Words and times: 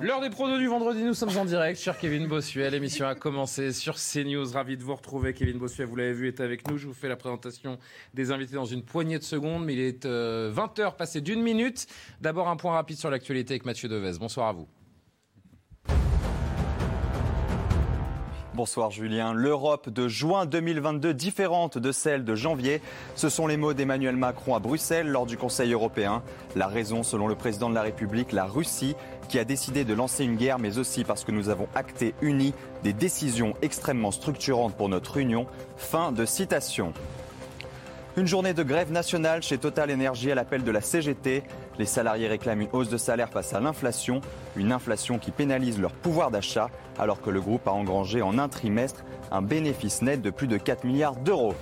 L'heure 0.00 0.22
des 0.22 0.30
pronos 0.30 0.58
du 0.58 0.68
vendredi, 0.68 1.02
nous 1.02 1.12
sommes 1.12 1.36
en 1.36 1.44
direct 1.44 1.78
sur 1.78 1.98
Kevin 1.98 2.26
Bossuet. 2.26 2.70
L'émission 2.70 3.06
a 3.06 3.14
commencé 3.14 3.74
sur 3.74 3.96
CNews. 3.96 4.50
Ravi 4.52 4.78
de 4.78 4.82
vous 4.82 4.94
retrouver. 4.94 5.34
Kevin 5.34 5.58
Bossuet, 5.58 5.84
vous 5.84 5.96
l'avez 5.96 6.14
vu, 6.14 6.28
est 6.28 6.40
avec 6.40 6.66
nous. 6.66 6.78
Je 6.78 6.86
vous 6.86 6.94
fais 6.94 7.10
la 7.10 7.16
présentation 7.16 7.78
des 8.14 8.30
invités 8.30 8.54
dans 8.54 8.64
une 8.64 8.82
poignée 8.82 9.18
de 9.18 9.24
secondes, 9.24 9.66
mais 9.66 9.74
il 9.74 9.80
est 9.80 10.06
20h 10.06 10.96
passé 10.96 11.20
d'une 11.20 11.42
minute. 11.42 11.86
D'abord, 12.22 12.48
un 12.48 12.56
point 12.56 12.72
rapide 12.72 12.96
sur 12.96 13.10
l'actualité 13.10 13.52
avec 13.52 13.66
Mathieu 13.66 13.90
Devez. 13.90 14.18
Bonsoir 14.18 14.48
à 14.48 14.52
vous. 14.54 14.66
Bonsoir 18.54 18.90
Julien. 18.90 19.32
L'Europe 19.32 19.88
de 19.88 20.08
juin 20.08 20.44
2022 20.44 21.14
différente 21.14 21.78
de 21.78 21.92
celle 21.92 22.24
de 22.24 22.34
janvier. 22.34 22.82
Ce 23.14 23.28
sont 23.28 23.46
les 23.46 23.56
mots 23.56 23.74
d'Emmanuel 23.74 24.16
Macron 24.16 24.54
à 24.54 24.58
Bruxelles 24.58 25.08
lors 25.08 25.24
du 25.24 25.36
Conseil 25.36 25.72
européen. 25.72 26.22
La 26.56 26.66
raison, 26.66 27.02
selon 27.02 27.26
le 27.26 27.36
président 27.36 27.70
de 27.70 27.74
la 27.74 27.82
République, 27.82 28.32
la 28.32 28.44
Russie 28.44 28.96
qui 29.30 29.38
a 29.38 29.44
décidé 29.44 29.84
de 29.84 29.94
lancer 29.94 30.24
une 30.24 30.34
guerre, 30.34 30.58
mais 30.58 30.78
aussi 30.78 31.04
parce 31.04 31.22
que 31.22 31.30
nous 31.30 31.50
avons 31.50 31.68
acté 31.76 32.14
unis 32.20 32.52
des 32.82 32.92
décisions 32.92 33.54
extrêmement 33.62 34.10
structurantes 34.10 34.74
pour 34.74 34.88
notre 34.88 35.18
Union. 35.18 35.46
Fin 35.76 36.10
de 36.10 36.24
citation. 36.24 36.92
Une 38.16 38.26
journée 38.26 38.54
de 38.54 38.64
grève 38.64 38.90
nationale 38.90 39.40
chez 39.40 39.56
Total 39.56 39.88
Energy 39.92 40.32
à 40.32 40.34
l'appel 40.34 40.64
de 40.64 40.70
la 40.72 40.80
CGT. 40.80 41.44
Les 41.78 41.86
salariés 41.86 42.26
réclament 42.26 42.62
une 42.62 42.68
hausse 42.72 42.88
de 42.88 42.96
salaire 42.96 43.28
face 43.28 43.54
à 43.54 43.60
l'inflation, 43.60 44.20
une 44.56 44.72
inflation 44.72 45.20
qui 45.20 45.30
pénalise 45.30 45.80
leur 45.80 45.92
pouvoir 45.92 46.32
d'achat, 46.32 46.68
alors 46.98 47.22
que 47.22 47.30
le 47.30 47.40
groupe 47.40 47.68
a 47.68 47.72
engrangé 47.72 48.22
en 48.22 48.36
un 48.36 48.48
trimestre 48.48 49.04
un 49.30 49.42
bénéfice 49.42 50.02
net 50.02 50.20
de 50.20 50.30
plus 50.30 50.48
de 50.48 50.56
4 50.56 50.82
milliards 50.82 51.14
d'euros. 51.14 51.54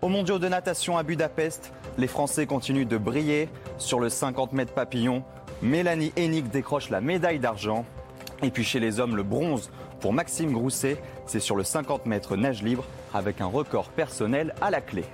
Au 0.00 0.08
mondiaux 0.08 0.38
de 0.38 0.48
natation 0.48 0.96
à 0.96 1.02
Budapest, 1.02 1.74
les 1.98 2.06
Français 2.06 2.46
continuent 2.46 2.86
de 2.86 2.96
briller. 2.96 3.50
Sur 3.76 4.00
le 4.00 4.08
50 4.08 4.54
mètres 4.54 4.72
papillon, 4.72 5.24
Mélanie 5.62 6.12
Hennig 6.16 6.48
décroche 6.48 6.90
la 6.90 7.00
médaille 7.00 7.38
d'argent. 7.38 7.84
Et 8.42 8.50
puis 8.50 8.64
chez 8.64 8.80
les 8.80 9.00
hommes, 9.00 9.16
le 9.16 9.22
bronze 9.22 9.70
pour 10.00 10.12
Maxime 10.14 10.52
Grousset, 10.52 10.96
c'est 11.26 11.40
sur 11.40 11.56
le 11.56 11.64
50 11.64 12.06
mètres 12.06 12.36
nage 12.36 12.62
libre 12.62 12.84
avec 13.12 13.40
un 13.40 13.46
record 13.46 13.90
personnel 13.90 14.54
à 14.62 14.70
la 14.70 14.80
clé. 14.80 15.04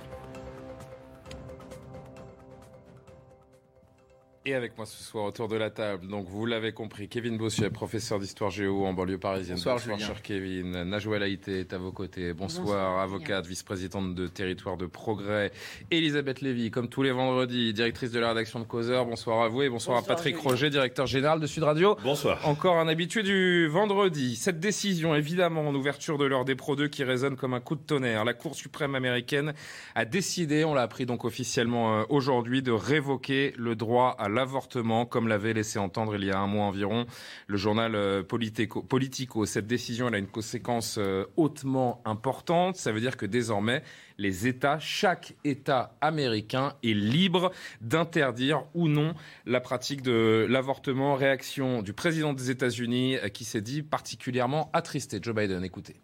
Et 4.49 4.53
avec 4.53 4.77
moi 4.77 4.85
ce 4.85 5.03
soir 5.03 5.25
autour 5.25 5.49
de 5.49 5.57
la 5.57 5.69
table, 5.69 6.07
donc 6.07 6.29
vous 6.29 6.45
l'avez 6.45 6.71
compris, 6.71 7.09
Kevin 7.09 7.35
Bossuet, 7.37 7.69
professeur 7.69 8.17
d'histoire 8.17 8.49
géo 8.49 8.85
en 8.85 8.93
banlieue 8.93 9.17
parisienne. 9.17 9.57
Bonsoir, 9.57 9.75
Bonsoir 9.75 9.99
cher 9.99 10.21
Kevin. 10.21 10.83
Najouel 10.83 11.21
Haïté 11.21 11.59
est 11.59 11.73
à 11.73 11.77
vos 11.77 11.91
côtés. 11.91 12.31
Bonsoir, 12.31 12.65
Bonsoir, 12.65 12.99
avocate, 12.99 13.45
vice-présidente 13.45 14.15
de 14.15 14.27
Territoire 14.27 14.77
de 14.77 14.85
Progrès. 14.85 15.51
Elisabeth 15.91 16.39
Lévy, 16.39 16.71
comme 16.71 16.87
tous 16.87 17.03
les 17.03 17.11
vendredis, 17.11 17.73
directrice 17.73 18.11
de 18.11 18.21
la 18.21 18.29
rédaction 18.29 18.61
de 18.61 18.63
Causeur. 18.63 19.05
Bonsoir 19.05 19.41
à 19.41 19.49
vous 19.49 19.63
et 19.63 19.69
bonsoir, 19.69 19.97
Bonsoir, 19.97 20.13
à 20.13 20.15
Patrick 20.15 20.37
Julien. 20.37 20.49
Roger, 20.49 20.69
directeur 20.69 21.07
général 21.07 21.41
de 21.41 21.45
Sud 21.45 21.63
Radio. 21.63 21.97
Bonsoir. 22.01 22.47
Encore 22.47 22.77
un 22.77 22.87
habitué 22.87 23.23
du 23.23 23.67
vendredi. 23.67 24.37
Cette 24.37 24.61
décision, 24.61 25.13
évidemment, 25.13 25.67
en 25.67 25.75
ouverture 25.75 26.17
de 26.17 26.23
l'heure 26.23 26.45
des 26.45 26.55
Pro 26.55 26.77
2 26.77 26.87
qui 26.87 27.03
résonne 27.03 27.35
comme 27.35 27.53
un 27.53 27.59
coup 27.59 27.75
de 27.75 27.81
tonnerre. 27.81 28.23
La 28.23 28.33
Cour 28.33 28.55
suprême 28.55 28.95
américaine 28.95 29.53
a 29.93 30.05
décidé, 30.05 30.63
on 30.63 30.73
l'a 30.73 30.83
appris 30.83 31.05
donc 31.05 31.25
officiellement 31.25 31.99
euh, 31.99 32.03
aujourd'hui, 32.07 32.61
de 32.61 32.71
révoquer 32.71 33.53
le 33.57 33.75
droit 33.75 34.15
à 34.17 34.29
l'avortement, 34.37 35.07
comme 35.07 35.27
l'avait 35.27 35.53
laissé 35.53 35.79
entendre 35.79 36.15
il 36.15 36.23
y 36.23 36.31
a 36.31 36.37
un 36.37 36.45
mois 36.45 36.65
environ 36.65 37.07
le 37.47 37.57
journal 37.57 37.95
euh, 37.95 38.21
Politico. 38.21 39.45
Cette 39.47 39.65
décision 39.65 40.07
a 40.07 40.17
une 40.17 40.27
conséquence 40.27 40.97
euh, 40.99 41.25
hautement 41.37 42.01
importante. 42.05 42.75
Ça 42.75 42.91
veut 42.91 42.99
dire 42.99 43.17
que 43.17 43.25
désormais, 43.25 43.81
les 44.19 44.45
États, 44.45 44.77
chaque 44.77 45.33
État 45.43 45.97
américain 46.01 46.73
est 46.83 46.93
libre 46.93 47.51
d'interdire 47.81 48.63
ou 48.75 48.87
non 48.87 49.15
la 49.47 49.59
pratique 49.59 50.03
de 50.03 50.45
l'avortement. 50.47 51.15
Réaction 51.15 51.81
du 51.81 51.93
président 51.93 52.33
des 52.33 52.51
États-Unis 52.51 53.17
euh, 53.17 53.29
qui 53.29 53.43
s'est 53.43 53.61
dit 53.61 53.81
particulièrement 53.81 54.69
attristé. 54.73 55.19
Joe 55.19 55.33
Biden, 55.33 55.63
écoutez. 55.63 55.95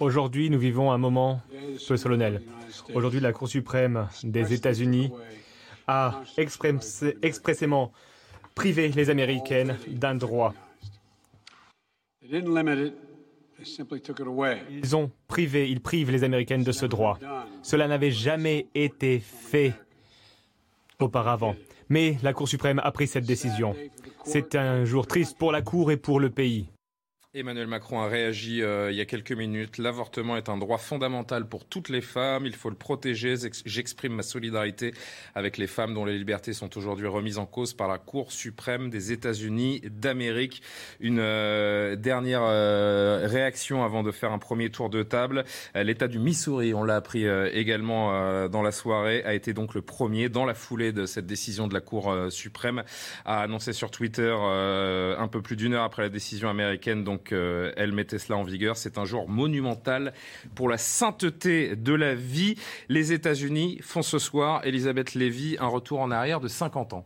Aujourd'hui, 0.00 0.48
nous 0.50 0.58
vivons 0.58 0.92
un 0.92 0.98
moment 0.98 1.40
peu 1.88 1.96
solennel. 1.96 2.42
Aujourd'hui, 2.94 3.20
la 3.20 3.32
Cour 3.32 3.48
suprême 3.48 4.08
des 4.22 4.52
États-Unis 4.52 5.10
a 5.86 6.20
express- 6.36 7.04
expressément 7.22 7.92
privé 8.54 8.88
les 8.88 9.10
Américaines 9.10 9.76
d'un 9.88 10.14
droit. 10.14 10.54
Ils 14.70 14.94
ont 14.94 15.10
privé, 15.26 15.68
ils 15.68 15.80
privent 15.80 16.10
les 16.12 16.22
Américaines 16.22 16.62
de 16.62 16.72
ce 16.72 16.86
droit. 16.86 17.18
Cela 17.62 17.88
n'avait 17.88 18.12
jamais 18.12 18.66
été 18.74 19.18
fait 19.18 19.72
auparavant. 21.00 21.56
Mais 21.88 22.18
la 22.22 22.32
Cour 22.32 22.46
suprême 22.48 22.80
a 22.84 22.92
pris 22.92 23.08
cette 23.08 23.24
décision. 23.24 23.74
C'est 24.24 24.54
un 24.54 24.84
jour 24.84 25.06
triste 25.08 25.36
pour 25.38 25.50
la 25.50 25.62
Cour 25.62 25.90
et 25.90 25.96
pour 25.96 26.20
le 26.20 26.30
pays. 26.30 26.68
Emmanuel 27.34 27.66
Macron 27.66 28.00
a 28.00 28.08
réagi 28.08 28.62
euh, 28.62 28.90
il 28.90 28.96
y 28.96 29.02
a 29.02 29.04
quelques 29.04 29.32
minutes. 29.32 29.76
L'avortement 29.76 30.38
est 30.38 30.48
un 30.48 30.56
droit 30.56 30.78
fondamental 30.78 31.46
pour 31.46 31.66
toutes 31.66 31.90
les 31.90 32.00
femmes. 32.00 32.46
Il 32.46 32.54
faut 32.56 32.70
le 32.70 32.74
protéger. 32.74 33.36
J'ex- 33.36 33.62
J'exprime 33.66 34.14
ma 34.14 34.22
solidarité 34.22 34.94
avec 35.34 35.58
les 35.58 35.66
femmes 35.66 35.92
dont 35.92 36.06
les 36.06 36.16
libertés 36.16 36.54
sont 36.54 36.78
aujourd'hui 36.78 37.06
remises 37.06 37.36
en 37.36 37.44
cause 37.44 37.74
par 37.74 37.86
la 37.86 37.98
Cour 37.98 38.32
suprême 38.32 38.88
des 38.88 39.12
États-Unis 39.12 39.82
d'Amérique. 39.90 40.62
Une 41.00 41.18
euh, 41.20 41.96
dernière 41.96 42.40
euh, 42.44 43.26
réaction 43.26 43.84
avant 43.84 44.02
de 44.02 44.10
faire 44.10 44.32
un 44.32 44.38
premier 44.38 44.70
tour 44.70 44.88
de 44.88 45.02
table. 45.02 45.44
Euh, 45.76 45.82
L'État 45.82 46.08
du 46.08 46.18
Missouri, 46.18 46.72
on 46.72 46.82
l'a 46.82 46.96
appris 46.96 47.26
euh, 47.26 47.50
également 47.52 48.14
euh, 48.14 48.48
dans 48.48 48.62
la 48.62 48.72
soirée, 48.72 49.22
a 49.24 49.34
été 49.34 49.52
donc 49.52 49.74
le 49.74 49.82
premier 49.82 50.30
dans 50.30 50.46
la 50.46 50.54
foulée 50.54 50.92
de 50.92 51.04
cette 51.04 51.26
décision 51.26 51.68
de 51.68 51.74
la 51.74 51.82
Cour 51.82 52.10
suprême 52.30 52.84
a 53.26 53.42
annoncé 53.42 53.74
sur 53.74 53.90
Twitter 53.90 54.34
un 54.34 55.28
peu 55.28 55.42
plus 55.42 55.56
d'une 55.56 55.74
heure 55.74 55.84
après 55.84 56.00
la 56.00 56.08
décision 56.08 56.48
américaine. 56.48 57.04
Donc, 57.04 57.17
euh, 57.32 57.72
elle 57.76 57.92
mettait 57.92 58.18
cela 58.18 58.38
en 58.38 58.42
vigueur. 58.42 58.76
C'est 58.76 58.98
un 58.98 59.04
jour 59.04 59.28
monumental 59.28 60.12
pour 60.54 60.68
la 60.68 60.78
sainteté 60.78 61.76
de 61.76 61.92
la 61.92 62.14
vie. 62.14 62.56
Les 62.88 63.12
États-Unis 63.12 63.78
font 63.82 64.02
ce 64.02 64.18
soir, 64.18 64.60
Elisabeth 64.64 65.14
Lévy, 65.14 65.56
un 65.60 65.68
retour 65.68 66.00
en 66.00 66.10
arrière 66.10 66.40
de 66.40 66.48
50 66.48 66.92
ans. 66.94 67.04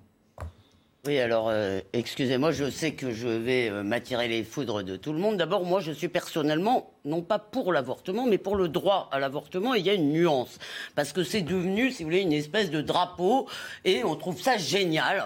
Oui, 1.05 1.19
alors, 1.19 1.49
euh, 1.49 1.81
excusez-moi, 1.93 2.53
je 2.53 2.71
sais 2.71 2.93
que 2.93 3.11
je 3.11 3.27
vais 3.27 3.69
euh, 3.69 3.83
m'attirer 3.83 4.29
les 4.29 4.45
foudres 4.45 4.85
de 4.85 4.95
tout 4.95 5.13
le 5.13 5.19
monde. 5.19 5.37
D'abord, 5.37 5.65
moi, 5.65 5.81
je 5.81 5.91
suis 5.91 6.07
personnellement, 6.07 6.93
non 7.05 7.23
pas 7.23 7.41
pour 7.41 7.73
l'avortement, 7.73 8.25
mais 8.25 8.39
pour 8.39 8.55
le 8.55 8.69
droit 8.69 9.09
à 9.11 9.19
l'avortement. 9.19 9.75
Il 9.75 9.85
y 9.85 9.91
a 9.91 9.95
une 9.95 10.13
nuance. 10.13 10.61
Parce 10.95 11.13
que 11.13 11.25
c'est 11.25 11.43
devenu, 11.43 11.91
si 11.91 12.05
vous 12.05 12.09
voulez, 12.09 12.21
une 12.21 12.33
espèce 12.33 12.71
de 12.71 12.81
drapeau. 12.81 13.49
Et 13.85 14.05
on 14.05 14.15
trouve 14.15 14.41
ça 14.41 14.59
génial. 14.59 15.25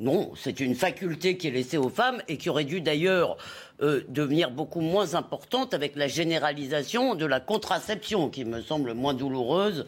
Non, 0.00 0.30
c'est 0.34 0.60
une 0.60 0.74
faculté 0.74 1.36
qui 1.36 1.48
est 1.48 1.50
laissée 1.50 1.76
aux 1.76 1.90
femmes 1.90 2.22
et 2.28 2.38
qui 2.38 2.48
aurait 2.48 2.64
dû 2.64 2.80
d'ailleurs 2.80 3.36
euh, 3.80 4.02
devenir 4.08 4.50
beaucoup 4.50 4.80
moins 4.80 5.14
importante 5.14 5.72
avec 5.72 5.94
la 5.94 6.08
généralisation 6.08 7.14
de 7.14 7.26
la 7.26 7.38
contraception, 7.38 8.28
qui 8.28 8.44
me 8.44 8.60
semble 8.60 8.92
moins 8.92 9.14
douloureuse, 9.14 9.86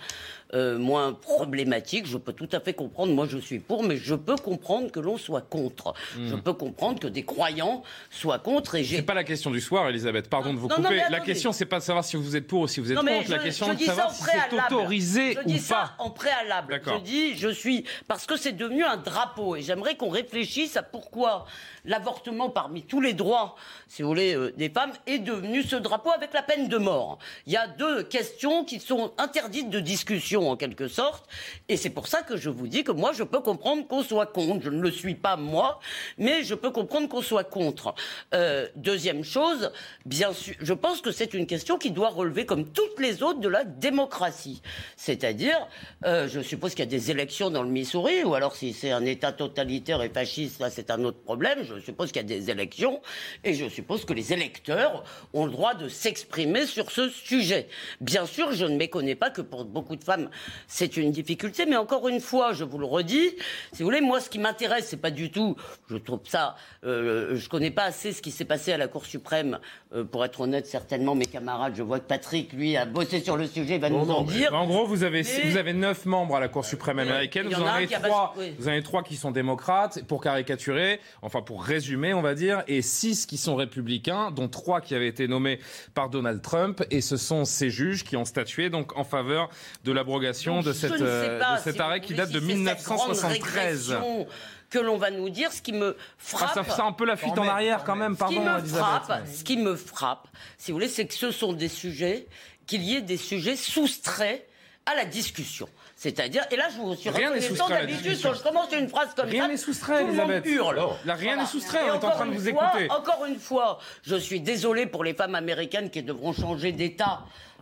euh, 0.55 0.79
moins 0.79 1.13
problématique. 1.13 2.07
Je 2.07 2.17
peux 2.19 2.33
tout 2.33 2.49
à 2.53 2.61
fait 2.61 2.75
comprendre, 2.75 3.13
moi 3.15 3.27
je 3.29 3.39
suis 3.39 3.59
pour, 3.59 3.83
mais 3.83 3.97
je 3.97 4.15
peux 4.15 4.37
comprendre 4.37 4.91
que 4.91 5.01
l'on 5.01 5.17
soit 5.19 5.41
contre. 5.43 5.95
Je 6.25 6.35
peux 6.35 6.53
comprendre 6.53 6.99
que 7.01 7.07
des 7.07 7.25
croyants 7.25 7.83
soient 8.11 8.39
contre. 8.39 8.75
Et 8.77 8.85
C'est 8.85 9.03
pas 9.03 9.15
la 9.15 9.25
question 9.25 9.51
du 9.51 9.61
soir, 9.61 9.89
Elisabeth. 9.89 10.29
Pardon 10.29 10.53
de 10.53 10.59
vous 10.59 10.69
Non, 10.69 10.77
non, 10.77 10.83
couper. 10.85 10.95
mais 10.97 11.01
la 11.03 11.07
attendez. 11.17 11.25
question, 11.33 11.53
c'est 11.53 11.65
pas 11.67 11.79
de 11.79 11.85
savoir 11.85 12.05
si 12.05 12.17
vous 12.17 12.37
êtes 12.37 12.47
pour 12.47 12.61
ou 12.63 12.69
si 12.69 12.81
vous 12.81 12.91
êtes 12.93 12.97
Non, 12.99 13.05
contre. 13.05 13.31
la 13.31 13.39
question 13.39 13.67
je 13.67 13.73
est 13.73 13.77
de 13.77 13.83
savoir 13.85 14.11
si 14.13 14.23
c'est 14.25 14.31
préalable. 14.31 14.75
autorisé 14.75 15.35
Je 15.35 15.39
ou 15.41 15.45
dis 15.45 15.59
ça 15.59 15.75
pas. 15.97 16.05
en 16.05 16.11
préalable. 16.11 16.81
Je 16.87 16.99
dis, 17.01 17.37
je 17.37 17.49
suis 17.49 17.85
parce 18.09 18.27
que 18.27 18.37
c'est 18.37 18.53
devenu 18.53 18.85
un 18.85 18.97
drapeau 18.97 19.57
et 19.57 19.63
j'aimerais 19.63 19.95
qu'on 19.97 20.11
réfléchisse 20.11 20.77
à 20.77 20.83
pourquoi 20.83 21.47
l'avortement 21.85 22.51
parmi 22.51 22.83
tous 22.83 23.01
les 23.01 23.15
droits, 23.15 23.57
si 23.89 24.03
vous 24.03 24.09
voulez, 24.09 24.35
euh, 24.35 24.53
des 24.57 24.69
femmes 24.69 24.93
est 25.07 25.19
devenu 25.19 25.63
ce 25.63 25.77
drapeau 25.77 26.11
avec 26.11 26.33
la 26.35 26.43
peine 26.43 26.69
de 26.69 26.77
mort. 26.77 27.19
Il 27.47 27.53
y 27.53 27.57
a 27.57 27.67
deux 27.67 28.03
questions 28.03 28.65
qui 28.65 28.81
sont 28.81 29.13
interdites 29.19 29.71
de 29.71 29.81
discussion 29.81 30.40
en 30.49 30.57
quelque 30.57 30.89
sorte 30.89 31.29
et 31.69 31.77
c'est 31.77 31.91
pour 31.91 32.07
ça 32.07 32.23
que 32.23 32.37
je 32.37 32.51
vous 32.51 32.67
dis 32.67 32.85
que 32.85 32.93
moi 32.93 33.13
je 33.13 33.23
peux 33.23 33.41
comprendre 33.41 33.87
qu'on 33.87 34.03
soit 34.03 34.27
contre. 34.27 34.65
Je 34.65 34.71
ne 34.71 34.81
le 34.81 34.91
suis 34.91 35.15
pas 35.15 35.37
moi, 35.37 35.81
mais 36.19 36.43
je 36.43 36.55
peux 36.55 36.71
comprendre 36.71 37.09
qu'on 37.09 37.23
soit 37.23 37.45
contre. 37.45 37.95
Euh, 38.35 38.69
deuxième 38.77 39.25
chose, 39.25 39.73
bien 40.05 40.33
sûr, 40.33 40.55
je 40.61 40.73
pense 40.73 41.01
que 41.01 41.13
c'est 41.13 41.35
une 41.35 41.47
question 41.47 41.79
qui 41.79 41.91
doit 41.91 42.09
relever 42.09 42.47
comme 42.47 42.69
toutes 42.69 42.99
les 42.99 43.23
autres 43.23 43.41
de 43.41 43.49
la 43.49 43.65
démocratie. 43.65 44.63
C'est-à-dire, 44.97 45.57
euh, 46.05 46.29
je 46.29 46.41
suppose 46.41 46.73
qu'il 46.73 46.81
y 46.85 46.89
a 46.89 46.91
des 46.91 47.11
élections 47.11 47.51
dans 47.51 47.63
le 47.63 47.69
Missouri, 47.69 48.25
ou 48.25 48.35
alors 48.35 48.57
si 48.57 48.73
c'est 48.73 48.91
un 48.91 49.05
État 49.05 49.33
totalitaire 49.33 50.03
et 50.03 50.09
fasciste, 50.09 50.61
là 50.61 50.71
c'est 50.71 50.91
un 50.91 51.05
autre 51.05 51.21
problème. 51.21 51.63
Je 51.63 51.81
suppose 51.81 52.13
qu'il 52.13 52.23
y 52.23 52.25
a 52.25 52.29
des 52.29 52.51
élections, 52.51 53.01
et 53.45 53.55
je 53.55 53.69
suppose 53.69 54.05
que 54.05 54.13
les 54.13 54.33
électeurs 54.33 55.05
ont 55.33 55.47
le 55.47 55.53
droit 55.53 55.75
de 55.75 55.89
s'exprimer 55.89 56.67
sur 56.67 56.91
ce 56.91 57.09
sujet. 57.09 57.69
Bien 58.01 58.27
sûr, 58.27 58.53
je 58.53 58.65
ne 58.65 58.77
méconnais 58.77 59.15
pas 59.15 59.31
que 59.31 59.43
pour 59.43 59.65
beaucoup 59.65 59.97
de 59.97 60.05
femmes, 60.05 60.30
c'est 60.67 60.97
une 60.97 61.11
difficulté, 61.13 61.67
mais 61.67 61.77
encore 61.77 62.09
une 62.09 62.21
fois, 62.21 62.53
je 62.53 62.65
vous 62.65 62.79
le 62.79 62.87
redis, 62.87 63.31
si 63.73 63.79
vous 63.83 63.85
voulez, 63.85 64.01
moi, 64.01 64.21
ce 64.21 64.31
qui 64.31 64.39
m'intéresse, 64.39 64.87
c'est 64.89 64.97
pas 65.01 65.11
du 65.11 65.31
tout, 65.31 65.57
je 65.91 65.97
trouve 65.97 66.21
ça, 66.25 66.57
euh, 66.85 67.37
je 67.37 67.49
connais 67.49 67.71
pas 67.71 67.85
assez 67.85 68.13
ce 68.13 68.23
qui 68.23 68.31
s'est 68.31 68.45
passé 68.45 68.73
à 68.73 68.79
la 68.79 68.89
Cour 68.89 69.05
suprême, 69.07 69.59
euh, 69.95 70.05
pour 70.05 70.25
être 70.25 70.41
honnête, 70.41 70.67
certainement, 70.67 71.15
mes 71.15 71.27
camarades, 71.27 71.75
je 71.77 71.83
vois 71.83 71.99
que 72.01 72.07
Patrick, 72.07 72.53
lui, 72.53 72.77
a 72.77 72.87
bossé 72.87 73.21
sur 73.21 73.37
le 73.37 73.47
sujet, 73.47 73.79
va 73.79 73.91
nous 73.91 74.11
en 74.11 74.23
dire. 74.23 74.55
En 74.55 74.67
gros, 74.67 74.87
vous 74.87 75.03
avez, 75.05 75.23
Mais- 75.23 75.51
vous 75.51 75.57
avez 75.57 75.73
neuf 75.73 76.07
membres 76.07 76.37
à 76.37 76.41
la 76.41 76.49
Cour 76.49 76.65
suprême 76.65 76.99
américaine. 76.99 77.47
il 77.51 77.57
Vous 77.57 77.63
en 77.63 77.67
avez 77.67 77.87
trois, 77.87 78.35
oui. 78.39 78.55
vous 78.59 78.69
en 78.69 78.73
avez 78.73 78.83
trois 78.83 79.03
qui 79.03 79.17
sont 79.17 79.31
démocrates, 79.31 80.03
pour 80.05 80.23
caricaturer, 80.23 81.01
enfin 81.23 81.43
pour 81.43 81.63
résumer, 81.65 82.15
on 82.15 82.23
va 82.23 82.35
dire, 82.35 82.63
et 82.69 82.83
six 82.83 83.27
qui 83.27 83.37
sont 83.37 83.57
républicains, 83.57 84.31
dont 84.31 84.49
trois 84.49 84.81
qui 84.81 84.95
avaient 84.95 85.09
été 85.09 85.29
nommés 85.29 85.59
par 85.95 86.09
Donald 86.11 86.43
Trump. 86.43 86.83
Et 86.91 87.01
ce 87.01 87.17
sont 87.17 87.45
ces 87.45 87.71
juges 87.71 88.05
qui 88.05 88.17
ont 88.17 88.25
statué 88.25 88.71
donc 88.71 88.97
en 88.97 89.05
faveur 89.05 89.49
de 89.85 89.93
l'abrogation 89.93 90.20
Donc, 90.21 90.65
de, 90.65 90.73
cette, 90.73 90.93
euh, 90.93 91.39
pas 91.39 91.57
de 91.57 91.61
cet 91.63 91.75
si 91.77 91.81
arrêt 91.81 92.01
qui 92.01 92.15
date 92.15 92.31
de 92.31 92.41
si 92.41 92.47
c'est 92.47 92.53
cette 92.53 92.85
grande 92.85 93.09
1973. 93.11 93.91
régression 93.93 94.27
Que 94.71 94.79
l'on 94.79 94.97
va 94.99 95.11
nous 95.11 95.29
dire, 95.31 95.53
ce 95.53 95.61
qui 95.63 95.73
me 95.73 95.97
Ah, 95.99 96.03
frappe. 96.19 96.55
ça 96.55 96.63
fait 96.65 96.81
un 96.83 96.93
peu 96.93 97.05
la 97.05 97.17
fuite 97.17 97.37
en 97.39 97.49
arrière 97.49 97.83
quand 97.85 97.97
même, 97.97 98.13
Ce 98.17 98.25
qui 98.25 98.35
pardon, 98.37 98.41
me 98.53 98.59
Elisabeth. 98.61 98.85
frappe, 98.85 99.23
ce 99.35 99.43
qui 99.45 99.57
me 99.57 99.75
frappe, 99.77 100.29
si 100.59 100.71
vous 100.71 100.77
voulez, 100.77 100.89
c'est 100.89 101.07
que 101.07 101.15
ce 101.15 101.31
sont 101.33 101.53
des 101.53 101.69
sujets, 101.69 102.27
qu'il 102.67 102.83
y 102.83 102.95
ait 102.95 103.01
des 103.03 103.17
sujets 103.17 103.57
soustraits 103.57 104.47
à 104.87 104.95
la 104.95 105.05
discussion. 105.05 105.69
C'est-à-dire, 105.97 106.45
et 106.51 106.57
là 106.57 106.69
je 106.75 106.81
vous 106.81 106.95
suis 106.95 107.11
Rien 107.11 107.29
n'est 107.31 107.41
reconnaissant 107.41 107.69
d'habitude, 107.69 108.19
quand 108.23 108.33
je 108.33 108.43
commence 108.43 108.73
une 108.73 108.89
phrase 108.89 109.09
comme 109.15 109.29
Rien 109.29 109.43
ça, 109.43 109.49
n'est 109.49 109.57
soustrait, 109.59 110.01
tout 110.01 110.07
le 110.07 110.13
monde 110.15 110.31
Elisabeth. 110.31 110.47
hurle. 110.47 110.89
Là, 111.05 111.15
rien 111.15 111.37
n'est 111.37 111.45
soustrait, 111.47 111.87
Et 111.87 111.91
on 111.91 111.95
est 112.01 112.05
en 112.05 112.11
train 112.11 112.25
de 112.27 112.31
vous 112.39 112.51
fois- 112.51 112.71
écouter. 112.71 112.91
Encore 112.91 113.27
une 113.27 113.39
fois, 113.39 113.79
je 114.03 114.17
suis 114.17 114.41
désolé 114.41 114.87
pour 114.87 115.05
les 115.05 115.13
femmes 115.13 115.35
américaines 115.35 115.91
qui 115.91 116.03
devront 116.03 116.33
changer 116.33 116.73
d'État 116.73 117.21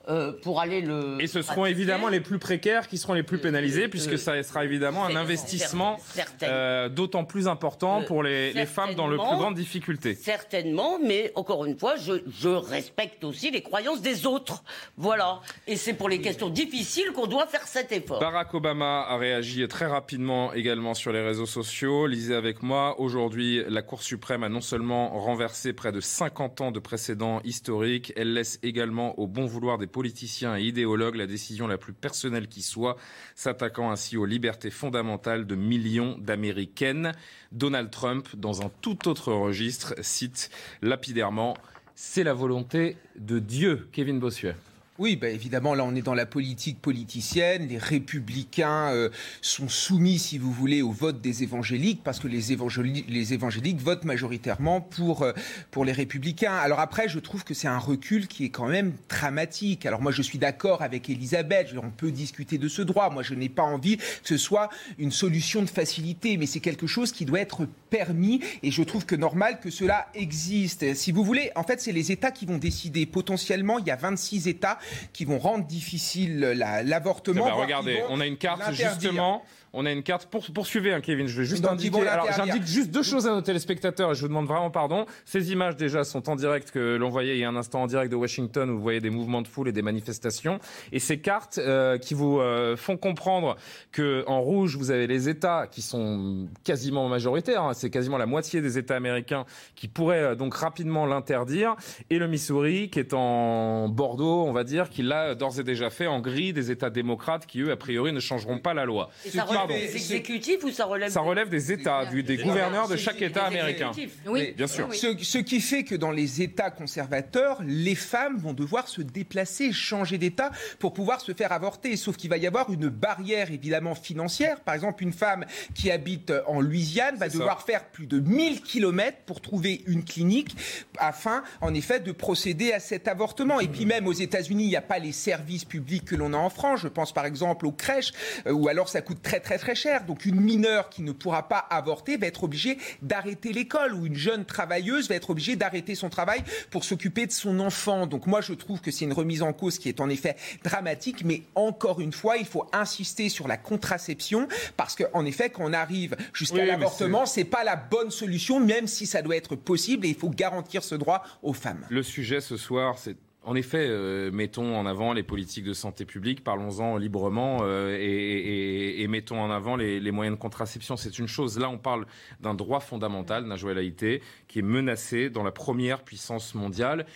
euh, 0.09 0.33
pour 0.43 0.61
aller 0.61 0.81
le. 0.81 1.19
Et 1.21 1.27
ce 1.27 1.43
seront 1.43 1.67
évidemment 1.67 2.09
les 2.09 2.21
plus 2.21 2.39
précaires 2.39 2.89
qui 2.89 2.99
seront 2.99 3.15
les 3.15 3.23
plus 3.23 3.39
pénalisés, 3.39 3.89
puisque 3.89 4.19
ça 4.19 4.43
sera 4.43 4.65
évidemment 4.65 5.05
un 5.05 5.17
investissement 5.17 5.99
euh, 6.43 6.89
d'autant 6.89 7.25
plus 7.25 7.49
important 7.49 7.89
Euh, 7.97 8.07
pour 8.07 8.23
les, 8.23 8.53
les 8.53 8.67
femmes 8.67 8.95
dans 8.95 9.07
le 9.07 9.17
plus 9.17 9.27
grande 9.27 9.55
difficulté. 9.55 10.15
Certainement, 10.15 10.99
mais 10.99 11.33
encore 11.35 11.65
une 11.65 11.79
fois, 11.79 11.97
je, 11.97 12.15
je 12.29 12.49
respecte 12.49 13.25
aussi 13.25 13.51
les 13.51 13.63
croyances 13.63 14.01
des 14.01 14.27
autres. 14.27 14.63
Voilà. 14.97 15.41
Et 15.67 15.77
c'est 15.77 15.95
pour 15.95 16.09
les 16.09 16.21
questions 16.21 16.49
difficiles 16.49 17.13
qu'on 17.13 17.27
doit 17.27 17.47
faire 17.47 17.67
cet 17.67 17.93
effort. 17.93 18.21
Barack 18.21 18.55
Obama 18.55 19.05
a 19.09 19.17
réagi 19.17 19.67
très 19.69 19.87
rapidement 19.87 20.53
également 20.53 20.95
sur 20.95 21.13
les 21.13 21.21
réseaux 21.23 21.47
sociaux. 21.47 22.07
Lisez 22.07 22.35
avec 22.35 22.63
moi, 22.63 23.01
aujourd'hui, 23.01 23.63
la 23.69 23.83
Cour 23.83 24.03
suprême 24.03 24.43
a 24.43 24.49
non 24.49 24.61
seulement 24.61 25.19
renversé 25.19 25.73
près 25.73 25.93
de 25.93 26.01
50 26.01 26.61
ans 26.61 26.71
de 26.71 26.79
précédents 26.79 27.41
historiques, 27.45 28.13
elle 28.17 28.33
laisse 28.33 28.59
également 28.63 29.19
au 29.19 29.27
bon 29.27 29.47
vouloir 29.47 29.79
des 29.79 29.87
politiciens 29.89 30.57
et 30.57 30.63
idéologues 30.63 31.17
la 31.17 31.27
décision 31.27 31.67
la 31.67 31.79
plus 31.79 31.93
personnelle 31.93 32.49
qui 32.49 32.63
soit, 32.63 32.97
s'attaquant 33.35 33.91
ainsi 33.91 34.17
aux 34.17 34.27
libertés 34.27 34.71
fondamentales 34.71 35.47
de 35.47 35.55
millions 35.55 36.17
d'Américaines. 36.19 37.13
Donald 37.53 37.91
Trump, 37.91 38.29
dans 38.37 38.63
un 38.63 38.71
tout 38.81 39.09
autre 39.09 39.33
registre, 39.33 39.95
cite 40.01 40.51
lapidairement 40.83 41.57
C'est 41.95 42.25
la 42.25 42.35
volonté 42.35 42.97
de 43.19 43.39
Dieu, 43.39 43.89
Kevin 43.93 44.21
Bossuet. 44.21 44.55
Oui, 44.99 45.15
bah 45.15 45.29
évidemment, 45.29 45.75
là, 45.77 45.85
on 45.85 45.95
est 45.95 46.03
dans 46.03 46.15
la 46.15 46.27
politique 46.27 46.81
politicienne. 46.83 47.69
Les 47.69 47.79
républicains 47.79 48.89
euh, 48.93 49.11
sont 49.43 49.69
soumis, 49.69 50.19
si 50.19 50.39
vous 50.39 50.51
voulez, 50.51 50.83
au 50.83 50.91
vote 50.91 51.21
des 51.21 51.45
évangéliques, 51.45 52.01
parce 52.03 52.19
que 52.19 52.27
les, 52.27 52.53
évangéli- 52.53 53.05
les 53.07 53.33
évangéliques 53.33 53.79
votent 53.81 54.03
majoritairement 54.05 54.81
pour, 54.81 55.23
euh, 55.23 55.33
pour 55.71 55.85
les 55.85 55.93
républicains. 55.93 56.53
Alors 56.57 56.81
après, 56.81 57.09
je 57.09 57.21
trouve 57.21 57.45
que 57.45 57.55
c'est 57.55 57.69
un 57.69 57.79
recul 57.79 58.27
qui 58.27 58.45
est 58.45 58.49
quand 58.49 58.67
même 58.67 58.93
dramatique. 59.09 59.87
Alors 59.87 60.03
moi, 60.03 60.11
je 60.11 60.21
suis 60.21 60.39
d'accord 60.39 60.83
avec 60.83 61.09
Elisabeth, 61.09 61.69
on 61.81 61.91
peut 61.91 62.11
discuter 62.11 62.59
de 62.59 62.67
ce 62.67 62.83
droit. 62.83 63.09
Moi, 63.11 63.23
je 63.23 63.35
n'ai 63.35 63.49
pas 63.49 63.63
envie 63.63 63.99
que 63.99 64.03
ce 64.25 64.37
soit 64.37 64.69
une 64.99 65.13
solution 65.13 65.63
de 65.63 65.71
facilité, 65.71 66.37
mais 66.37 66.47
c'est 66.47 66.59
quelque 66.59 66.89
chose 66.89 67.13
qui 67.13 67.25
doit 67.25 67.39
être 67.41 67.69
permis, 67.89 68.41
et 68.65 68.73
je 68.73 68.83
trouve 68.83 69.07
que 69.07 69.15
normal 69.15 69.61
que 69.61 69.71
cela 69.71 70.09
existe. 70.15 70.95
Si 70.95 71.13
vous 71.13 71.23
voulez, 71.23 71.53
en 71.55 71.63
fait, 71.63 71.81
c'est 71.81 71.93
les 71.93 72.11
États 72.11 72.33
qui 72.33 72.47
vont 72.47 72.59
décider. 72.59 73.07
Potentiellement, 73.07 73.79
il 73.79 73.87
y 73.87 73.93
a 73.93 73.97
26 73.97 74.49
États 74.49 74.79
qui 75.13 75.25
vont 75.25 75.39
rendre 75.39 75.67
difficile 75.67 76.41
la- 76.41 76.83
l'avortement. 76.83 77.47
Eh 77.47 77.51
ben, 77.51 77.57
regardez, 77.57 78.03
on 78.11 78.21
a 78.21 78.27
une 78.27 78.37
carte 78.37 78.61
justement. 79.01 79.43
On 79.73 79.85
a 79.87 79.93
une 79.93 80.03
carte. 80.03 80.27
Pour, 80.27 80.45
poursuivez, 80.53 80.93
hein, 80.93 81.01
Kevin. 81.01 81.27
Je 81.27 81.41
vais 81.41 81.47
juste 81.47 81.65
indiquer. 81.67 82.07
Alors, 82.09 82.29
j'indique 82.33 82.67
juste 82.67 82.91
deux 82.91 83.03
choses 83.03 83.27
à 83.27 83.31
nos 83.31 83.43
téléspectateurs 83.43 84.13
et 84.13 84.15
je 84.15 84.21
vous 84.23 84.29
demande 84.29 84.47
vraiment 84.47 84.71
pardon. 84.71 85.07
Ces 85.25 85.53
images 85.53 85.77
déjà 85.77 86.05
sont 86.05 86.29
en 86.29 86.37
direct 86.37 86.71
que 86.71 86.97
l'on 86.97 87.11
voyait 87.11 87.37
il 87.37 87.41
y 87.41 87.45
a 87.45 87.49
un 87.49 87.57
instant 87.57 87.83
en 87.83 87.87
direct 87.87 88.11
de 88.11 88.17
Washington 88.17 88.71
où 88.71 88.77
vous 88.77 88.83
voyez 88.83 89.01
des 89.01 89.11
mouvements 89.11 89.43
de 89.43 89.49
foule 89.49 89.69
et 89.69 89.73
des 89.73 89.83
manifestations. 89.83 90.59
Et 90.93 90.99
ces 90.99 91.19
cartes 91.21 91.59
euh, 91.59 91.99
qui 91.99 92.15
vous 92.15 92.41
euh, 92.41 92.77
font 92.77 92.97
comprendre 92.97 93.57
que 93.93 94.25
en 94.27 94.41
rouge 94.41 94.77
vous 94.77 94.91
avez 94.91 95.07
les 95.07 95.29
États 95.29 95.67
qui 95.67 95.83
sont 95.83 96.49
quasiment 96.65 97.09
majoritaires. 97.09 97.63
hein, 97.63 97.75
C'est 97.75 97.91
quasiment 97.91 98.19
la 98.19 98.27
moitié 98.27 98.61
des 98.61 98.79
États 98.79 98.97
américains 98.97 99.45
qui 99.75 99.89
pourraient 99.89 100.23
euh, 100.23 100.35
donc 100.35 100.55
rapidement 100.55 101.07
l'interdire. 101.07 101.77
Et 102.11 102.19
le 102.19 102.27
Missouri 102.27 102.91
qui 102.91 103.01
est 103.01 103.13
en 103.13 103.89
Bordeaux, 103.89 104.45
on 104.45 104.53
va 104.53 104.65
dire, 104.65 104.89
qui 104.89 105.03
l'a 105.03 105.35
d'ores 105.35 105.61
et 105.61 105.65
déjà 105.65 105.91
fait 105.91 106.07
en 106.07 106.21
gris 106.21 106.53
des 106.53 106.71
États 106.71 106.91
démocrates 106.91 107.47
qui 107.47 107.61
eux 107.61 107.71
a 107.71 107.77
priori 107.77 108.13
ne 108.13 108.21
changeront 108.21 108.59
pas 108.59 108.75
la 108.75 108.85
loi. 108.85 109.11
Et 109.27 109.31
ça 109.31 109.45
Pardon. 109.59 109.75
des 109.75 109.95
exécutifs 109.97 110.65
ou 110.65 110.71
ça 110.71 110.85
relève 110.85 111.11
Ça 111.11 111.21
relève 111.21 111.49
des 111.49 111.73
États, 111.73 112.07
du- 112.07 112.23
des 112.23 112.37
gouverneurs 112.39 112.89
de 112.89 112.97
chaque 112.97 113.21
État 113.23 113.49
des 113.51 113.59
américain. 113.59 113.91
Oui, 114.27 114.53
bien 114.57 114.67
sûr. 114.67 114.93
Ce, 114.95 115.17
ce 115.23 115.39
qui 115.39 115.61
fait 115.61 115.85
que 115.85 115.95
dans 115.95 116.11
les 116.11 116.43
États 116.43 116.71
conservateurs, 116.71 117.61
les 117.65 117.95
femmes 117.95 118.39
vont 118.39 118.53
devoir 118.53 118.89
se 118.89 119.03
déplacer, 119.03 119.73
changer 119.73 120.19
d'État 120.19 120.51
pour 120.79 120.93
pouvoir 120.93 121.21
se 121.21 121.33
faire 121.33 121.53
avorter. 121.53 121.97
Sauf 121.97 122.17
qu'il 122.17 122.31
va 122.31 122.37
y 122.37 122.47
avoir 122.47 122.71
une 122.73 122.89
barrière 122.89 123.51
évidemment 123.51 123.95
financière. 123.95 124.61
Par 124.61 124.75
exemple, 124.75 125.03
une 125.03 125.13
femme 125.13 125.45
qui 125.75 125.91
habite 125.91 126.33
en 126.47 126.61
Louisiane 126.61 127.17
va 127.17 127.29
ça. 127.31 127.39
devoir 127.39 127.63
faire 127.63 127.85
plus 127.87 128.07
de 128.07 128.21
1000 128.21 128.63
kilomètres 128.63 129.19
pour 129.27 129.41
trouver 129.41 129.83
une 129.87 130.05
clinique 130.05 130.57
afin, 130.99 131.43
en 131.61 131.75
effet, 131.75 132.01
de 132.01 132.13
procéder 132.13 132.73
à 132.73 132.81
cet 132.81 133.09
avortement. 133.09 133.61
Et 133.61 133.69
puis 133.69 133.87
même 133.87 134.07
aux 134.07 134.13
États-Unis, 134.13 134.65
il 134.65 134.69
n'y 134.69 134.77
a 134.77 134.83
pas 134.83 134.99
les 134.99 135.13
services 135.13 135.65
publics 135.65 136.05
que 136.05 136.15
l'on 136.17 136.33
a 136.35 136.37
en 136.37 136.51
France. 136.51 136.81
Je 136.83 136.89
pense 136.89 137.13
par 137.13 137.25
exemple 137.27 137.67
aux 137.67 137.73
crèches, 137.73 138.13
euh, 138.47 138.53
ou 138.53 138.69
alors 138.69 138.89
ça 138.89 139.01
coûte 139.01 139.23
très 139.23 139.41
très 139.41 139.48
très 139.57 139.75
cher. 139.75 140.05
Donc 140.05 140.27
une 140.27 140.41
mineure 140.41 140.91
qui 140.91 141.01
ne 141.01 141.13
pourra 141.13 141.49
pas 141.49 141.67
avorter 141.71 142.19
va 142.19 142.27
être 142.27 142.45
obligée 142.45 142.77
d'arrêter 143.01 143.55
l'école, 143.55 143.95
ou 143.95 144.05
une 144.05 144.17
jeune 144.17 144.45
travailleuse 144.45 145.09
va 145.09 145.15
être 145.15 145.31
obligée 145.31 145.57
d'arrêter 145.57 145.95
son 145.95 146.11
travail 146.11 146.43
pour 146.71 146.85
s'occuper 146.85 147.27
de 147.27 147.33
son 147.33 147.61
enfant. 147.61 148.07
Donc 148.07 148.27
moi 148.27 148.43
je 148.43 148.53
trouve 148.53 148.81
que 148.81 148.91
c'est 148.91 149.07
une 149.07 149.13
remise 149.15 149.43
en 149.43 149.53
cause 149.53 149.79
qui 149.79 149.89
est 149.89 150.01
en 150.01 150.11
effet 150.11 150.37
dramatique, 150.65 151.25
mais 151.25 151.45
encore 151.55 152.01
une 152.01 152.13
fois, 152.13 152.37
il 152.37 152.47
faut 152.47 152.67
insister 152.73 153.29
sur 153.29 153.49
la 153.49 153.57
contraception, 153.57 154.49
parce 154.77 154.97
qu'en 154.97 155.25
effet, 155.25 155.51
quand 155.51 155.63
on 155.65 155.73
arrive 155.73 156.17
jusqu'à 156.33 156.57
Oui, 156.57 156.67
l'avortement, 156.67 157.25
c'est 157.25 157.45
pas 157.45 157.63
la 157.63 157.77
bonne 157.77 158.11
solution, 158.11 158.59
même 158.59 158.89
si 158.89 159.07
ça 159.07 159.23
doit 159.23 159.37
être 159.37 159.55
possible, 159.55 160.07
et 160.07 160.09
il 160.11 160.17
faut 160.17 160.31
garantir 160.31 160.83
ce 160.83 160.97
droit 160.97 161.23
aux 161.43 161.53
femmes. 161.53 161.87
Le 161.89 162.03
sujet 162.03 162.41
ce 162.41 162.57
soir, 162.57 162.99
c'est 162.99 163.17
en 163.49 163.55
effet, 163.55 163.87
euh, 163.89 164.31
mettons 164.31 164.77
en 164.77 164.85
avant 164.87 165.13
les 165.15 165.23
politiques 165.23 165.65
de 165.65 165.73
santé 165.73 166.05
publique, 166.05 166.45
parlons-en 166.45 166.99
librement 166.99 167.59
euh, 167.63 167.97
et, 167.99 168.05
et- 168.05 169.03
et 169.03 169.09
mettons 169.09 169.41
en 169.41 169.51
avant 169.51 169.75
les, 169.77 170.01
les 170.01 170.11
moyens 170.11 170.37
de 170.37 170.41
contraception. 170.41 170.97
C'est 170.97 171.19
une 171.19 171.29
chose. 171.29 171.59
Là, 171.59 171.71
on 171.71 171.79
parle 171.79 172.07
d'un 172.41 172.55
droit 172.55 172.81
fondamental, 172.81 173.51
Haïté, 173.79 174.21
qui 174.49 174.59
est 174.59 174.63
menacé 174.63 175.31
dans 175.31 175.43
la 175.43 175.53
première 175.53 176.03
puissance 176.03 176.55
mondiale. 176.55 177.07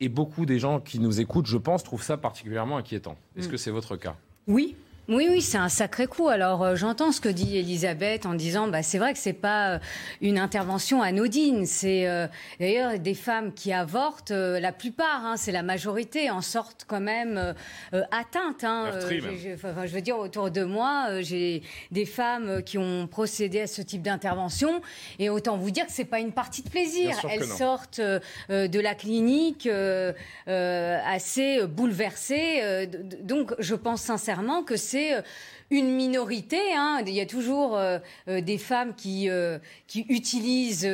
Et 0.00 0.08
beaucoup 0.08 0.46
des 0.46 0.58
gens 0.58 0.80
qui 0.80 0.98
nous 0.98 1.20
écoutent, 1.20 1.46
je 1.46 1.56
pense, 1.58 1.82
trouvent 1.82 2.02
ça 2.02 2.16
particulièrement 2.16 2.76
inquiétant. 2.76 3.16
Est-ce 3.36 3.48
que 3.48 3.56
c'est 3.56 3.70
votre 3.70 3.96
cas? 3.96 4.16
Oui. 4.46 4.74
Oui, 5.08 5.28
oui, 5.30 5.40
c'est 5.40 5.58
un 5.58 5.68
sacré 5.68 6.08
coup. 6.08 6.28
Alors, 6.28 6.64
euh, 6.64 6.74
j'entends 6.74 7.12
ce 7.12 7.20
que 7.20 7.28
dit 7.28 7.56
Elisabeth 7.56 8.26
en 8.26 8.34
disant, 8.34 8.66
bah, 8.66 8.82
c'est 8.82 8.98
vrai 8.98 9.12
que 9.12 9.20
c'est 9.20 9.32
pas 9.32 9.74
euh, 9.74 9.78
une 10.20 10.36
intervention 10.36 11.00
anodine. 11.00 11.64
C'est 11.64 12.08
euh, 12.08 12.26
d'ailleurs 12.58 12.98
des 12.98 13.14
femmes 13.14 13.52
qui 13.54 13.72
avortent, 13.72 14.32
euh, 14.32 14.58
la 14.58 14.72
plupart, 14.72 15.24
hein, 15.24 15.36
c'est 15.36 15.52
la 15.52 15.62
majorité, 15.62 16.28
en 16.28 16.40
sortent 16.40 16.86
quand 16.88 17.00
même 17.00 17.54
atteintes. 18.10 18.64
Hein. 18.64 18.90
Enfin, 19.54 19.86
je 19.86 19.94
veux 19.94 20.00
dire, 20.00 20.18
autour 20.18 20.50
de 20.50 20.64
moi, 20.64 21.20
j'ai 21.20 21.62
des 21.92 22.04
femmes 22.04 22.62
qui 22.64 22.76
ont 22.76 23.06
procédé 23.06 23.60
à 23.60 23.66
ce 23.68 23.82
type 23.82 24.02
d'intervention, 24.02 24.80
et 25.20 25.30
autant 25.30 25.56
vous 25.56 25.70
dire 25.70 25.86
que 25.86 25.92
c'est 25.92 26.04
pas 26.04 26.18
une 26.18 26.32
partie 26.32 26.62
de 26.62 26.68
plaisir. 26.68 27.16
Elles 27.30 27.44
sortent 27.44 28.00
de 28.00 28.80
la 28.80 28.94
clinique 28.94 29.68
assez 30.46 31.64
bouleversées. 31.66 32.88
donc, 33.22 33.54
je 33.58 33.74
pense 33.74 34.02
sincèrement 34.02 34.64
que 34.64 34.76
c'est 34.76 34.95
euh, 34.96 35.22
une 35.70 35.90
minorité. 35.94 36.60
Hein. 36.74 37.02
Il 37.06 37.12
y 37.12 37.20
a 37.20 37.26
toujours 37.26 37.76
euh, 37.76 37.98
euh, 38.28 38.40
des 38.40 38.58
femmes 38.58 38.94
qui, 38.94 39.28
euh, 39.28 39.58
qui 39.86 40.06
utilisent 40.08 40.88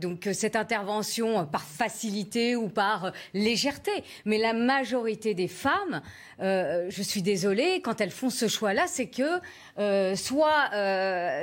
donc 0.00 0.28
cette 0.32 0.56
intervention 0.56 1.46
par 1.46 1.62
facilité 1.62 2.56
ou 2.56 2.68
par 2.68 3.12
légèreté. 3.34 3.90
Mais 4.24 4.38
la 4.38 4.52
majorité 4.52 5.34
des 5.34 5.48
femmes, 5.48 6.02
je 6.40 7.02
suis 7.02 7.22
désolée, 7.22 7.80
quand 7.82 8.00
elles 8.00 8.10
font 8.10 8.30
ce 8.30 8.48
choix-là, 8.48 8.84
c'est 8.86 9.08
que 9.08 9.40
soit 10.14 10.70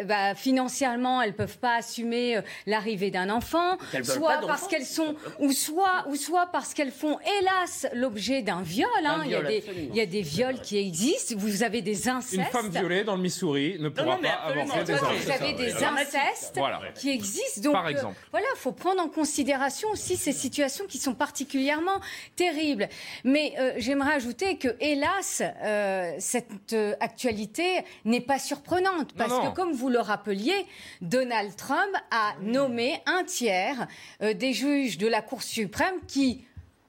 bah, 0.06 0.36
financièrement 0.36 1.22
elles 1.22 1.36
peuvent 1.36 1.58
pas 1.58 1.78
assumer 1.78 2.40
l'arrivée 2.66 3.12
d'un 3.12 3.30
enfant, 3.30 3.78
soit 4.04 4.42
parce 4.46 4.68
qu'elles 4.68 4.86
sont, 4.86 5.16
ou 5.40 5.52
soit, 5.52 6.06
ou 6.08 6.16
soit 6.16 6.48
parce 6.48 6.74
qu'elles 6.74 6.92
font 6.92 7.18
hélas 7.40 7.88
l'objet 7.94 8.42
d'un 8.42 8.62
viol. 8.62 8.90
Hein. 9.04 9.24
il, 9.26 9.32
y 9.32 9.36
a 9.36 9.44
des, 9.44 9.64
il 9.90 9.96
y 9.96 10.02
a 10.02 10.06
des 10.06 10.22
viols 10.22 10.62
qui 10.62 10.78
existent. 10.78 11.36
Vous 11.38 11.64
avez 11.64 11.82
des 11.82 12.08
incestes 12.08 12.55
femme 12.56 12.70
violée 12.70 13.04
dans 13.04 13.16
le 13.16 13.22
Missouri 13.22 13.78
ne 13.80 13.90
pourra 13.90 14.18
pas 14.18 14.30
avorter 14.30 14.84
des 14.84 14.94
enfants. 14.94 15.14
Vous 15.14 15.32
avez 15.32 15.54
des 15.54 15.84
incestes 15.84 16.60
qui 16.96 17.10
existent. 17.10 17.62
Donc, 17.62 17.74
Par 17.74 17.88
exemple. 17.88 18.16
voilà, 18.32 18.48
il 18.56 18.60
faut 18.60 18.72
prendre 18.72 19.02
en 19.02 19.10
considération 19.10 19.90
aussi 19.90 20.16
ces 20.18 20.32
situations 20.32 20.86
qui 20.88 20.98
sont 20.98 21.14
particulièrement 21.14 22.00
terribles. 22.36 22.88
Mais 23.24 23.54
euh, 23.60 23.74
j'aimerais 23.78 24.14
ajouter 24.14 24.58
que, 24.58 24.76
hélas, 24.80 25.42
euh, 25.64 26.16
cette 26.20 26.74
euh, 26.74 26.94
actualité 27.00 27.84
n'est 28.06 28.22
pas 28.22 28.40
surprenante. 28.40 29.14
Parce 29.18 29.34
que, 29.34 29.54
comme 29.54 29.74
vous 29.74 29.90
le 29.90 30.00
rappeliez, 30.00 30.66
Donald 31.02 31.56
Trump 31.56 31.92
a 32.12 32.34
nommé 32.42 33.02
un 33.06 33.24
tiers 33.24 33.88
des 34.22 34.54
juges 34.54 34.98
de 34.98 35.08
la 35.08 35.22
Cour 35.22 35.42
suprême 35.42 35.96
qui 36.08 36.46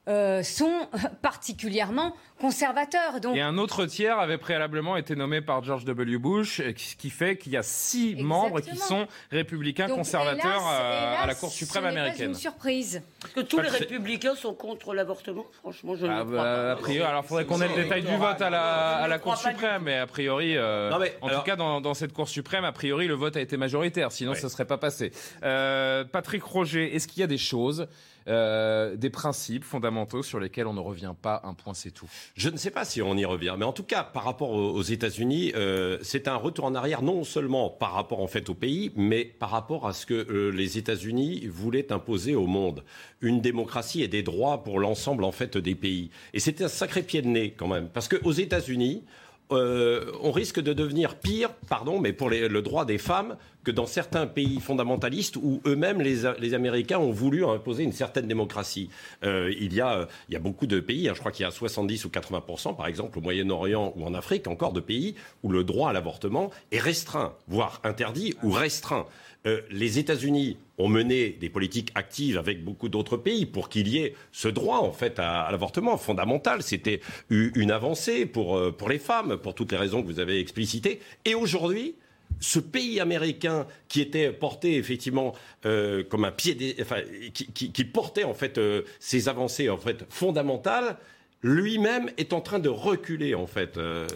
sont 0.06 0.88
particulièrement 1.22 2.14
conservateur. 2.38 3.20
Donc... 3.20 3.36
Et 3.36 3.40
un 3.40 3.58
autre 3.58 3.86
tiers 3.86 4.18
avait 4.18 4.38
préalablement 4.38 4.96
été 4.96 5.16
nommé 5.16 5.40
par 5.40 5.62
George 5.64 5.84
W. 5.84 6.18
Bush, 6.18 6.60
ce 6.60 6.96
qui 6.96 7.10
fait 7.10 7.36
qu'il 7.36 7.52
y 7.52 7.56
a 7.56 7.62
six 7.62 8.16
membres 8.16 8.60
qui 8.60 8.76
sont 8.76 9.06
républicains 9.30 9.88
conservateurs 9.88 10.66
à, 10.66 11.26
la 11.26 11.34
Cour 11.34 11.50
suprême 11.50 11.84
ce 11.84 11.88
américaine. 11.88 12.16
C'est 12.18 12.24
une 12.24 12.34
surprise. 12.34 13.02
Est-ce 13.24 13.34
que 13.34 13.40
tous 13.40 13.60
les 13.60 13.68
républicains 13.68 14.34
sont 14.34 14.54
contre 14.54 14.94
l'avortement 14.94 15.46
Franchement, 15.60 15.94
je 15.96 16.06
ne 16.06 16.10
ah 16.10 16.24
crois 16.24 16.24
bah, 16.24 16.42
pas. 16.42 16.72
A 16.72 16.76
priori, 16.76 17.04
alors 17.04 17.22
il 17.24 17.28
faudrait 17.28 17.44
qu'on 17.46 17.60
ait 17.60 17.68
le 17.68 17.82
détail 17.82 18.02
du 18.02 18.16
vote 18.16 18.40
à 18.40 18.50
la, 18.50 18.96
à 18.96 19.08
la 19.08 19.18
Cour 19.18 19.36
suprême, 19.36 19.82
mais 19.84 19.98
a 19.98 20.06
priori, 20.06 20.56
euh, 20.56 20.90
en 21.20 21.28
tout 21.28 21.42
cas 21.44 21.56
dans, 21.56 21.80
dans, 21.80 21.94
cette 21.94 22.12
Cour 22.12 22.28
suprême, 22.28 22.64
a 22.64 22.72
priori, 22.72 23.06
le 23.06 23.14
vote 23.14 23.36
a 23.36 23.40
été 23.40 23.56
majoritaire, 23.56 24.12
sinon 24.12 24.34
ça 24.34 24.44
ne 24.44 24.48
serait 24.48 24.64
pas 24.64 24.78
passé. 24.78 25.12
Euh, 25.42 26.04
Patrick 26.04 26.42
Roger, 26.42 26.94
est-ce 26.94 27.08
qu'il 27.08 27.20
y 27.20 27.24
a 27.24 27.26
des 27.26 27.38
choses 27.38 27.88
euh, 28.28 28.96
des 28.96 29.10
principes 29.10 29.64
fondamentaux 29.64 30.22
sur 30.22 30.40
lesquels 30.40 30.66
on 30.66 30.74
ne 30.74 30.80
revient 30.80 31.14
pas, 31.20 31.40
un 31.44 31.54
point 31.54 31.74
c'est 31.74 31.92
tout? 31.92 32.10
Je 32.34 32.48
ne 32.48 32.56
sais 32.56 32.70
pas 32.70 32.84
si 32.84 33.00
on 33.02 33.16
y 33.16 33.24
revient, 33.24 33.54
mais 33.58 33.64
en 33.64 33.72
tout 33.72 33.82
cas, 33.82 34.02
par 34.02 34.24
rapport 34.24 34.50
aux, 34.50 34.82
États-Unis, 34.82 35.52
euh, 35.54 35.98
c'est 36.02 36.28
un 36.28 36.36
retour 36.36 36.64
en 36.64 36.74
arrière 36.74 37.02
non 37.02 37.24
seulement 37.24 37.70
par 37.70 37.92
rapport 37.92 38.20
en 38.20 38.26
fait 38.26 38.48
au 38.48 38.54
pays, 38.54 38.92
mais 38.96 39.24
par 39.24 39.50
rapport 39.50 39.86
à 39.86 39.92
ce 39.92 40.06
que 40.06 40.14
euh, 40.14 40.50
les 40.50 40.78
États-Unis 40.78 41.46
voulaient 41.46 41.92
imposer 41.92 42.34
au 42.34 42.46
monde, 42.46 42.84
une 43.20 43.40
démocratie 43.40 44.02
et 44.02 44.08
des 44.08 44.22
droits 44.22 44.62
pour 44.62 44.80
l'ensemble 44.80 45.24
en 45.24 45.32
fait 45.32 45.56
des 45.56 45.74
pays. 45.74 46.10
Et 46.34 46.40
c'était 46.40 46.64
un 46.64 46.68
sacré 46.68 47.02
pied 47.02 47.22
de 47.22 47.28
nez 47.28 47.54
quand 47.56 47.68
même, 47.68 47.88
parce 47.88 48.08
qu'aux 48.08 48.32
États-Unis, 48.32 49.04
euh, 49.52 50.10
on 50.22 50.32
risque 50.32 50.60
de 50.60 50.72
devenir 50.72 51.16
pire, 51.16 51.50
pardon, 51.68 52.00
mais 52.00 52.12
pour 52.12 52.30
le 52.30 52.62
droit 52.62 52.84
des 52.84 52.98
femmes, 52.98 53.36
que 53.66 53.72
dans 53.72 53.86
certains 53.86 54.28
pays 54.28 54.60
fondamentalistes 54.60 55.34
où 55.34 55.60
eux-mêmes, 55.66 56.00
les, 56.00 56.54
Américains, 56.54 57.00
ont 57.00 57.10
voulu 57.10 57.44
imposer 57.44 57.82
une 57.82 57.92
certaine 57.92 58.28
démocratie. 58.28 58.90
Euh, 59.24 59.52
il, 59.58 59.74
y 59.74 59.80
a, 59.80 60.06
beaucoup 60.38 60.68
de 60.68 60.78
pays, 60.78 61.08
hein, 61.08 61.14
je 61.14 61.18
crois 61.18 61.32
qu'il 61.32 61.42
y 61.42 61.48
a 61.48 61.50
70 61.50 62.04
ou 62.04 62.08
80% 62.08 62.76
par 62.76 62.86
exemple 62.86 63.18
au 63.18 63.22
Moyen-Orient 63.22 63.92
ou 63.96 64.04
en 64.04 64.14
Afrique, 64.14 64.46
encore 64.46 64.72
de 64.72 64.78
pays 64.78 65.16
où 65.42 65.50
le 65.50 65.64
droit 65.64 65.90
à 65.90 65.92
l'avortement 65.92 66.52
est 66.70 66.78
restreint, 66.78 67.34
voire 67.48 67.80
interdit 67.82 68.34
ou 68.44 68.52
restreint. 68.52 69.06
Euh, 69.46 69.62
les 69.72 69.98
États-Unis 69.98 70.58
ont 70.78 70.88
mené 70.88 71.30
des 71.30 71.48
politiques 71.48 71.90
actives 71.96 72.38
avec 72.38 72.64
beaucoup 72.64 72.88
d'autres 72.88 73.16
pays 73.16 73.46
pour 73.46 73.68
qu'il 73.68 73.88
y 73.88 73.98
ait 73.98 74.14
ce 74.30 74.46
droit 74.46 74.78
en 74.78 74.92
fait 74.92 75.18
à, 75.18 75.48
l'avortement 75.50 75.96
fondamental. 75.96 76.62
C'était 76.62 77.00
une 77.30 77.72
avancée 77.72 78.26
pour, 78.26 78.56
euh, 78.56 78.70
pour 78.70 78.88
les 78.88 79.00
femmes, 79.00 79.38
pour 79.38 79.56
toutes 79.56 79.72
les 79.72 79.78
raisons 79.78 80.02
que 80.02 80.06
vous 80.06 80.20
avez 80.20 80.38
explicitées. 80.38 81.00
Et 81.24 81.34
aujourd'hui, 81.34 81.96
ce 82.40 82.58
pays 82.58 83.00
américain 83.00 83.66
qui 83.88 84.00
était 84.00 84.30
porté 84.32 84.76
effectivement 84.76 85.34
euh, 85.64 86.04
comme 86.04 86.24
un 86.24 86.32
pied, 86.32 86.76
enfin, 86.80 87.00
qui, 87.32 87.84
portait 87.84 88.24
en 88.24 88.34
fait 88.34 88.60
ces 89.00 89.28
avancées 89.28 89.68
en 89.70 89.78
fait 89.78 90.04
fondamentales, 90.10 90.96
lui-même 91.42 92.10
est 92.16 92.32
en 92.32 92.40
train 92.40 92.58
de 92.58 92.68
reculer 92.68 93.34
en 93.34 93.46
fait. 93.46 93.76
Euh, 93.76 94.06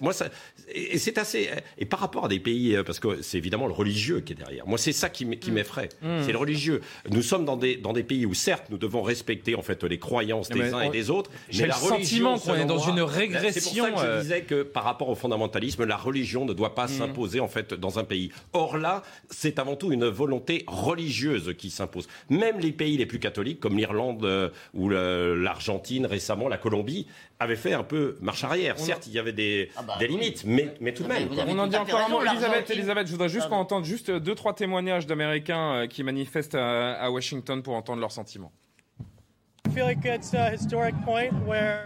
moi, 0.00 0.12
ça, 0.12 0.26
et 0.72 0.98
c'est 0.98 1.18
assez. 1.18 1.50
Et 1.78 1.84
par 1.84 2.00
rapport 2.00 2.26
à 2.26 2.28
des 2.28 2.38
pays, 2.38 2.76
euh, 2.76 2.84
parce 2.84 3.00
que 3.00 3.20
c'est 3.20 3.38
évidemment 3.38 3.66
le 3.66 3.72
religieux 3.72 4.20
qui 4.20 4.32
est 4.32 4.36
derrière. 4.36 4.66
Moi, 4.66 4.78
c'est 4.78 4.92
ça 4.92 5.10
qui 5.10 5.24
mm. 5.26 5.52
m'effraie. 5.52 5.88
Mm. 6.02 6.22
C'est 6.24 6.32
le 6.32 6.38
religieux. 6.38 6.80
Nous 7.10 7.22
sommes 7.22 7.44
dans 7.44 7.56
des 7.56 7.76
dans 7.76 7.92
des 7.92 8.04
pays 8.04 8.26
où 8.26 8.34
certes 8.34 8.66
nous 8.70 8.78
devons 8.78 9.02
respecter 9.02 9.54
en 9.54 9.62
fait 9.62 9.82
les 9.84 9.98
croyances 9.98 10.48
des 10.48 10.72
uns 10.72 10.82
et 10.82 10.90
des 10.90 11.10
autres. 11.10 11.30
J'ai 11.50 11.66
le 11.66 11.72
sentiment 11.72 12.38
qu'on 12.38 12.54
est 12.54 12.64
dans 12.64 12.78
une 12.78 13.00
régression. 13.02 13.52
C'est 13.52 13.80
pour 13.80 13.86
ça 13.86 13.92
que 13.92 14.00
je 14.00 14.06
euh. 14.06 14.20
disais 14.20 14.42
que 14.42 14.62
par 14.62 14.84
rapport 14.84 15.08
au 15.08 15.14
fondamentalisme, 15.14 15.84
la 15.84 15.96
religion 15.96 16.44
ne 16.44 16.52
doit 16.52 16.74
pas 16.74 16.86
mm. 16.86 16.88
s'imposer 16.88 17.40
en 17.40 17.48
fait 17.48 17.74
dans 17.74 17.98
un 17.98 18.04
pays. 18.04 18.30
Or 18.52 18.78
là, 18.78 19.02
c'est 19.30 19.58
avant 19.58 19.76
tout 19.76 19.92
une 19.92 20.06
volonté 20.06 20.64
religieuse 20.68 21.54
qui 21.58 21.70
s'impose. 21.70 22.08
Même 22.30 22.60
les 22.60 22.72
pays 22.72 22.96
les 22.96 23.06
plus 23.06 23.18
catholiques, 23.18 23.60
comme 23.60 23.76
l'Irlande 23.76 24.52
ou 24.74 24.88
l'Argentine 24.88 26.06
récemment 26.06 26.48
la 26.52 26.58
Colombie 26.58 27.06
avait 27.40 27.56
fait 27.56 27.72
un 27.72 27.82
peu 27.82 28.18
marche 28.20 28.44
arrière. 28.44 28.78
Certes, 28.78 29.06
il 29.06 29.12
y 29.14 29.18
avait 29.18 29.32
des, 29.32 29.70
ah 29.76 29.82
bah 29.82 29.94
limites, 30.06 30.44
mais, 30.44 30.74
mais 30.80 30.92
tout 30.92 31.02
de 31.02 31.08
même. 31.08 31.28
On 31.48 31.58
en 31.58 31.66
dit 31.66 31.76
encore 31.76 32.00
un 32.00 32.08
mot. 32.08 32.22
Elisabeth, 32.22 32.70
Elisabeth, 32.70 33.06
je 33.06 33.12
voudrais 33.12 33.30
juste 33.30 33.48
qu'on 33.48 33.56
entende 33.56 33.84
juste 33.84 34.10
deux, 34.10 34.34
trois 34.34 34.54
témoignages 34.54 35.06
d'Américains 35.06 35.72
euh, 35.72 35.86
qui 35.86 36.02
manifestent 36.04 36.54
à, 36.54 37.10
Washington 37.10 37.62
pour 37.62 37.74
entendre 37.74 38.00
leurs 38.00 38.12
sentiments. 38.12 38.52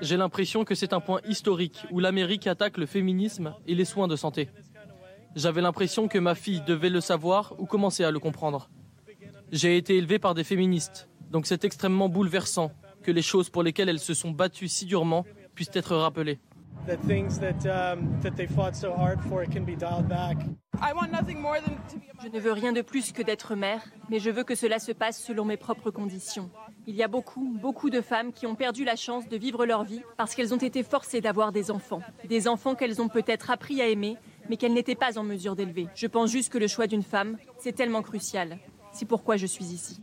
J'ai 0.00 0.16
l'impression 0.16 0.64
que 0.64 0.74
c'est 0.74 0.92
un 0.92 1.00
point 1.00 1.20
historique 1.28 1.86
où 1.92 2.00
l'Amérique 2.00 2.46
attaque 2.48 2.76
le 2.78 2.86
féminisme 2.86 3.54
et 3.68 3.74
les 3.74 3.84
soins 3.84 4.08
de 4.08 4.16
santé. 4.16 4.48
J'avais 5.36 5.60
l'impression 5.60 6.08
que 6.08 6.18
ma 6.18 6.34
fille 6.34 6.62
devait 6.66 6.90
le 6.90 7.00
savoir 7.00 7.54
ou 7.58 7.66
commencer 7.66 8.02
à 8.02 8.10
le 8.10 8.18
comprendre. 8.18 8.68
J'ai 9.52 9.76
été 9.76 9.96
élevé 9.96 10.18
par 10.18 10.34
des 10.34 10.42
féministes, 10.42 11.08
donc 11.30 11.46
c'est 11.46 11.64
extrêmement 11.64 12.08
bouleversant 12.08 12.72
que 13.06 13.12
les 13.12 13.22
choses 13.22 13.50
pour 13.50 13.62
lesquelles 13.62 13.88
elles 13.88 14.00
se 14.00 14.14
sont 14.14 14.32
battues 14.32 14.66
si 14.66 14.84
durement 14.84 15.24
puissent 15.54 15.70
être 15.74 15.94
rappelées. 15.94 16.40
Je 16.88 16.94
ne 22.28 22.40
veux 22.40 22.52
rien 22.52 22.72
de 22.72 22.82
plus 22.82 23.12
que 23.12 23.22
d'être 23.22 23.54
mère, 23.54 23.84
mais 24.10 24.18
je 24.18 24.30
veux 24.30 24.42
que 24.42 24.56
cela 24.56 24.80
se 24.80 24.90
passe 24.90 25.22
selon 25.22 25.44
mes 25.44 25.56
propres 25.56 25.92
conditions. 25.92 26.50
Il 26.88 26.96
y 26.96 27.04
a 27.04 27.08
beaucoup, 27.08 27.56
beaucoup 27.60 27.90
de 27.90 28.00
femmes 28.00 28.32
qui 28.32 28.44
ont 28.46 28.56
perdu 28.56 28.84
la 28.84 28.96
chance 28.96 29.28
de 29.28 29.36
vivre 29.36 29.66
leur 29.66 29.84
vie 29.84 30.02
parce 30.16 30.34
qu'elles 30.34 30.52
ont 30.52 30.58
été 30.58 30.82
forcées 30.82 31.20
d'avoir 31.20 31.52
des 31.52 31.70
enfants. 31.70 32.02
Des 32.28 32.48
enfants 32.48 32.74
qu'elles 32.74 33.00
ont 33.00 33.08
peut-être 33.08 33.52
appris 33.52 33.80
à 33.80 33.86
aimer, 33.86 34.16
mais 34.50 34.56
qu'elles 34.56 34.74
n'étaient 34.74 34.96
pas 34.96 35.16
en 35.16 35.22
mesure 35.22 35.54
d'élever. 35.54 35.86
Je 35.94 36.08
pense 36.08 36.30
juste 36.30 36.52
que 36.52 36.58
le 36.58 36.66
choix 36.66 36.88
d'une 36.88 37.04
femme, 37.04 37.38
c'est 37.58 37.72
tellement 37.72 38.02
crucial. 38.02 38.58
C'est 38.90 39.06
pourquoi 39.06 39.36
je 39.36 39.46
suis 39.46 39.66
ici. 39.66 40.00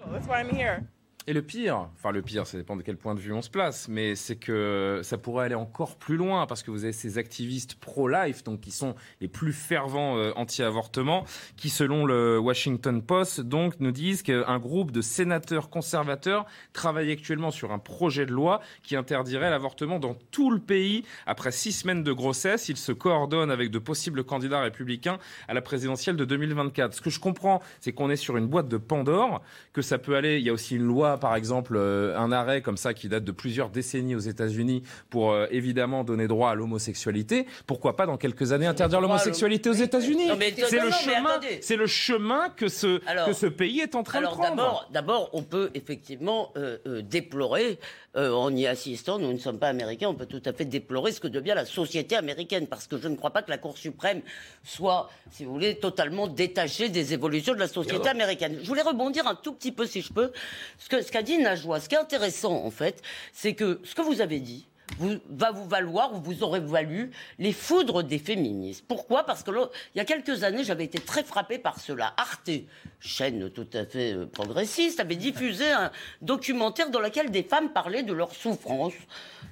Et 1.25 1.31
le 1.31 1.41
pire, 1.41 1.87
enfin 1.95 2.11
le 2.11 2.21
pire, 2.21 2.45
ça 2.45 2.57
dépend 2.57 2.75
de 2.75 2.81
quel 2.81 2.97
point 2.97 3.15
de 3.15 3.19
vue 3.21 3.31
on 3.31 3.41
se 3.41 3.49
place, 3.49 3.87
mais 3.87 4.13
c'est 4.13 4.35
que 4.35 4.99
ça 5.03 5.17
pourrait 5.17 5.45
aller 5.45 5.55
encore 5.55 5.95
plus 5.95 6.17
loin 6.17 6.45
parce 6.47 6.63
que 6.63 6.71
vous 6.71 6.83
avez 6.83 6.91
ces 6.91 7.17
activistes 7.17 7.75
pro-life, 7.75 8.43
donc 8.43 8.59
qui 8.59 8.71
sont 8.71 8.93
les 9.21 9.29
plus 9.29 9.53
fervents 9.53 10.17
euh, 10.17 10.33
anti-avortement, 10.35 11.23
qui 11.55 11.69
selon 11.69 12.05
le 12.05 12.37
Washington 12.39 13.01
Post, 13.01 13.39
donc 13.39 13.79
nous 13.79 13.93
disent 13.93 14.21
qu'un 14.21 14.59
groupe 14.59 14.91
de 14.91 14.99
sénateurs 14.99 15.69
conservateurs 15.69 16.45
travaille 16.73 17.09
actuellement 17.09 17.51
sur 17.51 17.71
un 17.71 17.79
projet 17.79 18.25
de 18.25 18.33
loi 18.33 18.59
qui 18.81 18.97
interdirait 18.97 19.49
l'avortement 19.49 19.99
dans 19.99 20.15
tout 20.31 20.51
le 20.51 20.59
pays. 20.59 21.05
Après 21.25 21.53
six 21.53 21.71
semaines 21.71 22.03
de 22.03 22.11
grossesse, 22.11 22.67
ils 22.67 22.75
se 22.75 22.91
coordonnent 22.91 23.51
avec 23.51 23.71
de 23.71 23.79
possibles 23.79 24.25
candidats 24.25 24.59
républicains 24.59 25.19
à 25.47 25.53
la 25.53 25.61
présidentielle 25.61 26.17
de 26.17 26.25
2024. 26.25 26.93
Ce 26.93 26.99
que 26.99 27.09
je 27.09 27.21
comprends, 27.21 27.61
c'est 27.79 27.93
qu'on 27.93 28.09
est 28.09 28.17
sur 28.17 28.35
une 28.35 28.47
boîte 28.47 28.67
de 28.67 28.75
Pandore, 28.75 29.41
que 29.71 29.81
ça 29.81 29.97
peut 29.97 30.17
aller. 30.17 30.39
Il 30.39 30.45
y 30.45 30.49
a 30.49 30.53
aussi 30.53 30.75
une 30.75 30.83
loi 30.83 31.12
par 31.17 31.35
exemple, 31.35 31.75
euh, 31.75 32.17
un 32.17 32.31
arrêt 32.31 32.61
comme 32.61 32.77
ça 32.77 32.93
qui 32.93 33.09
date 33.09 33.23
de 33.23 33.31
plusieurs 33.31 33.69
décennies 33.69 34.15
aux 34.15 34.19
États-Unis 34.19 34.83
pour 35.09 35.31
euh, 35.31 35.47
évidemment 35.51 36.03
donner 36.03 36.27
droit 36.27 36.51
à 36.51 36.55
l'homosexualité, 36.55 37.45
pourquoi 37.67 37.95
pas 37.95 38.05
dans 38.05 38.17
quelques 38.17 38.51
années 38.51 38.67
interdire 38.67 39.01
l'homosexualité 39.01 39.69
aux 39.69 39.73
États-Unis 39.73 40.29
C'est 40.67 40.79
le 40.79 40.91
chemin, 40.91 41.39
c'est 41.61 41.75
le 41.75 41.87
chemin 41.87 42.49
que 42.49 42.67
ce 42.67 42.99
que 43.25 43.33
ce 43.33 43.45
pays 43.45 43.79
est 43.79 43.95
en 43.95 44.03
train 44.03 44.21
de 44.21 44.27
prendre. 44.27 44.87
D'abord, 44.91 45.29
on 45.33 45.43
peut 45.43 45.71
effectivement 45.73 46.51
euh, 46.57 47.01
déplorer 47.01 47.79
en 48.15 48.55
y 48.55 48.67
assistant. 48.67 49.17
Nous 49.17 49.33
ne 49.33 49.39
sommes 49.39 49.57
pas 49.57 49.69
américains, 49.69 50.07
on 50.07 50.13
peut 50.13 50.27
tout 50.27 50.41
à 50.45 50.53
fait 50.53 50.65
déplorer 50.65 51.11
ce 51.11 51.19
que 51.19 51.27
devient 51.27 51.53
la 51.55 51.65
société 51.65 52.15
américaine, 52.15 52.67
parce 52.67 52.87
que 52.87 52.97
je 52.97 53.07
ne 53.07 53.15
crois 53.15 53.31
pas 53.31 53.41
que 53.41 53.49
la 53.49 53.57
Cour 53.57 53.77
suprême 53.77 54.21
soit, 54.63 55.09
si 55.31 55.45
vous 55.45 55.51
voulez, 55.51 55.75
totalement 55.75 56.27
détachée 56.27 56.89
des 56.89 57.13
évolutions 57.13 57.53
de 57.53 57.59
la 57.59 57.67
société 57.67 58.09
américaine. 58.09 58.59
Je 58.61 58.67
voulais 58.67 58.81
rebondir 58.81 59.27
un 59.27 59.35
tout 59.35 59.53
petit 59.53 59.71
peu, 59.71 59.85
si 59.85 60.01
je 60.01 60.11
peux, 60.13 60.31
ce 60.77 60.89
que 60.89 61.01
ce 61.03 61.11
qu'a 61.11 61.21
dit 61.21 61.37
Najwa. 61.37 61.79
Ce 61.79 61.89
qui 61.89 61.95
est 61.95 61.99
intéressant, 61.99 62.65
en 62.65 62.71
fait, 62.71 63.01
c'est 63.33 63.53
que 63.53 63.79
ce 63.83 63.95
que 63.95 64.01
vous 64.01 64.21
avez 64.21 64.39
dit, 64.39 64.65
va 65.29 65.51
vous 65.51 65.65
valoir 65.67 66.13
ou 66.13 66.21
vous 66.21 66.43
aurez 66.43 66.59
valu 66.59 67.11
les 67.39 67.53
foudres 67.53 68.03
des 68.03 68.19
féministes. 68.19 68.85
Pourquoi? 68.87 69.25
Parce 69.25 69.43
que 69.43 69.51
il 69.51 69.97
y 69.97 70.01
a 70.01 70.05
quelques 70.05 70.43
années, 70.43 70.63
j'avais 70.63 70.85
été 70.85 70.99
très 70.99 71.23
frappée 71.23 71.57
par 71.57 71.79
cela. 71.79 72.13
Arte, 72.17 72.49
chaîne 72.99 73.49
tout 73.49 73.67
à 73.73 73.85
fait 73.85 74.13
euh, 74.13 74.25
progressiste, 74.25 74.99
avait 74.99 75.15
diffusé 75.15 75.69
un 75.71 75.91
documentaire 76.21 76.89
dans 76.89 76.99
lequel 76.99 77.31
des 77.31 77.43
femmes 77.43 77.71
parlaient 77.71 78.03
de 78.03 78.13
leurs 78.13 78.33
souffrances 78.33 78.93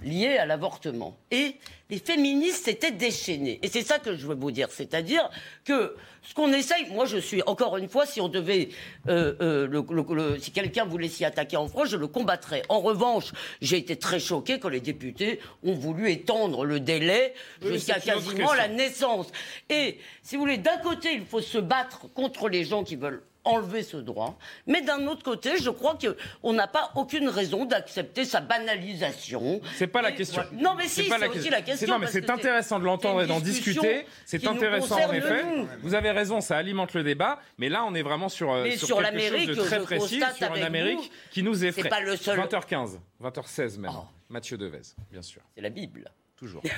liées 0.03 0.37
à 0.37 0.45
l'avortement. 0.45 1.17
Et 1.29 1.55
les 1.89 1.99
féministes 1.99 2.67
étaient 2.67 2.91
déchaînées. 2.91 3.59
Et 3.61 3.67
c'est 3.67 3.83
ça 3.83 3.99
que 3.99 4.15
je 4.15 4.25
veux 4.25 4.35
vous 4.35 4.51
dire. 4.51 4.69
C'est-à-dire 4.71 5.29
que 5.65 5.95
ce 6.23 6.33
qu'on 6.33 6.51
essaye, 6.53 6.89
moi 6.91 7.05
je 7.05 7.17
suis, 7.17 7.41
encore 7.45 7.77
une 7.77 7.89
fois, 7.89 8.05
si 8.05 8.21
on 8.21 8.29
devait, 8.29 8.69
euh, 9.09 9.33
euh, 9.41 10.37
si 10.39 10.51
quelqu'un 10.51 10.85
voulait 10.85 11.09
s'y 11.09 11.25
attaquer 11.25 11.57
en 11.57 11.67
France, 11.67 11.89
je 11.89 11.97
le 11.97 12.07
combattrais. 12.07 12.63
En 12.69 12.79
revanche, 12.79 13.33
j'ai 13.61 13.77
été 13.77 13.97
très 13.97 14.19
choqué 14.19 14.59
quand 14.59 14.69
les 14.69 14.79
députés 14.79 15.30
ont 15.63 15.73
voulu 15.73 16.09
étendre 16.11 16.65
le 16.65 16.79
délai 16.79 17.33
Oui, 17.61 17.73
jusqu'à 17.73 17.99
quasiment 17.99 18.53
la 18.53 18.67
naissance. 18.67 19.27
Et 19.69 19.99
si 20.23 20.35
vous 20.35 20.41
voulez, 20.41 20.57
d'un 20.57 20.77
côté, 20.77 21.13
il 21.13 21.25
faut 21.25 21.41
se 21.41 21.57
battre 21.57 22.11
contre 22.13 22.49
les 22.49 22.63
gens 22.63 22.83
qui 22.83 22.95
veulent 22.95 23.23
enlever 23.43 23.83
ce 23.83 23.97
droit, 23.97 24.37
mais 24.67 24.81
d'un 24.81 25.07
autre 25.07 25.23
côté, 25.23 25.51
je 25.59 25.69
crois 25.69 25.97
qu'on 25.97 26.53
n'a 26.53 26.67
pas 26.67 26.91
aucune 26.95 27.27
raison 27.27 27.65
d'accepter 27.65 28.25
sa 28.25 28.39
banalisation. 28.39 29.61
C'est 29.75 29.87
pas 29.87 30.01
la 30.01 30.11
question. 30.11 30.43
Non, 30.53 30.75
mais 30.77 30.87
si, 30.87 31.05
c'est 31.05 31.27
aussi 31.27 31.49
la 31.49 31.61
question. 31.61 31.87
Non, 31.87 31.99
mais 31.99 32.07
c'est 32.07 32.29
intéressant 32.29 32.79
de 32.79 32.85
l'entendre 32.85 33.23
et 33.23 33.27
d'en 33.27 33.39
discuter. 33.39 34.05
C'est 34.25 34.43
nous 34.43 34.49
intéressant 34.49 34.95
en 34.95 35.11
effet. 35.11 35.43
nous. 35.43 35.67
Vous 35.81 35.95
avez 35.95 36.11
raison, 36.11 36.41
ça 36.41 36.57
alimente 36.57 36.93
le 36.93 37.03
débat. 37.03 37.39
Mais 37.57 37.69
là, 37.69 37.83
on 37.85 37.95
est 37.95 38.03
vraiment 38.03 38.29
sur, 38.29 38.51
euh, 38.51 38.63
Mais 38.63 38.77
sur, 38.77 39.01
l'Amérique, 39.01 39.47
chose 39.47 39.57
de 39.57 39.63
très 39.63 39.79
précis, 39.81 40.21
sur 40.37 40.55
une 40.55 40.63
Amérique 40.63 40.99
vous, 40.99 41.09
qui 41.31 41.43
nous 41.43 41.65
effraie. 41.65 41.83
c'est 41.83 41.89
pas 41.89 42.01
le 42.01 42.15
seul- 42.15 42.39
20h15, 42.39 42.99
20h16 43.19 43.79
même. 43.79 43.91
Mathieu 44.31 44.57
Devez, 44.57 44.81
bien 45.11 45.21
sûr. 45.21 45.41
C'est 45.55 45.61
la 45.61 45.69
Bible. 45.69 46.09
Toujours. 46.37 46.63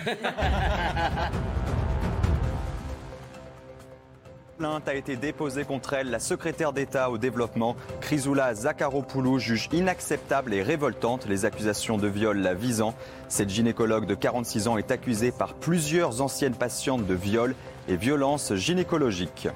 Plainte 4.57 4.87
a 4.87 4.95
été 4.95 5.15
déposée 5.15 5.63
contre 5.63 5.93
elle. 5.93 6.09
La 6.09 6.17
secrétaire 6.17 6.73
d'État 6.73 7.11
au 7.11 7.19
développement, 7.19 7.75
Chrysoula 8.01 8.55
Zakharopoulou, 8.55 9.37
juge 9.37 9.69
inacceptable 9.71 10.53
et 10.53 10.63
révoltante 10.63 11.27
les 11.27 11.45
accusations 11.45 11.97
de 11.97 12.07
viol 12.07 12.39
la 12.39 12.55
visant. 12.55 12.95
Cette 13.29 13.49
gynécologue 13.49 14.07
de 14.07 14.15
46 14.15 14.67
ans 14.67 14.77
est 14.77 14.89
accusée 14.89 15.31
par 15.31 15.53
plusieurs 15.53 16.21
anciennes 16.21 16.55
patientes 16.55 17.05
de 17.05 17.13
viol 17.13 17.55
et 17.87 17.97
violences 17.97 18.55
gynécologiques. 18.55 19.47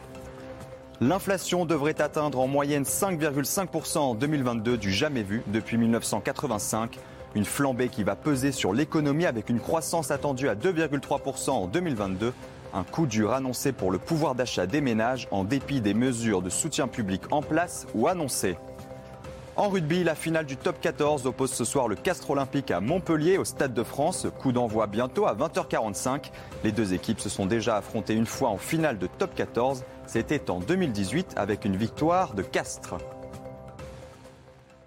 L'inflation 1.02 1.66
devrait 1.66 2.02
atteindre 2.02 2.40
en 2.40 2.48
moyenne 2.48 2.84
5,5% 2.84 3.98
en 3.98 4.14
2022, 4.16 4.78
du 4.78 4.92
jamais 4.92 5.24
vu 5.24 5.42
depuis 5.48 5.78
1985. 5.78 7.00
Une 7.36 7.46
flambée 7.46 7.90
qui 7.90 8.04
va 8.04 8.16
peser 8.16 8.52
sur 8.52 8.74
l'économie 8.74 9.26
avec 9.26 9.50
une 9.50 9.60
croissance 9.60 10.12
attendue 10.12 10.50
à 10.50 10.56
2,3% 10.56 11.50
en 11.52 11.68
2022. 11.68 12.34
Un 12.74 12.84
coup 12.84 13.06
dur 13.06 13.34
annoncé 13.34 13.72
pour 13.72 13.92
le 13.92 13.98
pouvoir 13.98 14.36
d'achat 14.36 14.66
des 14.66 14.82
ménages 14.82 15.28
en 15.32 15.44
dépit 15.44 15.82
des 15.82 15.94
mesures 15.94 16.42
de 16.42 16.50
soutien 16.50 16.88
public 16.88 17.24
en 17.32 17.42
place 17.42 17.88
ou 17.96 18.08
annoncées. 18.08 18.58
En 19.56 19.70
rugby, 19.70 20.04
la 20.04 20.14
finale 20.14 20.46
du 20.46 20.56
top 20.56 20.80
14 20.80 21.26
oppose 21.26 21.52
ce 21.52 21.66
soir 21.66 21.88
le 21.88 21.96
Castre 21.96 22.30
Olympique 22.30 22.70
à 22.70 22.80
Montpellier 22.80 23.40
au 23.40 23.46
Stade 23.46 23.74
de 23.74 23.82
France. 23.82 24.28
Coup 24.38 24.52
d'envoi 24.52 24.86
bientôt 24.86 25.26
à 25.26 25.34
20h45. 25.34 26.30
Les 26.64 26.72
deux 26.72 26.94
équipes 26.94 27.20
se 27.20 27.30
sont 27.30 27.48
déjà 27.48 27.78
affrontées 27.78 28.14
une 28.14 28.28
fois 28.28 28.50
en 28.50 28.58
finale 28.58 29.00
de 29.00 29.08
top 29.08 29.34
14. 29.34 29.84
C'était 30.06 30.52
en 30.52 30.60
2018 30.60 31.34
avec 31.38 31.66
une 31.66 31.76
victoire 31.76 32.36
de 32.36 32.44
Castres. 32.44 32.98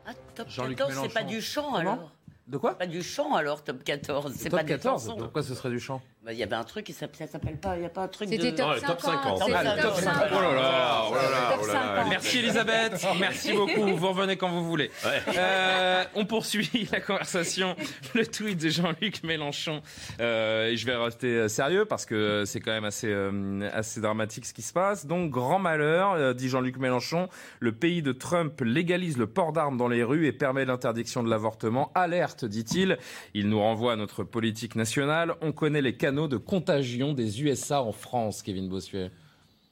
Ah, 0.06 0.12
top 0.36 0.48
Jean-Luc 0.48 0.78
14, 0.78 1.00
c'est 1.02 1.14
pas 1.14 1.24
du 1.24 1.40
chant 1.40 1.74
alors? 1.74 2.12
De 2.50 2.58
quoi? 2.58 2.76
Pas 2.76 2.88
du 2.88 3.00
chant 3.00 3.36
alors, 3.36 3.62
top 3.62 3.84
14. 3.84 4.34
C'est 4.36 4.48
Top 4.50 4.58
pas 4.58 4.64
des 4.64 4.70
14 4.72 5.04
chansons. 5.04 5.16
Pourquoi 5.16 5.44
ce 5.44 5.54
serait 5.54 5.70
du 5.70 5.78
chant? 5.78 6.02
Bah, 6.22 6.34
Il 6.34 6.38
y 6.38 6.42
avait 6.42 6.54
un 6.54 6.64
truc 6.64 6.84
qui 6.84 6.92
s'appelle, 6.92 7.26
ça 7.26 7.32
s'appelle 7.32 7.56
pas, 7.56 7.78
il 7.78 7.82
y 7.82 7.86
a 7.86 7.88
pas 7.88 8.02
un 8.02 8.08
truc 8.08 8.28
C'était 8.28 8.52
de... 8.52 8.56
top 8.58 8.66
Ah, 8.70 8.74
le 8.74 8.80
top 8.82 9.00
50. 9.00 9.38
50. 9.38 9.50
Ah, 9.54 9.74
C'est 9.76 9.82
top 9.82 9.94
50. 9.94 10.22
Oh 10.30 10.34
là 10.34 10.52
là, 10.54 11.04
oh 11.08 11.14
là 11.14 11.22
là, 11.30 11.50
Top 11.50 11.60
oh 11.62 11.66
là 11.66 11.72
là. 11.72 11.94
50. 11.96 12.08
Merci 12.10 12.38
Elisabeth, 12.40 13.06
merci 13.18 13.52
beaucoup. 13.54 13.96
Vous 13.96 14.08
revenez 14.08 14.36
quand 14.36 14.50
vous 14.50 14.62
voulez. 14.62 14.90
Euh, 15.34 16.04
on 16.14 16.26
poursuit 16.26 16.88
la 16.92 17.00
conversation. 17.00 17.74
Le 18.14 18.26
tweet 18.26 18.60
de 18.60 18.68
Jean-Luc 18.68 19.22
Mélenchon. 19.24 19.80
Euh, 20.20 20.68
et 20.68 20.76
je 20.76 20.84
vais 20.84 20.94
rester 20.94 21.28
euh, 21.28 21.48
sérieux 21.48 21.86
parce 21.86 22.04
que 22.04 22.44
c'est 22.44 22.60
quand 22.60 22.72
même 22.72 22.84
assez 22.84 23.08
euh, 23.10 23.70
assez 23.72 24.02
dramatique 24.02 24.44
ce 24.44 24.52
qui 24.52 24.62
se 24.62 24.74
passe. 24.74 25.06
Donc 25.06 25.30
grand 25.30 25.58
malheur, 25.58 26.12
euh, 26.12 26.34
dit 26.34 26.50
Jean-Luc 26.50 26.76
Mélenchon. 26.76 27.30
Le 27.60 27.72
pays 27.72 28.02
de 28.02 28.12
Trump 28.12 28.60
légalise 28.62 29.16
le 29.16 29.26
port 29.26 29.52
d'armes 29.54 29.78
dans 29.78 29.88
les 29.88 30.02
rues 30.04 30.26
et 30.26 30.32
permet 30.32 30.66
l'interdiction 30.66 31.22
de 31.22 31.30
l'avortement. 31.30 31.90
Alerte, 31.94 32.44
dit-il. 32.44 32.98
Il 33.32 33.48
nous 33.48 33.60
renvoie 33.60 33.94
à 33.94 33.96
notre 33.96 34.22
politique 34.22 34.74
nationale. 34.74 35.34
On 35.40 35.52
connaît 35.52 35.80
les 35.80 35.96
de 36.12 36.36
contagion 36.36 37.12
des 37.12 37.42
USA 37.42 37.82
en 37.82 37.92
France, 37.92 38.42
Kevin 38.42 38.68
Bossuet. 38.68 39.10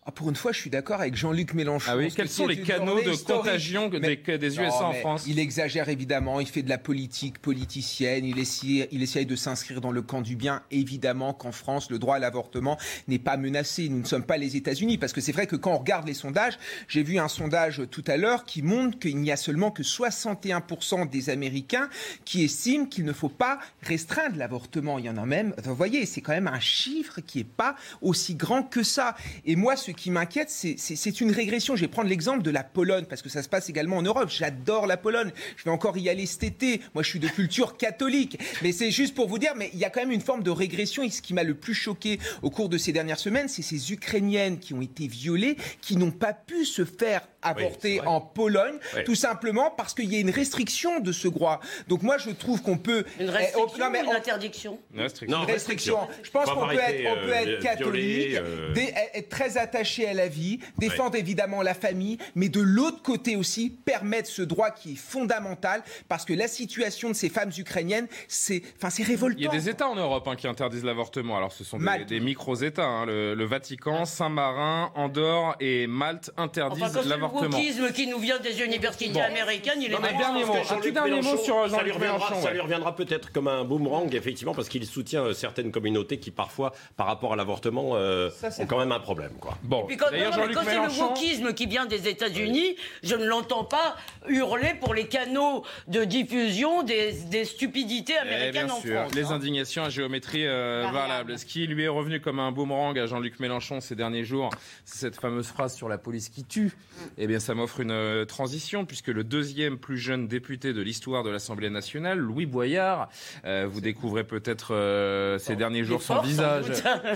Ah, 0.09 0.11
pour 0.11 0.31
une 0.31 0.37
fois, 0.37 0.53
je 0.53 0.59
suis 0.59 0.71
d'accord 0.71 1.03
avec 1.03 1.17
Jean-Luc 1.17 1.53
Mélenchon. 1.53 1.91
Ah 1.93 1.97
oui, 1.99 2.11
quels 2.11 2.29
que 2.29 2.33
sont 2.33 2.47
les 2.47 2.63
canaux 2.63 3.03
de 3.03 3.11
historique. 3.11 3.43
contagion 3.43 3.91
Mais- 3.93 4.17
des, 4.17 4.39
des 4.39 4.49
Non, 4.57 4.63
USA 4.63 4.85
en 4.87 4.93
France 4.95 5.25
Il 5.29 5.39
exagère 5.39 5.91
évidemment, 5.91 6.41
il 6.41 6.47
fait 6.47 6.63
de 6.63 6.71
la 6.71 6.79
politique 6.79 7.39
politicienne, 7.41 8.25
il 8.25 8.39
essaye, 8.39 8.89
il 8.91 9.03
essaye 9.03 9.27
de 9.27 9.37
s'inscrire 9.37 9.83
dans 9.83 9.91
le 9.93 10.01
camp 10.01 10.23
du 10.23 10.35
bien. 10.35 10.63
Évidemment 10.71 11.35
qu'en 11.35 11.53
France, 11.53 11.91
le 11.91 11.99
droit 11.99 12.17
à 12.17 12.21
l'avortement 12.21 12.79
n'est 13.07 13.19
pas 13.19 13.37
menacé. 13.37 13.91
Nous 13.91 13.99
ne 13.99 14.07
sommes 14.07 14.25
pas 14.25 14.39
les 14.39 14.57
États-Unis. 14.57 14.97
Parce 14.97 15.13
que 15.13 15.21
c'est 15.21 15.33
vrai 15.33 15.47
que 15.47 15.57
quand 15.57 15.73
on 15.75 15.79
regarde 15.79 16.07
les 16.09 16.15
sondages, 16.15 16.59
j'ai 16.89 17.03
vu 17.03 17.19
un 17.19 17.29
sondage 17.29 17.83
tout 17.91 18.05
à 18.07 18.17
l'heure 18.17 18.47
qui 18.47 18.63
montre 18.63 18.99
qu'il 18.99 19.19
n'y 19.19 19.31
a 19.31 19.37
seulement 19.37 19.71
que 19.71 19.83
61% 19.83 21.11
des 21.11 21.29
Américains 21.29 21.91
qui 22.25 22.45
estiment 22.45 22.87
qu'il 22.87 23.05
ne 23.05 23.13
faut 23.13 23.29
pas 23.29 23.59
restreindre 23.83 24.39
l'avortement. 24.39 24.99
Il 24.99 25.05
y 25.05 25.11
en 25.11 25.19
a 25.19 25.27
même, 25.27 25.53
vous 25.63 25.75
voyez, 25.75 26.07
c'est 26.07 26.23
quand 26.23 26.33
même 26.33 26.49
un 26.49 26.61
chiffre 26.61 27.21
qui 27.21 27.37
n'est 27.39 27.45
pas 27.45 27.77
aussi 28.01 28.37
grand 28.37 28.63
que 28.63 28.83
ça. 28.83 29.15
Et 29.45 29.55
moi, 29.55 29.77
ce 29.77 29.91
qui 29.99 30.11
m'inquiète, 30.11 30.49
c'est 30.51 31.21
une 31.21 31.31
régression. 31.33 31.77
Je 31.77 31.83
vais 31.83 31.89
prendre 31.89 32.09
l'exemple 32.09 32.43
de 32.43 32.51
la 32.51 32.63
Pologne, 32.65 33.05
parce 33.09 33.21
que 33.23 33.29
ça 33.29 33.43
se 33.43 33.49
passe 33.49 33.69
également 33.69 33.97
en 33.99 34.03
Europe. 34.03 34.29
J'adore 34.31 34.87
la 34.87 34.97
Pologne. 34.97 35.31
Je 35.57 35.65
vais 35.65 35.71
encore 35.71 35.97
y 35.99 36.09
aller 36.09 36.27
cet 36.27 36.45
été. 36.45 36.81
Moi, 36.95 37.03
je 37.03 37.09
suis 37.11 37.19
de 37.19 37.29
culture 37.29 37.77
catholique. 37.77 38.39
Mais 38.63 38.73
c'est 38.73 38.91
juste 38.91 39.15
pour 39.15 39.29
vous 39.29 39.39
dire, 39.39 39.53
mais 39.57 39.71
il 39.73 39.79
y 39.79 39.85
a 39.85 39.91
quand 39.91 40.01
même 40.01 40.13
une 40.13 40.21
forme 40.21 40.43
de 40.43 40.51
régression. 40.51 41.03
Et 41.03 41.11
ce 41.11 41.21
qui 41.23 41.35
m'a 41.35 41.43
le 41.43 41.55
plus 41.55 41.75
choqué 41.75 42.19
au 42.43 42.51
cours 42.51 42.69
de 42.69 42.79
ces 42.79 42.93
dernières 42.93 43.19
semaines, 43.19 43.49
c'est 43.49 43.63
ces 43.63 43.93
Ukrainiennes 43.93 44.59
qui 44.59 44.73
ont 44.75 44.81
été 44.83 45.07
violées, 45.07 45.57
qui 45.81 45.97
n'ont 45.97 46.11
pas 46.13 46.33
pu 46.33 46.65
se 46.65 46.85
faire 46.85 47.27
avorter 47.43 48.01
en 48.01 48.21
Pologne, 48.21 48.77
Oui. 48.97 49.05
tout 49.05 49.15
simplement 49.15 49.71
parce 49.77 49.95
qu'il 49.95 50.13
y 50.13 50.17
a 50.17 50.21
une 50.21 50.31
restriction 50.31 50.99
de 51.01 51.13
ce 51.13 51.29
droit. 51.29 51.61
Donc 51.87 52.03
moi, 52.03 52.19
je 52.19 52.31
trouve 52.31 52.63
qu'on 52.63 52.79
peut... 52.79 53.05
Une 53.21 53.27
Eh, 53.29 53.31
restriction 53.31 53.69
oh, 53.75 53.79
non, 53.79 53.91
mais 53.91 54.01
ou 54.01 54.05
une 54.05 54.09
on- 54.11 54.15
interdiction? 54.17 54.79
Une 54.93 55.01
restriction. 55.01 55.37
Non, 55.39 55.45
une 55.45 55.53
restriction. 55.53 55.99
Je 56.23 56.31
pense 56.31 56.47
qu'on 56.51 56.67
peut 56.69 56.75
être, 56.79 57.07
on 57.07 57.27
peut 57.27 57.33
euh, 57.33 57.61
catholique, 57.61 58.35
euh, 58.35 58.75
être 59.15 59.29
très 59.29 59.57
attaché 59.57 59.88
à 60.07 60.15
la 60.15 60.29
vie, 60.29 60.59
défendre 60.79 61.17
évidemment 61.17 61.63
la 61.63 61.75
famille, 61.75 62.19
mais 62.35 62.49
de 62.49 62.61
l'autre 62.61 63.03
côté 63.03 63.37
aussi 63.37 63.71
permettre 63.71 64.29
ce 64.29 64.43
droit 64.43 64.71
qui 64.71 64.93
est 64.93 64.97
fondamental 64.97 65.83
parce 66.09 66.25
que 66.25 66.33
la 66.33 66.49
situation 66.49 67.09
de 67.09 67.15
ces 67.15 67.29
femmes 67.29 67.51
ukrainiennes, 67.57 68.07
c'est, 68.29 68.63
enfin, 68.77 68.91
c'est 68.91 69.03
révoltant. 69.03 69.37
Il 69.39 69.45
y 69.45 69.49
a 69.49 69.51
des 69.51 69.69
États 69.69 69.89
en 69.89 69.95
Europe 69.97 70.27
hein, 70.29 70.37
qui 70.37 70.47
interdisent 70.47 70.85
l'avortement. 70.85 71.37
Alors, 71.37 71.53
ce 71.53 71.65
sont 71.65 71.79
des, 71.79 72.05
des 72.07 72.21
micro-États. 72.21 72.85
hein. 72.87 73.07
Le, 73.07 73.35
le 73.35 73.45
Vatican, 73.45 74.05
Saint-Marin, 74.05 74.93
Andorre 74.95 75.57
et 75.61 75.87
Malte 75.87 76.31
interdisent 76.37 76.83
Enfin, 76.85 77.03
le 77.03 77.09
l'avortement. 77.09 77.57
wokisme 77.57 77.93
qui 77.93 78.07
nous 78.07 78.19
vient 78.19 78.39
des 78.39 78.61
universités 78.63 79.21
américaines, 79.21 79.81
il 79.81 79.91
est 79.91 79.95
Non, 79.95 79.99
mais 80.03 80.17
dernier 80.17 80.45
mot, 80.45 80.55
un 80.55 80.61
tout 80.61 80.65
Jean-Luc 80.69 80.95
dernier 80.95 81.11
mot 81.17 81.23
Mélenchon, 81.23 81.45
sur, 81.45 81.57
euh, 81.59 81.69
ça 81.69 81.69
lui 81.69 81.79
Jean-Luc 81.79 81.95
reviendra, 81.95 82.19
Mélenchon, 82.19 82.41
ça 82.43 82.49
ouais. 82.49 82.55
lui 82.55 82.61
reviendra 82.61 82.95
peut-être 82.97 83.33
comme 83.33 83.49
un 83.49 83.65
boomerang, 83.65 84.15
effectivement, 84.15 84.55
parce 84.55 84.69
qu'il 84.69 84.85
soutient 84.87 85.23
euh, 85.25 85.33
certaines 85.35 85.71
communautés 85.71 86.19
qui 86.19 86.31
parfois, 86.31 86.73
par 86.97 87.07
rapport 87.07 87.33
à 87.33 87.37
l'avortement, 87.37 87.91
euh, 87.95 88.31
ont 88.59 88.67
quand 88.67 88.79
même 88.79 88.93
un 88.93 89.01
problème, 89.01 89.33
quoi. 89.41 89.57
Bon, 89.69 89.85
Puis 89.87 89.99
quand, 89.99 90.11
d'ailleurs, 90.11 90.31
non, 90.31 90.37
mais 90.39 90.43
Jean-Luc 90.45 90.57
quand 90.57 90.65
c'est 90.65 91.01
le 91.03 91.03
wokisme 91.09 91.53
qui 91.53 91.67
vient 91.67 91.85
des 91.85 92.09
États-Unis, 92.09 92.77
je 93.03 93.15
ne 93.17 93.27
l'entends 93.27 93.65
pas 93.65 93.97
hurler 94.27 94.73
pour 94.81 94.95
les 94.95 95.07
canaux 95.09 95.63
de 95.89 96.05
diffusion 96.05 96.83
des, 96.83 97.13
des 97.31 97.45
stupidités 97.45 98.15
Eh 98.17 98.21
américaines 98.27 98.67
bien 98.67 98.75
en 98.75 98.81
sûr, 98.81 98.95
France. 99.03 99.15
les 99.15 99.27
hein. 99.27 99.33
indignations 99.35 99.85
à 99.85 99.91
géométrie 99.91 100.47
euh, 100.47 100.89
Variable. 100.91 101.39
Ce 101.39 101.45
qui 101.45 101.67
lui 101.67 101.85
est 101.85 101.89
revenu 101.89 102.19
comme 102.19 102.41
un 102.41 102.51
boomerang 102.51 102.99
à 102.99 103.05
Jean-Luc 103.07 103.41
Mélenchon 103.41 103.81
ces 103.83 103.95
derniers 103.95 104.25
jours, 104.25 104.49
c'est 104.87 104.99
cette 105.01 105.21
fameuse 105.21 105.49
phrase 105.49 105.75
sur 105.77 105.89
la 105.91 105.99
police 105.99 106.31
qui 106.31 106.45
tue. 106.45 106.73
Eh 107.19 107.27
bien, 107.27 107.39
ça 107.39 107.55
m'offre 107.55 107.81
une 107.81 107.91
euh, 107.91 108.25
transition 108.25 108.87
puisque 108.87 109.09
le 109.09 109.23
deuxième 109.23 109.77
plus 109.77 109.99
jeune 109.99 110.29
député 110.29 110.73
de 110.73 110.81
l'histoire 110.81 111.25
de 111.25 111.31
l'Assemblée 111.31 111.69
nationale, 111.69 112.19
Louis 112.19 112.47
Boyard, 112.47 113.11
euh, 113.45 113.67
vous 113.71 113.83
découvrez 113.83 114.25
peut-être 114.25 114.73
euh, 114.75 115.39
ces 115.39 115.57
derniers 115.57 115.85
jours 115.85 116.01
son 116.01 116.15
fort, 116.15 116.25
visage, 116.25 116.65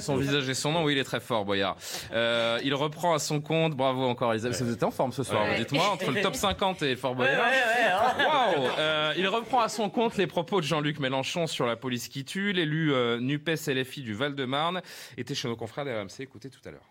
son 0.00 0.16
visage 0.16 0.48
et 0.50 0.54
son 0.54 0.72
nom. 0.72 0.84
Oui, 0.84 0.92
il 0.92 0.98
est 0.98 1.04
très 1.04 1.20
fort, 1.20 1.46
Boyard. 1.46 1.76
Euh, 2.12 2.41
il 2.64 2.74
reprend 2.74 3.14
à 3.14 3.18
son 3.18 3.40
compte. 3.40 3.74
Bravo 3.76 4.02
encore, 4.04 4.32
Elisabeth. 4.32 4.60
Vous 4.62 4.72
êtes 4.72 4.82
en 4.82 4.90
forme 4.90 5.12
ce 5.12 5.22
soir. 5.22 5.42
Ouais. 5.44 5.58
Dites-moi 5.58 5.88
entre 5.90 6.10
le 6.10 6.20
top 6.22 6.34
50 6.34 6.82
et 6.82 6.96
Fort 6.96 7.12
Ouais, 7.12 7.16
Boyard. 7.18 7.44
ouais, 7.44 7.50
ouais, 7.50 7.90
hein. 7.90 8.56
Waouh 8.56 8.68
Euh, 8.78 9.14
Il 9.16 9.26
reprend 9.28 9.60
à 9.60 9.68
son 9.68 9.90
compte 9.90 10.16
les 10.16 10.26
propos 10.26 10.60
de 10.60 10.66
Jean-Luc 10.66 10.98
Mélenchon 11.00 11.46
sur 11.46 11.66
la 11.66 11.76
police 11.76 12.08
qui 12.08 12.24
tue. 12.24 12.52
L'élu 12.52 12.92
euh, 12.92 13.18
NUPES 13.20 13.68
LFI 13.68 14.02
du 14.02 14.14
Val-de-Marne 14.14 14.82
était 15.16 15.34
chez 15.34 15.48
nos 15.48 15.56
confrères 15.56 15.84
d'RMC. 15.84 16.20
Écoutez 16.20 16.50
tout 16.50 16.60
à 16.66 16.70
l'heure. 16.70 16.88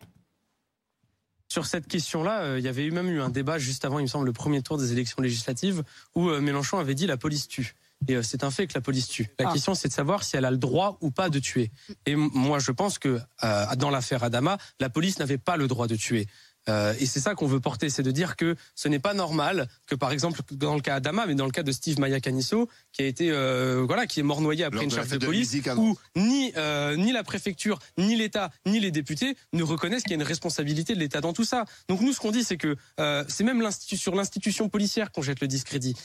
Sur 1.49 1.65
cette 1.65 1.87
question-là, 1.87 2.43
euh, 2.43 2.59
il 2.59 2.63
y 2.63 2.69
avait 2.69 2.85
eu 2.85 2.91
même 2.91 3.09
eu 3.09 3.19
un 3.19 3.27
débat 3.27 3.57
juste 3.57 3.83
avant, 3.83 3.99
il 3.99 4.03
me 4.03 4.07
semble, 4.07 4.25
le 4.25 4.31
premier 4.31 4.61
tour 4.61 4.77
des 4.77 4.93
élections 4.93 5.21
législatives, 5.21 5.83
où 6.15 6.29
euh, 6.29 6.39
Mélenchon 6.39 6.79
avait 6.79 6.95
dit 6.95 7.07
la 7.07 7.17
police 7.17 7.49
tue. 7.49 7.73
Et 8.07 8.15
euh, 8.15 8.23
c'est 8.23 8.43
un 8.43 8.51
fait 8.51 8.67
que 8.67 8.73
la 8.73 8.81
police 8.81 9.07
tue. 9.07 9.29
La 9.39 9.51
question, 9.51 9.75
c'est 9.75 9.87
de 9.87 9.93
savoir 9.93 10.23
si 10.23 10.35
elle 10.35 10.45
a 10.45 10.51
le 10.51 10.57
droit 10.57 10.97
ou 11.01 11.11
pas 11.11 11.29
de 11.29 11.39
tuer. 11.39 11.71
Et 12.05 12.15
moi, 12.15 12.59
je 12.59 12.71
pense 12.71 12.99
que 12.99 13.19
euh, 13.43 13.75
dans 13.77 13.89
l'affaire 13.89 14.23
Adama, 14.23 14.57
la 14.79 14.89
police 14.89 15.19
n'avait 15.19 15.37
pas 15.37 15.57
le 15.57 15.67
droit 15.67 15.87
de 15.87 15.95
tuer. 15.95 16.27
Euh, 16.69 16.93
et 16.99 17.05
c'est 17.05 17.19
ça 17.19 17.35
qu'on 17.35 17.47
veut 17.47 17.59
porter, 17.59 17.89
c'est 17.89 18.03
de 18.03 18.11
dire 18.11 18.35
que 18.35 18.55
ce 18.75 18.87
n'est 18.87 18.99
pas 18.99 19.13
normal 19.13 19.67
que, 19.87 19.95
par 19.95 20.11
exemple, 20.11 20.41
dans 20.51 20.75
le 20.75 20.81
cas 20.81 20.95
Adama, 20.95 21.25
mais 21.25 21.35
dans 21.35 21.45
le 21.45 21.51
cas 21.51 21.63
de 21.63 21.71
Steve 21.71 21.99
Maya 21.99 22.19
Canisso, 22.19 22.69
qui 22.91 23.01
a 23.01 23.05
été, 23.05 23.31
euh, 23.31 23.83
voilà, 23.85 24.05
qui 24.05 24.19
est 24.19 24.23
mort 24.23 24.41
noyé 24.41 24.63
après 24.63 24.77
Lors 24.77 24.83
une 24.83 24.91
charge 24.91 25.09
de 25.09 25.25
police, 25.25 25.55
où 25.77 25.97
ni 26.15 26.53
euh, 26.57 26.95
ni 26.95 27.11
la 27.11 27.23
préfecture, 27.23 27.79
ni 27.97 28.15
l'État, 28.15 28.51
ni 28.65 28.79
les 28.79 28.91
députés 28.91 29.35
ne 29.53 29.63
reconnaissent 29.63 30.03
qu'il 30.03 30.11
y 30.11 30.15
a 30.15 30.21
une 30.21 30.23
responsabilité 30.23 30.93
de 30.93 30.99
l'État 30.99 31.21
dans 31.21 31.33
tout 31.33 31.45
ça. 31.45 31.65
Donc 31.87 32.01
nous, 32.01 32.13
ce 32.13 32.19
qu'on 32.19 32.31
dit, 32.31 32.43
c'est 32.43 32.57
que 32.57 32.75
euh, 32.99 33.23
c'est 33.27 33.43
même 33.43 33.67
sur 33.71 34.15
l'institution 34.15 34.69
policière 34.69 35.11
qu'on 35.11 35.21
jette 35.21 35.41
le 35.41 35.47
discrédit. 35.47 35.95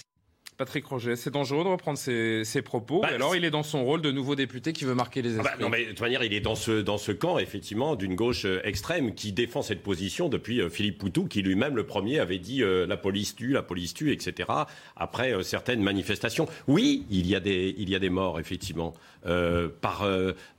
Patrick 0.56 0.86
Roger, 0.86 1.16
c'est 1.16 1.30
dangereux 1.30 1.64
de 1.64 1.68
reprendre 1.68 1.98
ses, 1.98 2.42
ses 2.44 2.62
propos. 2.62 3.00
Bah, 3.02 3.10
Et 3.12 3.14
alors, 3.14 3.36
il 3.36 3.44
est 3.44 3.50
dans 3.50 3.62
son 3.62 3.84
rôle 3.84 4.00
de 4.00 4.10
nouveau 4.10 4.34
député 4.34 4.72
qui 4.72 4.84
veut 4.84 4.94
marquer 4.94 5.20
les 5.20 5.36
Ah 5.38 5.42
esprits. 5.42 5.56
bah, 5.58 5.62
non, 5.62 5.68
mais 5.68 5.84
de 5.84 5.88
toute 5.90 6.00
manière, 6.00 6.24
il 6.24 6.32
est 6.32 6.40
dans 6.40 6.54
ce, 6.54 6.80
dans 6.80 6.96
ce 6.96 7.12
camp, 7.12 7.38
effectivement, 7.38 7.94
d'une 7.94 8.14
gauche 8.14 8.46
euh, 8.46 8.60
extrême 8.64 9.14
qui 9.14 9.32
défend 9.32 9.60
cette 9.60 9.82
position 9.82 10.28
depuis 10.30 10.60
euh, 10.62 10.70
Philippe 10.70 10.98
Poutou, 10.98 11.26
qui 11.26 11.42
lui-même, 11.42 11.76
le 11.76 11.84
premier, 11.84 12.18
avait 12.20 12.38
dit 12.38 12.62
euh, 12.62 12.86
la 12.86 12.96
police 12.96 13.36
tue, 13.36 13.52
la 13.52 13.62
police 13.62 13.92
tue, 13.92 14.12
etc. 14.12 14.48
Après 14.96 15.32
euh, 15.34 15.42
certaines 15.42 15.82
manifestations. 15.82 16.46
Oui, 16.68 17.04
il 17.10 17.26
y 17.26 17.34
a 17.34 17.40
des, 17.40 17.74
il 17.76 17.90
y 17.90 17.94
a 17.94 17.98
des 17.98 18.10
morts, 18.10 18.40
effectivement. 18.40 18.94
Euh, 19.26 19.68
par, 19.80 20.08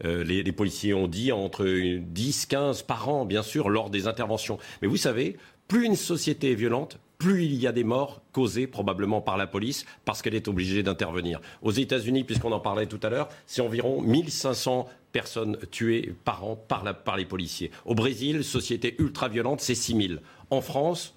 les, 0.03 0.43
les 0.43 0.51
policiers 0.51 0.93
ont 0.93 1.07
dit 1.07 1.31
entre 1.31 1.65
10, 1.65 2.45
15 2.45 2.83
par 2.83 3.10
an, 3.10 3.25
bien 3.25 3.41
sûr, 3.43 3.69
lors 3.69 3.89
des 3.89 4.07
interventions. 4.07 4.57
Mais 4.81 4.88
vous 4.88 4.97
savez, 4.97 5.38
plus 5.67 5.86
une 5.86 5.95
société 5.95 6.51
est 6.51 6.55
violente, 6.55 6.99
plus 7.17 7.45
il 7.45 7.56
y 7.56 7.67
a 7.67 7.71
des 7.71 7.84
morts 7.84 8.21
causées 8.32 8.67
probablement 8.67 9.21
par 9.21 9.38
la 9.38 9.47
police 9.47 9.86
parce 10.06 10.21
qu'elle 10.21 10.36
est 10.36 10.47
obligée 10.47 10.84
d'intervenir. 10.84 11.41
Aux 11.62 11.71
États-Unis, 11.71 12.23
puisqu'on 12.23 12.51
en 12.51 12.60
parlait 12.60 12.86
tout 12.86 12.99
à 13.03 13.10
l'heure, 13.10 13.30
c'est 13.45 13.62
environ 13.62 14.01
1500 14.01 14.88
personnes 15.12 15.58
tuées 15.71 16.13
par 16.25 16.43
an 16.43 16.56
par, 16.56 17.17
les 17.17 17.25
policiers. 17.25 17.71
Au 17.86 17.95
Brésil, 17.95 18.43
société 18.43 18.95
ultra-violente, 18.99 19.62
c'est 19.62 19.75
6000. 19.75 20.21
En 20.51 20.62
France, 20.62 21.15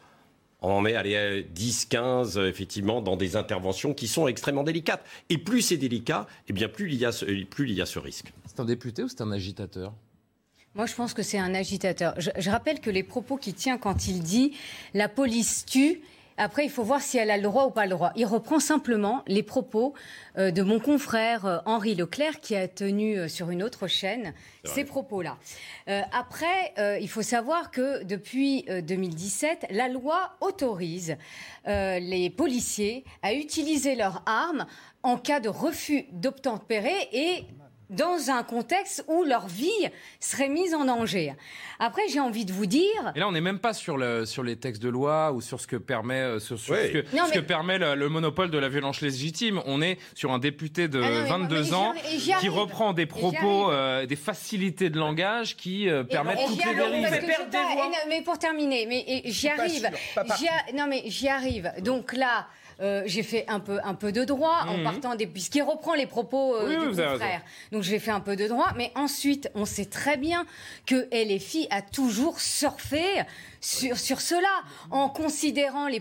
on 0.63 0.71
en 0.73 0.87
est 0.87 0.95
à 0.95 1.43
10, 1.43 1.87
15, 1.87 2.39
euh, 2.39 2.49
effectivement, 2.49 3.01
dans 3.01 3.17
des 3.17 3.37
interventions 3.37 3.95
qui 3.95 4.09
sont 4.09 4.29
extrêmement 4.29 4.63
délicates. 4.63 5.05
Et 5.29 5.39
plus 5.39 5.63
c'est 5.63 5.77
délicat, 5.77 6.27
eh 6.49 6.53
bien 6.53 6.69
plus 6.69 6.93
il 6.93 6.99
y 6.99 7.05
a 7.05 7.13
plus 7.51 7.71
il 7.71 7.75
y 7.75 7.83
a 7.83 7.87
ce 7.87 7.99
risque. 7.99 8.33
C'est 8.47 8.61
un 8.61 8.65
député 8.65 9.03
ou 9.03 9.09
c'est 9.09 9.23
un 9.23 9.33
agitateur? 9.33 9.95
Moi, 10.77 10.87
je 10.87 10.95
pense 10.95 11.15
que 11.15 11.23
c'est 11.23 11.39
un 11.39 11.55
agitateur. 11.55 12.15
Je, 12.19 12.31
je 12.37 12.49
rappelle 12.51 12.81
que 12.81 12.91
les 12.91 13.03
propos 13.03 13.37
qu'il 13.37 13.55
tient 13.55 13.77
quand 13.77 14.07
il 14.07 14.23
dit 14.23 14.57
la 14.95 15.09
police 15.09 15.65
tue. 15.67 16.01
Après, 16.37 16.65
il 16.65 16.71
faut 16.71 16.85
voir 16.85 17.03
si 17.03 17.19
elle 17.19 17.31
a 17.31 17.37
le 17.37 17.43
droit 17.43 17.67
ou 17.67 17.71
pas 17.71 17.85
le 17.85 17.91
droit. 17.91 18.13
Il 18.17 18.25
reprend 18.25 18.61
simplement 18.61 19.23
les 19.27 19.43
propos 19.43 19.95
euh, 20.39 20.51
de 20.51 20.63
mon 20.63 20.79
confrère 20.81 21.45
euh, 21.45 21.59
Henri 21.67 21.95
Leclerc 21.95 22.41
qui 22.41 22.57
a 22.57 22.67
tenu 22.67 23.19
euh, 23.19 23.29
sur 23.29 23.51
une 23.51 23.63
autre 23.63 23.89
chaîne 23.89 24.33
ces 24.65 24.85
propos-là. 24.85 25.39
Après, 26.13 26.75
il 27.01 27.09
faut 27.09 27.23
savoir 27.23 27.71
que 27.71 28.05
depuis 28.05 28.65
euh, 28.69 28.83
2017, 28.83 29.67
la 29.71 29.89
loi 29.89 30.35
autorise 30.41 31.17
les 31.67 32.31
policiers 32.31 33.05
à 33.23 33.33
utiliser 33.35 33.97
leurs 33.97 34.23
armes 34.27 34.67
en 35.03 35.17
cas 35.17 35.41
de 35.41 35.49
refus 35.49 36.05
d'obtempérer 36.13 37.09
et 37.13 37.45
dans 37.91 38.31
un 38.31 38.43
contexte 38.43 39.05
où 39.09 39.25
leur 39.25 39.47
vie 39.49 39.69
serait 40.21 40.49
mise 40.49 40.75
en 40.75 40.85
danger. 40.85 41.35
Après, 41.79 42.03
j'ai 42.09 42.21
envie 42.21 42.45
de 42.45 42.53
vous 42.53 42.67
dire... 42.67 43.13
Et 43.15 43.19
là, 43.21 43.29
on 43.29 43.33
n'est 43.33 43.41
même 43.41 43.59
pas 43.59 43.73
sur, 43.75 43.97
le, 43.97 44.25
sur 44.27 44.43
les 44.43 44.57
textes 44.57 44.83
de 44.83 44.89
loi 44.89 45.33
ou 45.33 45.41
sur 45.41 45.61
ce 45.61 45.67
que 45.67 45.77
permet, 45.77 46.39
sur, 46.41 46.59
sur 46.59 46.75
Oui. 46.75 46.81
ce 46.87 46.93
que, 46.99 47.17
Non, 47.17 47.25
ce 47.25 47.31
mais- 47.31 47.37
que 47.37 47.41
permet 47.41 47.79
le, 47.79 47.95
le 47.95 48.09
monopole 48.09 48.51
de 48.51 48.59
la 48.59 48.69
violence 48.69 49.01
légitime. 49.01 49.61
On 49.67 49.83
est 49.83 49.99
sur 50.15 50.31
un 50.33 50.39
député 50.39 50.89
de 50.89 51.01
Ah 51.03 51.09
non, 51.11 51.23
mais- 51.23 51.29
22 51.29 51.57
mais 51.59 51.65
j'y 52.19 52.35
ans 52.35 52.39
qui 52.41 52.49
reprend 52.49 52.93
des 52.93 53.07
propos, 53.07 53.71
euh, 53.71 54.07
des 54.07 54.17
facilités 54.17 54.91
de 54.91 54.99
langage 54.99 55.57
qui 55.57 55.89
euh, 55.89 56.05
permettent 56.05 56.39
Et 56.41 56.47
toutes 56.47 56.59
les 56.65 56.65
arrive, 56.65 56.81
dérives. 57.51 57.95
mais 58.09 58.23
pour 58.23 58.39
terminer, 58.39 58.87
mais 58.87 59.23
j'y 59.25 59.49
pas 59.49 59.55
arrive. 59.63 59.73
sûr, 59.81 59.91
pas 60.15 60.25
non 60.75 60.87
mais 60.89 61.03
j'y 61.07 61.29
arrive. 61.29 61.73
Donc 61.83 62.13
là. 62.13 62.47
Euh, 62.81 63.03
j'ai 63.07 63.23
fait 63.23 63.45
un 63.49 63.61
peu, 63.61 63.79
un 63.85 63.95
peu 63.95 64.13
de 64.13 64.25
droit 64.25 64.65
en 64.69 64.79
Mhm. 64.79 64.85
partant 64.85 65.15
des 65.15 65.27
puisqu'il 65.27 65.63
reprend 65.63 65.95
les 65.95 66.07
propos 66.07 66.55
euh, 66.57 66.67
Oui, 66.69 66.77
du 66.77 66.87
confrère. 66.97 67.43
Donc 67.73 67.83
j'ai 67.83 67.99
fait 67.99 68.11
un 68.11 68.21
peu 68.21 68.37
de 68.37 68.47
droit, 68.49 68.73
mais 68.77 68.91
ensuite 68.95 69.51
on 69.55 69.65
sait 69.65 69.85
très 69.87 70.17
bien 70.17 70.47
que 70.87 71.09
LFI 71.13 71.67
a 71.71 71.83
toujours 71.83 72.41
surfé 72.41 73.05
sur, 73.61 73.99
sur 73.99 74.21
cela 74.23 74.49
en 74.91 75.09
considérant 75.11 75.87
les, 75.87 76.01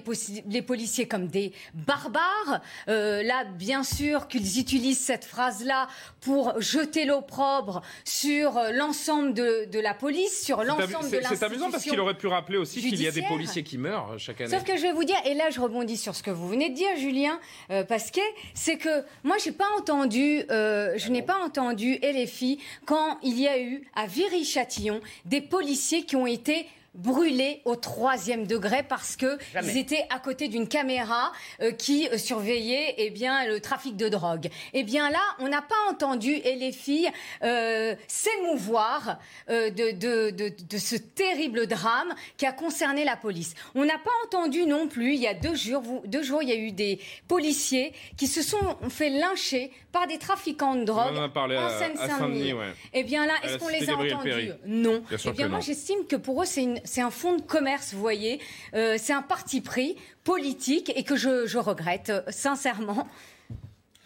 policiers 0.61 1.07
comme 1.07 1.27
des 1.27 1.51
barbares. 1.73 2.61
Euh, 2.87 3.21
là, 3.23 3.43
bien 3.43 3.83
sûr 3.83 4.27
qu'ils 4.27 4.59
utilisent 4.59 4.99
cette 4.99 5.25
phrase-là 5.25 5.87
pour 6.21 6.59
jeter 6.61 7.03
l'opprobre 7.05 7.81
sur 8.05 8.57
euh, 8.57 8.71
l'ensemble 8.71 9.33
de, 9.33 9.67
de 9.69 9.79
la 9.79 9.93
police, 9.93 10.41
sur 10.43 10.63
l'ensemble 10.63 10.87
de 10.87 10.93
l'institution. 10.93 11.29
c'est 11.35 11.43
amusant 11.43 11.71
parce 11.71 11.83
qu'il 11.83 11.99
aurait 11.99 12.17
pu 12.17 12.27
rappeler 12.27 12.57
aussi 12.57 12.79
qu'il 12.81 13.01
y 13.01 13.07
a 13.07 13.11
des 13.11 13.23
policiers 13.23 13.63
qui 13.63 13.77
meurent 13.77 14.17
chaque 14.17 14.39
année. 14.41 14.49
Sauf 14.49 14.63
que 14.63 14.77
je 14.77 14.81
vais 14.83 14.93
vous 14.93 15.03
dire, 15.03 15.17
et 15.25 15.33
là 15.33 15.49
je 15.49 15.59
rebondis 15.59 15.97
sur 15.97 16.15
ce 16.15 16.23
que 16.23 16.31
vous 16.31 16.47
venez 16.47 16.68
dire, 16.69 16.95
Julien 16.97 17.39
euh, 17.71 17.83
Pasquet, 17.83 18.21
c'est 18.53 18.77
que 18.77 19.03
moi 19.23 19.37
j'ai 19.43 19.51
pas 19.51 19.67
entendu, 19.77 20.43
euh, 20.51 20.93
je 20.97 21.09
n'ai 21.09 21.21
pas 21.21 21.37
entendu 21.43 21.99
LFI 22.01 22.59
quand 22.85 23.17
il 23.23 23.39
y 23.39 23.47
a 23.47 23.59
eu 23.59 23.83
à 23.95 24.07
Viry-Châtillon 24.07 25.01
des 25.25 25.41
policiers 25.41 26.03
qui 26.03 26.15
ont 26.15 26.27
été 26.27 26.67
brûlés 26.93 27.61
au 27.65 27.75
troisième 27.75 28.45
degré 28.47 28.83
parce 28.83 29.15
que 29.15 29.37
Jamais. 29.53 29.71
ils 29.71 29.77
étaient 29.77 30.05
à 30.09 30.19
côté 30.19 30.47
d'une 30.47 30.67
caméra 30.67 31.31
euh, 31.61 31.71
qui 31.71 32.07
euh, 32.09 32.17
surveillait 32.17 32.95
eh 32.97 33.09
bien 33.09 33.45
le 33.47 33.59
trafic 33.59 33.95
de 33.95 34.09
drogue. 34.09 34.49
Eh 34.73 34.83
bien 34.83 35.09
là, 35.09 35.21
on 35.39 35.47
n'a 35.47 35.61
pas 35.61 35.75
entendu 35.89 36.35
LFI 36.35 37.07
euh, 37.43 37.95
s'émouvoir 38.07 39.17
euh, 39.49 39.69
de, 39.69 39.91
de, 39.91 40.29
de, 40.31 40.51
de 40.69 40.77
ce 40.77 40.95
terrible 40.95 41.67
drame 41.67 42.13
qui 42.37 42.45
a 42.45 42.51
concerné 42.51 43.03
la 43.03 43.15
police. 43.15 43.53
On 43.75 43.85
n'a 43.85 43.97
pas 43.97 44.11
entendu 44.25 44.65
non 44.65 44.87
plus, 44.87 45.13
il 45.13 45.19
y 45.21 45.27
a 45.27 45.33
deux 45.33 45.55
jours, 45.55 45.81
vous- 45.81 46.01
deux 46.05 46.23
jours, 46.23 46.41
il 46.43 46.49
y 46.49 46.53
a 46.53 46.55
eu 46.55 46.71
des 46.71 46.99
policiers 47.27 47.93
qui 48.17 48.27
se 48.27 48.41
sont 48.41 48.77
fait 48.89 49.09
lyncher 49.09 49.71
par 49.91 50.07
des 50.07 50.17
trafiquants 50.17 50.75
de 50.75 50.83
drogue 50.83 51.11
On 51.13 51.17
en 51.17 51.23
a 51.23 51.29
parlé 51.29 51.57
en 51.57 51.69
Seine-Saint-Denis. 51.69 52.53
Ouais. 52.53 52.73
Eh 52.93 53.03
bien 53.03 53.25
là, 53.25 53.33
est-ce 53.43 53.57
qu'on 53.57 53.67
les 53.69 53.89
a 53.89 53.93
entendus? 53.95 54.51
Non. 54.65 55.03
Bien 55.09 55.17
eh 55.25 55.31
bien 55.31 55.47
moi, 55.47 55.59
j'estime 55.59 56.05
que 56.07 56.15
pour 56.15 56.41
eux, 56.43 56.45
c'est 56.45 56.63
une- 56.63 56.79
c'est 56.89 57.01
un 57.01 57.11
fonds 57.11 57.35
de 57.35 57.41
commerce, 57.41 57.93
vous 57.93 57.99
voyez. 57.99 58.41
Euh, 58.73 58.97
c'est 58.97 59.13
un 59.13 59.21
parti 59.21 59.61
pris 59.61 59.95
politique 60.23 60.91
et 60.95 61.03
que 61.03 61.15
je, 61.15 61.57
regrette, 61.57 62.09
euh, 62.09 62.21
sincèrement. 62.29 63.07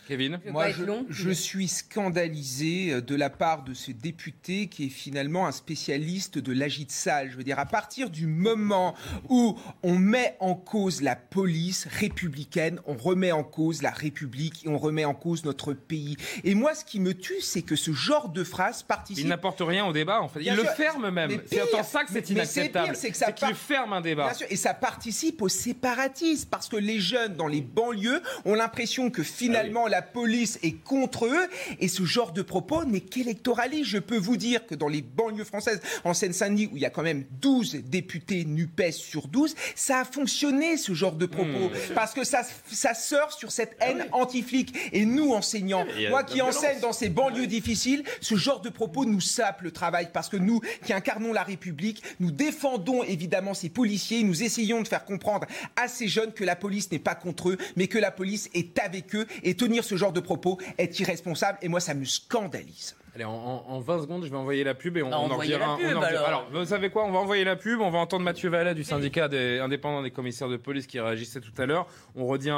Kevin 0.08 0.40
Je 0.46 0.52
Moi, 0.52 0.70
je, 0.72 0.84
long, 0.84 1.06
je 1.10 1.30
suis 1.32 1.68
scandalisé 1.68 2.92
euh, 2.92 3.02
de 3.02 3.16
la 3.16 3.30
part 3.30 3.64
de 3.64 3.74
ce 3.74 3.92
député 3.92 4.68
qui 4.68 4.86
est 4.86 4.90
finalement 4.90 5.48
un 5.48 5.52
spécialiste 5.52 6.38
de 6.38 6.52
l'agite-salle. 6.54 7.32
Je 7.32 7.38
veux 7.38 7.44
dire, 7.44 7.60
à 7.60 7.66
partir 7.66 8.10
du 8.10 8.28
moment 8.28 8.96
où 9.30 9.58
on 9.82 9.96
met 9.98 10.36
en 10.40 10.56
cause 10.56 11.02
la 11.02 11.16
police 11.16 11.88
républicaine, 12.00 12.80
on 12.86 12.96
remet 12.96 13.32
en 13.32 13.44
cause 13.44 13.82
la 13.82 13.92
République 13.92 14.66
et 14.66 14.70
on 14.70 14.78
remet 14.78 15.06
en 15.06 15.14
cause 15.14 15.46
notre 15.46 15.74
pays. 15.74 16.18
Et 16.44 16.56
moi, 16.56 16.76
ce 16.76 16.84
qui 16.86 17.00
me 17.00 17.14
tue, 17.14 17.42
c'est 17.42 17.62
que 17.62 17.76
ce 17.76 17.92
genre 17.94 18.30
de 18.30 18.44
phrase 18.44 18.84
participe 18.84 19.24
Il 19.26 19.30
n'apporte 19.30 19.62
rien 19.62 19.86
au 19.86 19.94
débat, 19.94 20.22
en 20.22 20.28
fait. 20.28 20.40
Bien 20.40 20.54
Il 20.54 20.58
le 20.58 20.64
sûr. 20.64 20.74
ferme 20.74 21.10
même. 21.10 21.32
C'est 21.46 21.62
en 21.74 21.84
ça 21.84 22.04
que 22.04 22.12
c'est 22.12 22.30
inacceptable. 22.30 22.90
pire, 22.90 22.96
c'est 22.98 23.12
que 23.12 23.18
ça 23.18 23.32
qu'il 23.32 23.48
part- 23.48 23.58
ferme 23.58 23.94
un 23.94 24.02
débat. 24.02 24.26
Bien 24.26 24.34
sûr, 24.34 24.48
et 24.50 24.56
ça 24.56 24.74
participe 24.74 25.42
au 25.42 25.50
séparatisme 25.50 26.48
parce 26.50 26.68
que 26.68 26.76
les 26.76 27.00
jeunes 27.00 27.36
dans 27.36 27.48
les 27.48 27.62
banlieues 27.62 28.22
ont 28.46 28.56
l'impression 28.56 29.10
que 29.10 29.24
finalement 29.24 29.88
la 29.94 30.02
police 30.02 30.58
est 30.64 30.84
contre 30.84 31.28
eux. 31.28 31.48
Et 31.80 31.88
ce 31.88 32.04
genre 32.04 32.32
de 32.32 32.42
propos 32.42 32.84
n'est 32.84 33.00
qu'électoraliste. 33.00 33.86
Je 33.86 34.00
peux 34.00 34.18
vous 34.18 34.38
dire 34.38 34.66
que 34.66 34.74
dans 34.74 34.88
les 34.88 35.04
banlieues 35.04 35.44
françaises, 35.44 35.82
en 36.04 36.16
Seine-Saint-Denis, 36.16 36.70
où 36.72 36.78
il 36.78 36.82
y 36.82 36.86
a 36.86 36.90
quand 36.90 37.04
même 37.04 37.26
12 37.42 37.84
députés 37.86 38.44
NUPES 38.44 38.92
sur 38.94 39.28
12, 39.28 39.54
ça 39.76 40.00
a 40.00 40.06
fonctionné 40.06 40.78
ce 40.78 40.94
genre 40.94 41.14
de 41.14 41.28
propos. 41.28 41.70
Parce 41.94 42.14
que 42.16 42.24
ça, 42.24 42.42
ça 42.72 42.96
sort 42.96 43.34
sur 43.34 43.52
cette 43.52 43.78
haine 43.82 44.08
anti-flic. 44.14 44.74
Et 44.94 45.06
nous, 45.06 45.32
enseignants, 45.34 45.86
a 45.86 46.10
moi 46.10 46.24
qui 46.24 46.42
enseigne 46.42 46.78
violence. 46.78 46.82
dans 46.82 46.94
ces 46.94 47.10
banlieues 47.10 47.48
difficiles, 47.48 48.04
ce 48.20 48.36
genre 48.36 48.62
de 48.62 48.70
propos 48.70 49.06
nous 49.06 49.22
sape 49.22 49.62
le 49.62 49.70
travail. 49.70 50.10
Parce 50.12 50.28
que 50.28 50.38
nous 50.38 50.60
qui 50.84 50.94
incarnons 50.94 51.34
la 51.34 51.44
République, 51.44 52.02
nous 52.20 52.32
défendons 52.32 53.04
évidemment 53.04 53.54
ces 53.54 53.70
policiers, 53.70 54.24
nous 54.24 54.42
essayons 54.42 54.82
de 54.82 54.88
faire 54.88 55.06
comprendre 55.06 55.46
à 55.76 55.88
ces 55.88 56.08
jeunes 56.08 56.34
que 56.34 56.44
la 56.44 56.56
police 56.56 56.92
n'est 56.92 56.98
pas 56.98 57.14
contre 57.14 57.50
eux, 57.50 57.58
mais 57.76 57.88
que 57.88 58.00
la 58.00 58.10
police 58.10 58.50
est 58.56 58.80
avec 58.80 59.16
eux 59.16 59.28
et 59.44 59.54
tenir 59.54 59.83
ce 59.84 59.96
genre 59.96 60.12
de 60.14 60.20
propos 60.20 60.58
est 60.78 61.00
irresponsable 61.00 61.60
et 61.62 61.68
moi 61.68 61.80
ça 61.80 61.94
me 61.94 62.06
scandalise. 62.06 62.96
Allez, 63.16 63.26
en, 63.26 63.32
en- 63.32 63.64
en 63.68 63.80
20 63.80 64.02
secondes, 64.02 64.26
je 64.26 64.32
vais 64.32 64.38
envoyer 64.38 64.64
la 64.64 64.74
pub 64.74 64.98
et 64.98 65.04
on, 65.04 65.10
Bah, 65.12 65.18
on 65.20 65.26
en 65.26 65.28
la 65.28 65.36
un- 65.36 65.78
pub, 65.78 65.86
on 65.86 65.98
en 65.98 66.02
redira- 66.02 66.26
alors. 66.28 66.48
vous 66.52 66.66
savez 66.66 66.90
quoi 66.90 67.06
On 67.06 67.12
va 67.12 67.20
envoyer 67.20 67.44
la 67.44 67.56
pub, 67.56 67.80
on 67.80 67.92
va 67.92 68.00
entendre 68.00 68.24
Mathieu 68.26 68.50
Vallet 68.50 68.74
du 68.74 68.84
syndicat 68.84 69.28
des 69.28 69.60
indépendants 69.60 70.02
des 70.02 70.10
commissaires 70.10 70.50
de 70.50 70.58
police 70.58 70.88
qui 70.88 71.00
réagissait 71.00 71.40
tout 71.40 71.54
à 71.62 71.68
l'heure. 71.68 71.86
On 72.16 72.26
redit 72.26 72.50
un, 72.50 72.58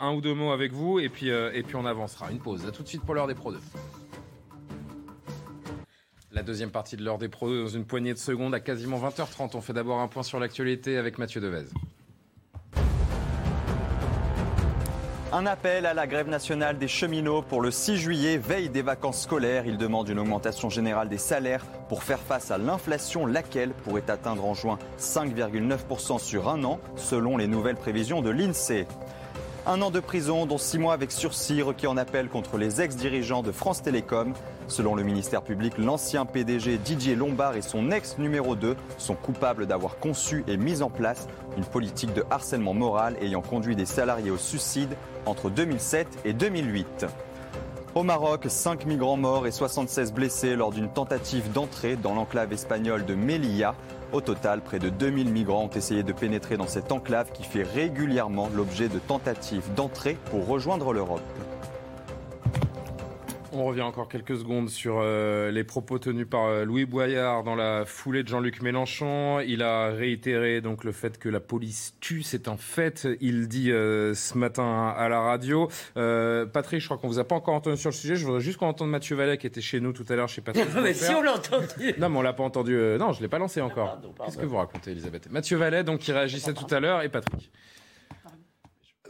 un 0.00 0.14
ou 0.14 0.20
deux 0.20 0.32
mots 0.34 0.52
avec 0.52 0.72
vous 0.72 1.00
et 1.00 1.08
puis, 1.08 1.30
euh, 1.32 1.50
et 1.54 1.64
puis 1.64 1.74
on 1.74 1.84
avancera. 1.86 2.30
Une 2.30 2.38
pause. 2.38 2.64
À 2.66 2.70
tout 2.70 2.84
de 2.84 2.88
suite 2.88 3.02
pour 3.02 3.16
l'heure 3.16 3.26
des 3.26 3.34
Pro 3.34 3.50
2. 3.50 3.58
La 6.32 6.42
deuxième 6.42 6.70
partie 6.70 6.96
de 6.96 7.02
l'heure 7.04 7.18
des 7.18 7.28
Pro 7.28 7.48
2 7.48 7.62
dans 7.62 7.68
une 7.68 7.84
poignée 7.84 8.12
de 8.12 8.18
secondes 8.18 8.54
à 8.54 8.60
quasiment 8.60 8.98
20h30. 8.98 9.56
On 9.56 9.60
fait 9.60 9.72
d'abord 9.72 10.00
un 10.00 10.08
point 10.08 10.22
sur 10.22 10.38
l'actualité 10.38 10.98
avec 10.98 11.18
Mathieu 11.18 11.40
Devez. 11.40 11.64
Un 15.38 15.44
appel 15.44 15.84
à 15.84 15.92
la 15.92 16.06
grève 16.06 16.30
nationale 16.30 16.78
des 16.78 16.88
cheminots 16.88 17.42
pour 17.42 17.60
le 17.60 17.70
6 17.70 17.98
juillet, 17.98 18.38
veille 18.38 18.70
des 18.70 18.80
vacances 18.80 19.20
scolaires. 19.20 19.66
Ils 19.66 19.76
demandent 19.76 20.08
une 20.08 20.18
augmentation 20.18 20.70
générale 20.70 21.10
des 21.10 21.18
salaires 21.18 21.66
pour 21.90 22.04
faire 22.04 22.20
face 22.20 22.50
à 22.50 22.56
l'inflation, 22.56 23.26
laquelle 23.26 23.72
pourrait 23.84 24.08
atteindre 24.08 24.46
en 24.46 24.54
juin 24.54 24.78
5,9% 24.98 26.18
sur 26.18 26.48
un 26.48 26.64
an, 26.64 26.80
selon 26.96 27.36
les 27.36 27.48
nouvelles 27.48 27.76
prévisions 27.76 28.22
de 28.22 28.30
l'INSEE. 28.30 28.86
Un 29.66 29.82
an 29.82 29.90
de 29.90 30.00
prison, 30.00 30.46
dont 30.46 30.56
six 30.56 30.78
mois 30.78 30.94
avec 30.94 31.12
sursis, 31.12 31.60
requis 31.60 31.86
en 31.86 31.98
appel 31.98 32.30
contre 32.30 32.56
les 32.56 32.80
ex-dirigeants 32.80 33.42
de 33.42 33.52
France 33.52 33.82
Télécom. 33.82 34.32
Selon 34.68 34.96
le 34.96 35.04
ministère 35.04 35.42
public, 35.42 35.78
l'ancien 35.78 36.26
PDG 36.26 36.78
Didier 36.78 37.14
Lombard 37.14 37.56
et 37.56 37.62
son 37.62 37.90
ex 37.90 38.18
numéro 38.18 38.56
2 38.56 38.76
sont 38.98 39.14
coupables 39.14 39.66
d'avoir 39.66 39.98
conçu 39.98 40.44
et 40.48 40.56
mis 40.56 40.82
en 40.82 40.90
place 40.90 41.28
une 41.56 41.64
politique 41.64 42.12
de 42.12 42.24
harcèlement 42.30 42.74
moral 42.74 43.16
ayant 43.20 43.42
conduit 43.42 43.76
des 43.76 43.86
salariés 43.86 44.30
au 44.30 44.36
suicide 44.36 44.96
entre 45.24 45.50
2007 45.50 46.08
et 46.24 46.32
2008. 46.32 47.06
Au 47.94 48.02
Maroc, 48.02 48.44
5 48.48 48.84
migrants 48.84 49.16
morts 49.16 49.46
et 49.46 49.50
76 49.50 50.12
blessés 50.12 50.56
lors 50.56 50.70
d'une 50.70 50.90
tentative 50.90 51.50
d'entrée 51.52 51.96
dans 51.96 52.14
l'enclave 52.14 52.52
espagnole 52.52 53.06
de 53.06 53.14
Melilla. 53.14 53.74
Au 54.12 54.20
total, 54.20 54.60
près 54.60 54.78
de 54.78 54.90
2000 54.90 55.32
migrants 55.32 55.64
ont 55.64 55.70
essayé 55.70 56.02
de 56.02 56.12
pénétrer 56.12 56.56
dans 56.56 56.66
cette 56.66 56.92
enclave 56.92 57.32
qui 57.32 57.44
fait 57.44 57.62
régulièrement 57.62 58.50
l'objet 58.54 58.88
de 58.88 58.98
tentatives 58.98 59.72
d'entrée 59.74 60.18
pour 60.30 60.46
rejoindre 60.46 60.92
l'Europe. 60.92 61.22
On 63.58 63.64
revient 63.64 63.82
encore 63.82 64.08
quelques 64.08 64.36
secondes 64.36 64.68
sur 64.68 64.98
euh, 65.00 65.50
les 65.50 65.64
propos 65.64 65.98
tenus 65.98 66.26
par 66.28 66.44
euh, 66.44 66.64
Louis 66.66 66.84
Boyard 66.84 67.42
dans 67.42 67.54
la 67.54 67.86
foulée 67.86 68.22
de 68.22 68.28
Jean-Luc 68.28 68.60
Mélenchon. 68.60 69.40
Il 69.40 69.62
a 69.62 69.88
réitéré 69.88 70.60
donc 70.60 70.84
le 70.84 70.92
fait 70.92 71.18
que 71.18 71.30
la 71.30 71.40
police 71.40 71.94
tue, 72.00 72.22
c'est 72.22 72.48
un 72.48 72.58
fait. 72.58 73.08
Il 73.22 73.48
dit 73.48 73.72
euh, 73.72 74.12
ce 74.12 74.36
matin 74.36 74.92
à 74.94 75.08
la 75.08 75.20
radio. 75.20 75.70
Patrick, 75.94 76.82
je 76.82 76.84
crois 76.84 76.98
qu'on 76.98 77.08
vous 77.08 77.18
a 77.18 77.24
pas 77.24 77.34
encore 77.34 77.54
entendu 77.54 77.78
sur 77.78 77.88
le 77.88 77.94
sujet. 77.94 78.16
Je 78.16 78.26
voudrais 78.26 78.42
juste 78.42 78.58
qu'on 78.58 78.66
entende 78.66 78.90
Mathieu 78.90 79.16
Vallet 79.16 79.38
qui 79.38 79.46
était 79.46 79.62
chez 79.62 79.80
nous 79.80 79.94
tout 79.94 80.04
à 80.10 80.16
l'heure 80.16 80.28
chez 80.28 80.42
Patrick. 80.42 80.66
mais 80.82 80.92
si 80.92 81.14
on 81.14 81.22
l'a 81.22 81.36
entendu. 81.36 81.94
Non, 81.98 82.10
mais 82.10 82.18
on 82.18 82.22
l'a 82.22 82.34
pas 82.34 82.44
entendu. 82.44 82.76
non, 82.98 83.12
je 83.14 83.22
l'ai 83.22 83.28
pas 83.28 83.38
lancé 83.38 83.62
encore. 83.62 83.98
Qu'est-ce 84.22 84.36
que 84.36 84.44
vous 84.44 84.56
racontez, 84.56 84.90
Elisabeth? 84.90 85.30
Mathieu 85.30 85.56
Vallet, 85.56 85.82
donc 85.82 86.00
qui 86.00 86.12
réagissait 86.12 86.52
tout 86.52 86.74
à 86.74 86.78
l'heure, 86.78 87.00
et 87.00 87.08
Patrick 87.08 87.50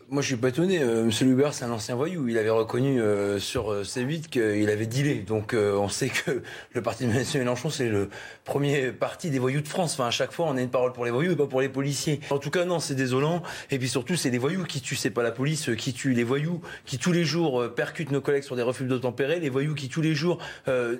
moi, 0.08 0.22
je 0.22 0.28
suis 0.28 0.36
pas 0.36 0.50
étonné. 0.50 0.80
Euh, 0.80 1.02
Monsieur 1.02 1.26
Luber, 1.26 1.48
c'est 1.50 1.64
un 1.64 1.70
ancien 1.72 1.96
voyou. 1.96 2.28
Il 2.28 2.38
avait 2.38 2.50
reconnu 2.50 3.00
euh, 3.00 3.40
sur 3.40 3.72
euh, 3.72 3.82
C8 3.82 4.28
qu'il 4.28 4.70
avait 4.70 4.86
dealé. 4.86 5.16
Donc, 5.16 5.52
on 5.54 5.88
sait 5.88 6.10
que 6.10 6.42
le 6.74 6.82
parti 6.82 7.06
de 7.06 7.10
M. 7.10 7.24
Mélenchon, 7.34 7.70
c'est 7.70 7.88
le 7.88 8.08
premier 8.44 8.92
parti 8.92 9.30
des 9.30 9.40
voyous 9.40 9.62
de 9.62 9.68
France. 9.68 9.94
Enfin, 9.94 10.06
à 10.06 10.12
chaque 10.12 10.30
fois, 10.30 10.46
on 10.48 10.56
a 10.56 10.62
une 10.62 10.70
parole 10.70 10.92
pour 10.92 11.04
les 11.04 11.10
voyous 11.10 11.32
et 11.32 11.36
pas 11.36 11.46
pour 11.46 11.60
les 11.60 11.68
policiers. 11.68 12.20
En 12.30 12.38
tout 12.38 12.50
cas, 12.50 12.64
non, 12.64 12.78
c'est 12.78 12.94
désolant. 12.94 13.42
Et 13.72 13.80
puis 13.80 13.88
surtout, 13.88 14.14
c'est 14.14 14.30
des 14.30 14.38
voyous 14.38 14.62
qui 14.62 14.80
tuent. 14.80 14.94
C'est 14.94 15.10
pas 15.10 15.24
la 15.24 15.32
police 15.32 15.70
qui 15.76 15.92
tue. 15.92 16.12
Les 16.12 16.24
voyous 16.24 16.60
qui 16.84 16.98
tous 16.98 17.12
les 17.12 17.24
jours 17.24 17.74
percutent 17.74 18.12
nos 18.12 18.20
collègues 18.20 18.44
sur 18.44 18.54
des 18.54 18.62
refus 18.62 18.84
d'obtempérer. 18.84 19.40
Les 19.40 19.50
voyous 19.50 19.74
qui 19.74 19.88
tous 19.88 20.02
les 20.02 20.14
jours 20.14 20.38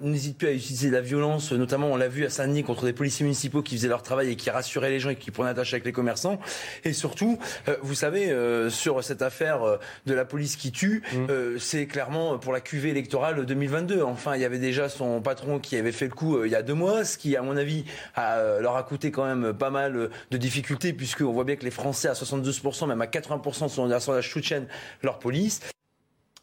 n'hésitent 0.03 0.39
plus 0.39 0.49
à 0.49 0.53
utiliser 0.53 0.91
la 0.91 1.01
violence. 1.01 1.53
Notamment, 1.53 1.89
on 1.89 1.97
l'a 1.97 2.09
vu 2.09 2.25
à 2.25 2.31
Saint-Denis 2.31 2.65
contre 2.65 2.85
des 2.85 2.93
policiers 2.93 3.23
municipaux 3.23 3.63
qui 3.63 3.77
faisaient 3.77 3.89
leur 3.89 4.03
travail 4.03 4.31
et 4.31 4.37
qui 4.37 4.51
rassuraient 4.51 4.91
les 4.91 4.99
gens 4.99 5.11
et 5.11 5.17
qui 5.17 5.31
prenaient 5.31 5.51
attache 5.51 5.75
avec 5.75 5.85
les 5.85 5.93
commerçants. 5.93 6.41
Et 6.85 6.93
surtout, 6.93 7.39
vous 7.83 7.95
savez, 7.95 8.35
sur 8.69 8.96
cette 9.03 9.23
affaire 9.23 9.63
euh, 9.63 9.77
de 10.07 10.15
la 10.15 10.25
police 10.25 10.57
qui 10.57 10.73
tue, 10.73 11.03
mm. 11.13 11.27
euh, 11.31 11.59
c'est 11.59 11.87
clairement 11.87 12.39
pour 12.39 12.53
la 12.53 12.61
cuvée 12.61 12.91
électorale 12.91 13.45
2022. 13.45 14.03
Enfin, 14.03 14.37
il 14.37 14.43
y 14.43 14.45
avait 14.45 14.59
déjà 14.59 14.89
son 14.89 15.21
patron 15.21 15.59
qui 15.59 15.77
avait 15.77 15.93
fait 15.93 16.07
le 16.07 16.15
coup 16.15 16.37
euh, 16.37 16.47
il 16.47 16.53
y 16.53 16.57
a 16.57 16.63
deux 16.63 16.75
mois, 16.75 17.05
ce 17.05 17.19
qui, 17.19 17.37
à 17.37 17.43
mon 17.43 17.57
avis, 17.57 17.85
leur 18.17 18.77
a 18.77 18.83
coûté 18.83 19.11
quand 19.11 19.25
même 19.25 19.53
pas 19.53 19.71
mal 19.71 20.11
de 20.31 20.37
difficultés, 20.37 20.93
puisqu'on 20.93 21.33
voit 21.33 21.45
bien 21.45 21.57
que 21.57 21.65
les 21.65 21.71
Français, 21.71 22.09
à 22.09 22.13
72%, 22.13 22.87
même 22.87 23.01
à 23.01 23.07
80%, 23.07 23.69
sont 23.69 23.89
dans 23.89 24.13
la 24.15 24.23
soutien 24.23 24.65
leur 25.03 25.19
police. 25.19 25.61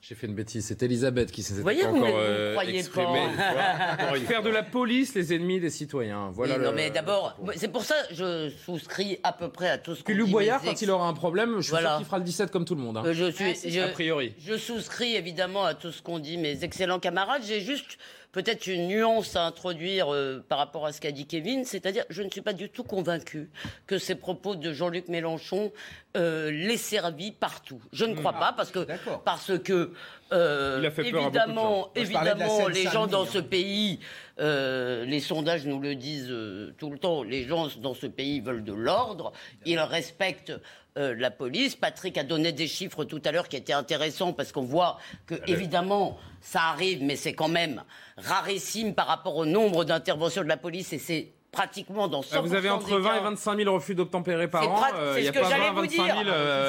J'ai 0.06 0.16
fait 0.16 0.28
une 0.28 0.36
bêtise. 0.36 0.66
C'est 0.66 0.84
Elisabeth 0.84 1.32
qui 1.32 1.44
s'est 1.44 1.62
encore 1.62 2.10
euh, 2.14 2.60
exprimée. 2.60 3.26
Faire 4.28 4.44
de 4.44 4.50
la 4.50 4.62
police 4.62 5.16
les 5.16 5.34
ennemis 5.34 5.62
des 5.62 5.70
citoyens. 5.70 6.30
Voilà. 6.34 6.58
Non, 6.58 6.74
mais 6.74 6.90
d'abord, 6.90 7.38
c'est 7.56 7.70
pour 7.70 7.86
ça 7.86 7.96
que 8.10 8.14
je 8.14 8.50
souscris 8.66 9.20
à 9.24 9.32
peu 9.32 9.48
près 9.48 9.70
à 9.70 9.78
tout 9.78 9.96
ce 9.96 10.04
que. 10.04 10.12
Puis 10.12 10.30
Boyard, 10.30 10.62
quand 10.62 10.82
il 10.82 10.92
aura 10.92 11.08
un 11.08 11.14
problème, 11.14 11.62
je 11.62 11.74
suis 11.74 11.78
sûr 11.78 11.96
qu'il 11.96 12.06
fera 12.06 12.18
le 12.18 12.26
17 12.26 12.52
comme 12.52 12.66
tout 12.66 12.76
le 12.76 12.82
monde. 12.82 12.98
Hein. 12.98 13.04
Euh, 13.06 13.14
je 13.14 13.32
suis, 13.32 13.72
je, 13.72 13.80
a 13.80 13.88
priori. 13.88 14.34
Je 14.46 14.58
souscris 14.58 15.16
évidemment 15.16 15.64
à 15.64 15.74
tout 15.74 15.94
ce 15.94 16.02
qu'ont 16.02 16.20
dit 16.20 16.36
mes 16.36 16.66
excellents 16.66 17.00
camarades. 17.00 17.44
J'ai 17.48 17.62
juste 17.62 17.98
peut-être 18.34 18.68
une 18.68 18.88
nuance 18.88 19.38
à 19.38 19.46
introduire 19.46 20.14
euh, 20.14 20.44
par 20.50 20.58
rapport 20.58 20.86
à 20.86 20.92
ce 20.92 21.00
qu'a 21.00 21.12
dit 21.12 21.26
Kevin, 21.26 21.64
c'est-à-dire 21.64 22.04
je 22.10 22.22
ne 22.22 22.30
suis 22.30 22.42
pas 22.42 22.52
du 22.52 22.68
tout 22.68 22.84
convaincu 22.84 23.50
que 23.88 23.98
ces 23.98 24.16
propos 24.16 24.56
de 24.56 24.74
Jean-Luc 24.74 25.08
Mélenchon 25.08 25.72
euh, 26.18 26.52
les 26.52 26.78
servi 26.78 27.32
partout. 27.32 27.82
Je 27.94 28.06
ne 28.06 28.16
crois 28.16 28.34
hmm. 28.34 28.40
pas 28.40 28.54
parce 28.54 28.72
que 28.72 28.86
parce 29.24 29.58
que 29.60 29.94
euh, 30.32 30.90
évidemment, 30.98 31.92
évidemment, 31.96 32.68
les 32.68 32.84
gens 32.84 33.08
dans 33.08 33.26
ce 33.26 33.38
pays, 33.38 34.00
euh, 34.40 35.06
les 35.06 35.20
sondages 35.20 35.66
nous 35.66 35.80
le 35.80 35.96
disent 35.96 36.32
euh, 36.32 36.74
tout 36.78 36.90
le 36.90 36.98
temps, 36.98 37.24
les 37.24 37.44
gens 37.44 37.68
dans 37.80 37.94
ce 37.94 38.08
pays 38.08 38.40
veulent 38.40 38.64
de 38.64 38.74
l'ordre, 38.74 39.32
ils 39.66 39.80
respectent 39.80 40.54
euh, 40.98 41.14
la 41.18 41.30
police. 41.30 41.76
Patrick 41.76 42.18
a 42.18 42.24
donné 42.24 42.52
des 42.52 42.68
chiffres 42.68 43.04
tout 43.04 43.22
à 43.26 43.32
l'heure 43.32 43.48
qui 43.48 43.58
étaient 43.58 43.74
intéressants 43.74 44.34
parce 44.34 44.52
qu'on 44.52 44.64
voit 44.64 44.98
que, 45.28 45.36
évidemment, 45.48 46.18
ça 46.42 46.62
arrive, 46.62 47.04
mais 47.04 47.16
c'est 47.16 47.34
quand 47.34 47.48
même 47.48 47.84
rarissime 48.18 48.96
par 48.96 49.08
rapport 49.08 49.36
au 49.36 49.46
nombre 49.46 49.86
d'interventions 49.86 50.44
de 50.44 50.50
la 50.50 50.58
police 50.58 50.94
et 50.94 51.00
c'est 51.00 51.30
pratiquement 51.52 52.08
dans 52.08 52.22
100% 52.22 52.28
ah, 52.34 52.42
Vous 52.42 52.56
avez 52.56 52.72
entre 52.72 52.98
20 52.98 53.18
et 53.18 53.24
25 53.24 53.58
000 53.58 53.74
refus 53.74 53.94
d'obtempérer 53.94 54.48
par 54.48 54.68
an. 54.68 54.82
C'est 55.14 55.26
ce 55.26 55.32
que 55.32 55.44
j'allais 55.44 55.70
vous 55.70 55.86
dire. 55.86 56.16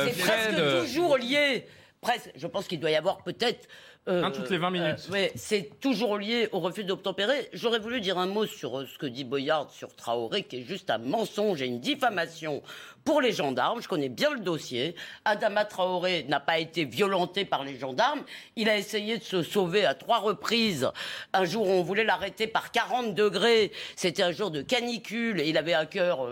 c'est 0.06 0.18
presque 0.18 0.84
toujours 0.84 1.16
lié 1.16 1.64
je 2.36 2.46
pense 2.46 2.66
qu'il 2.66 2.80
doit 2.80 2.90
y 2.90 2.96
avoir 2.96 3.18
peut-être 3.22 3.68
euh, 4.06 4.30
toutes 4.30 4.50
les 4.50 4.58
20 4.58 4.70
minutes. 4.70 5.08
Euh, 5.12 5.28
c'est 5.34 5.80
toujours 5.80 6.18
lié 6.18 6.48
au 6.52 6.60
refus 6.60 6.84
d'obtempérer. 6.84 7.48
J'aurais 7.54 7.78
voulu 7.78 8.00
dire 8.00 8.18
un 8.18 8.26
mot 8.26 8.44
sur 8.44 8.80
euh, 8.80 8.86
ce 8.86 8.98
que 8.98 9.06
dit 9.06 9.24
Boyard 9.24 9.70
sur 9.70 9.94
Traoré, 9.96 10.42
qui 10.42 10.58
est 10.58 10.62
juste 10.62 10.90
un 10.90 10.98
mensonge 10.98 11.62
et 11.62 11.66
une 11.66 11.80
diffamation 11.80 12.62
pour 13.04 13.20
les 13.20 13.32
gendarmes. 13.32 13.82
Je 13.82 13.88
connais 13.88 14.08
bien 14.08 14.30
le 14.30 14.40
dossier. 14.40 14.94
Adama 15.24 15.64
Traoré 15.64 16.24
n'a 16.28 16.40
pas 16.40 16.58
été 16.58 16.84
violenté 16.84 17.44
par 17.44 17.64
les 17.64 17.78
gendarmes. 17.78 18.22
Il 18.56 18.68
a 18.68 18.76
essayé 18.76 19.18
de 19.18 19.24
se 19.24 19.42
sauver 19.42 19.84
à 19.84 19.94
trois 19.94 20.18
reprises. 20.18 20.88
Un 21.32 21.44
jour, 21.44 21.68
on 21.68 21.82
voulait 21.82 22.04
l'arrêter 22.04 22.46
par 22.46 22.70
40 22.70 23.14
degrés. 23.14 23.72
C'était 23.96 24.22
un 24.22 24.32
jour 24.32 24.50
de 24.50 24.62
canicule 24.62 25.40
et 25.40 25.48
il 25.48 25.58
avait 25.58 25.74
un 25.74 25.86
cœur 25.86 26.28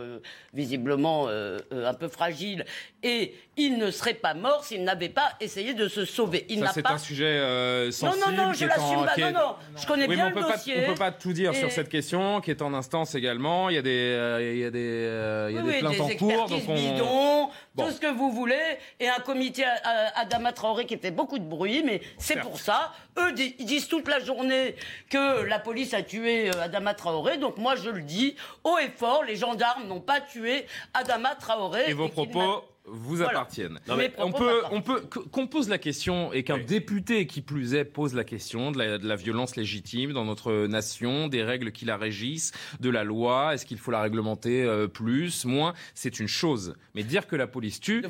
visiblement 0.54 1.28
un 1.28 1.94
peu 1.94 2.08
fragile. 2.08 2.64
Et 3.02 3.34
il 3.56 3.78
ne 3.78 3.90
serait 3.90 4.14
pas 4.14 4.34
mort 4.34 4.64
s'il 4.64 4.84
n'avait 4.84 5.08
pas 5.08 5.32
essayé 5.40 5.74
de 5.74 5.88
se 5.88 6.04
sauver. 6.04 6.46
Il 6.48 6.60
n'a 6.60 6.72
pas. 6.72 6.92
un 6.92 6.98
sujet 6.98 7.90
sensible. 7.90 8.20
Non, 8.24 8.32
non, 8.32 8.46
non, 8.46 8.52
je 8.52 8.66
l'assume 8.66 9.04
pas. 9.04 9.16
Non, 9.16 9.32
non, 9.32 9.54
je 9.76 9.86
connais 9.86 10.08
bien 10.08 10.30
le 10.30 10.40
dossier. 10.40 10.74
on 10.84 10.92
peut 10.92 10.98
pas 10.98 11.12
tout 11.12 11.32
dire 11.32 11.54
sur 11.54 11.70
cette 11.70 11.88
question, 11.88 12.40
qui 12.40 12.50
est 12.50 12.62
en 12.62 12.74
instance 12.74 13.14
également. 13.14 13.68
Il 13.68 13.74
y 13.74 13.78
a 13.78 13.82
des, 13.82 13.90
euh, 13.90 14.52
il 14.52 14.58
y 14.58 14.64
a 14.64 14.70
des, 14.70 14.78
euh, 14.78 15.48
il 15.50 15.56
y 15.56 15.58
a 15.58 15.62
des 15.62 15.78
plaintes 15.78 16.00
en 16.00 16.08
cours. 16.16 16.48
Donc 16.48 16.61
on... 16.68 16.74
bidons, 16.74 17.50
tout 17.76 17.90
ce 17.90 18.00
que 18.00 18.06
vous 18.06 18.30
voulez, 18.30 18.78
et 19.00 19.08
un 19.08 19.20
comité 19.20 19.64
à, 19.64 20.20
Adama 20.20 20.52
Traoré 20.52 20.86
qui 20.86 20.96
fait 20.96 21.10
beaucoup 21.10 21.38
de 21.38 21.44
bruit, 21.44 21.82
mais 21.84 22.00
c'est 22.18 22.40
pour 22.40 22.58
ça. 22.58 22.92
Eux 23.18 23.34
ils 23.38 23.64
disent 23.64 23.88
toute 23.88 24.08
la 24.08 24.20
journée 24.20 24.76
que 25.10 25.42
la 25.44 25.58
police 25.58 25.94
a 25.94 26.02
tué 26.02 26.48
euh, 26.48 26.62
Adama 26.62 26.94
Traoré, 26.94 27.38
donc 27.38 27.58
moi 27.58 27.76
je 27.76 27.90
le 27.90 28.02
dis 28.02 28.36
haut 28.64 28.78
et 28.78 28.88
fort, 28.88 29.24
les 29.24 29.36
gendarmes 29.36 29.86
n'ont 29.86 30.00
pas 30.00 30.20
tué 30.20 30.66
Adama 30.94 31.34
Traoré. 31.34 31.84
Et 31.88 31.92
vos 31.92 32.08
propos 32.08 32.64
vous 32.86 33.22
appartiennent. 33.22 33.78
on 34.18 34.32
peut, 34.32 34.62
on 34.70 34.82
peut 34.82 35.02
qu'on 35.02 35.46
pose 35.46 35.68
la 35.68 35.78
question 35.78 36.32
et 36.32 36.42
qu'un 36.42 36.58
député 36.58 37.26
qui 37.26 37.40
plus 37.40 37.74
est 37.74 37.84
pose 37.84 38.14
la 38.14 38.24
question 38.24 38.72
de 38.72 38.78
la, 38.78 39.16
violence 39.16 39.56
légitime 39.56 40.12
dans 40.12 40.24
notre 40.24 40.66
nation, 40.66 41.28
des 41.28 41.44
règles 41.44 41.70
qui 41.70 41.84
la 41.84 41.96
régissent, 41.96 42.52
de 42.80 42.90
la 42.90 43.04
loi. 43.04 43.54
Est-ce 43.54 43.66
qu'il 43.66 43.78
faut 43.78 43.90
la 43.90 44.02
réglementer 44.02 44.64
euh, 44.64 44.88
plus, 44.88 45.44
moins? 45.44 45.74
C'est 45.94 46.18
une 46.18 46.26
chose. 46.26 46.74
Mais 46.94 47.04
dire 47.04 47.26
que 47.26 47.36
la 47.36 47.46
police 47.46 47.78
tue, 47.78 48.02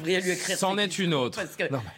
c'en 0.57 0.79
est 0.79 0.99
une 0.99 1.13
autre. 1.13 1.41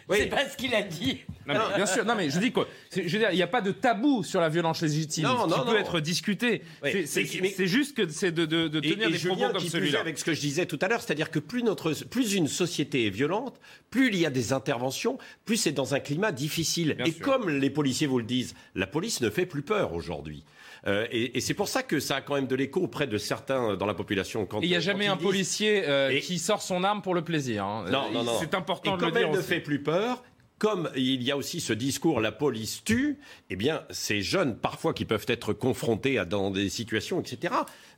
C'est 0.09 0.25
pas 0.27 0.49
ce 0.49 0.57
qu'il 0.57 0.75
a 0.75 0.81
dit. 0.81 1.21
bien 1.45 1.85
sûr. 1.85 2.03
Non 2.03 2.15
mais 2.15 2.29
je 2.29 2.39
dis 2.39 2.51
quoi 2.51 2.67
Je 2.91 3.01
veux 3.01 3.19
dire, 3.19 3.29
il 3.31 3.37
n'y 3.37 3.43
a 3.43 3.47
pas 3.47 3.61
de 3.61 3.71
tabou 3.71 4.23
sur 4.23 4.41
la 4.41 4.49
violence 4.49 4.81
légitime 4.81 5.27
qui 5.47 5.65
peut 5.65 5.77
être 5.77 5.99
discuté. 6.01 6.61
C'est 7.05 7.67
juste 7.67 7.95
que 7.95 8.07
c'est 8.09 8.31
de, 8.31 8.45
de, 8.45 8.79
tenir 8.79 9.09
des 9.09 9.19
propos 9.19 9.53
comme 9.53 9.61
celui-là. 9.61 10.01
Avec 10.01 10.19
ce 10.19 10.25
que 10.25 10.33
je 10.33 10.41
disais 10.41 10.65
tout 10.65 10.79
à 10.81 10.87
l'heure, 10.89 11.01
c'est-à-dire 11.01 11.31
que 11.31 11.39
plus 11.39 11.63
notre, 11.63 11.93
plus 12.09 12.33
une 12.33 12.47
société 12.47 12.64
société 12.65 13.07
est 13.07 13.09
violente, 13.09 13.59
plus 13.89 14.07
il 14.07 14.17
y 14.17 14.25
a 14.25 14.29
des 14.29 14.53
interventions, 14.53 15.17
plus 15.45 15.57
c'est 15.57 15.71
dans 15.71 15.93
un 15.93 15.99
climat 15.99 16.31
difficile. 16.31 16.97
et 17.05 17.11
comme 17.11 17.49
les 17.49 17.69
policiers 17.69 18.07
vous 18.07 18.19
le 18.19 18.25
disent, 18.25 18.55
la 18.73 18.87
police 18.87 19.21
ne 19.21 19.29
fait 19.29 19.45
plus 19.45 19.61
peur 19.61 19.93
aujourd'hui. 19.93 20.43
Euh, 20.87 21.07
et, 21.11 21.39
c'est 21.41 21.53
pour 21.53 21.67
ça 21.67 21.81
que 21.83 21.99
ça 21.99 22.17
a 22.17 22.21
quand 22.21 22.35
même 22.35 22.47
de 22.47 22.55
l'écho 22.55 22.81
auprès 22.81 23.07
de 23.07 23.17
certains 23.17 23.75
dans 23.75 23.85
la 23.85 23.95
population. 23.95 24.47
il 24.61 24.69
n'y 24.69 24.75
a 24.75 24.79
jamais 24.79 25.07
un 25.07 25.17
policier 25.17 25.83
euh, 25.87 26.19
qui 26.19 26.37
sort 26.37 26.61
son 26.61 26.83
arme 26.83 27.01
pour 27.01 27.15
le 27.15 27.23
plaisir. 27.23 27.65
Hein. 27.65 27.85
Non, 27.91 28.11
non, 28.11 28.23
non. 28.23 28.37
C'est 28.39 28.53
important 28.53 28.95
et 28.95 28.99
de 28.99 29.05
le 29.05 29.11
dire. 29.11 29.27
Elle 29.29 29.35
ne 29.35 29.41
fait 29.41 29.61
plus 29.61 29.81
peur. 29.81 30.23
Comme 30.57 30.89
il 30.95 31.21
y 31.21 31.31
a 31.31 31.37
aussi 31.37 31.59
ce 31.59 31.73
discours 31.73 32.21
la 32.21 32.31
police 32.31 32.81
tue, 32.85 33.19
eh 33.49 33.57
bien 33.57 33.83
ces 33.89 34.21
jeunes 34.21 34.55
parfois 34.55 34.93
qui 34.93 35.03
peuvent 35.03 35.25
être 35.27 35.51
confrontés 35.51 36.17
à 36.17 36.23
dans 36.23 36.49
des 36.49 36.69
situations 36.69 37.19
etc. 37.19 37.53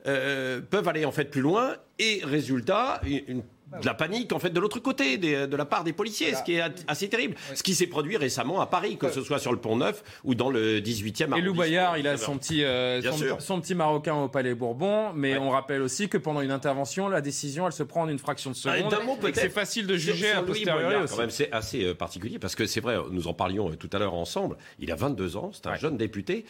Euh, 0.08 0.60
peuvent 0.60 0.88
aller 0.88 1.06
en 1.06 1.12
fait 1.12 1.26
plus 1.26 1.42
loin 1.42 1.76
et 2.00 2.20
résultat 2.24 3.00
une 3.06 3.44
de 3.82 3.86
la 3.86 3.94
panique 3.94 4.32
en 4.34 4.40
fait 4.40 4.50
de 4.50 4.60
l'autre 4.60 4.80
côté, 4.80 5.18
des- 5.18 5.48
de 5.48 5.56
la 5.58 5.66
part 5.66 5.84
des 5.84 5.94
policiers, 5.94 6.34
ce 6.36 6.44
qui 6.44 6.54
est 6.56 6.62
assez 6.88 7.10
terrible. 7.10 7.36
Ce 7.54 7.64
qui 7.64 7.76
s'est 7.76 7.88
produit 7.88 8.18
récemment 8.18 8.62
à 8.62 8.66
Paris, 8.68 8.98
que 8.98 9.10
ce 9.10 9.22
soit 9.22 9.40
sur 9.40 9.52
le 9.52 9.58
Pont 9.60 9.76
Neuf 9.76 10.04
ou 10.24 10.36
dans 10.36 10.50
le 10.50 10.80
18e 10.82 11.34
Et 11.34 11.42
Lou 11.42 11.52
arrondissement. 11.52 11.62
Bayard, 11.64 11.98
il 11.98 12.08
a 12.08 12.18
son 12.18 12.38
petit, 12.38 12.64
euh, 12.64 13.02
Bien 13.02 13.12
son, 13.40 13.60
petit 13.62 13.76
Marocain 13.76 14.16
au 14.16 14.28
Palais 14.30 14.54
Bourbon, 14.56 15.12
mais 15.14 15.38
on 15.38 15.50
rappelle 15.50 15.82
aussi 15.82 16.08
que 16.10 16.18
pendant 16.18 16.42
une 16.42 16.52
intervention, 16.52 17.08
la 17.10 17.22
décision, 17.22 17.66
elle 17.68 17.74
se 17.74 17.84
prend 17.84 18.04
en 18.04 18.10
une 18.10 18.20
fraction 18.20 18.52
de 18.52 18.56
Ah, 18.66 18.78
seconde. 18.78 19.32
c'est 19.34 19.50
facile 19.50 19.86
de 19.88 19.98
juger 19.98 20.32
a 20.32 20.42
Louis 20.42 20.48
posteriori 20.48 20.84
Boyard, 20.84 21.04
aussi. 21.04 21.14
quand 21.14 21.20
même, 21.22 21.30
c'est 21.30 21.52
assez 21.52 21.84
euh, 21.86 21.94
particulier 21.94 22.40
parce 22.40 22.56
que 22.56 22.66
c'est 22.66 22.80
vrai, 22.82 22.98
nous 23.12 23.28
en 23.28 23.34
parlions 23.34 23.70
euh, 23.70 23.76
tout 23.76 23.90
à 23.94 24.00
l'heure 24.00 24.14
ensemble. 24.14 24.58
Il 24.80 24.92
a 24.92 24.96
22 24.96 25.36
ans, 25.38 25.52
c'est 25.54 25.68
un 25.68 25.76
jeune 25.76 25.98
député 25.98 26.46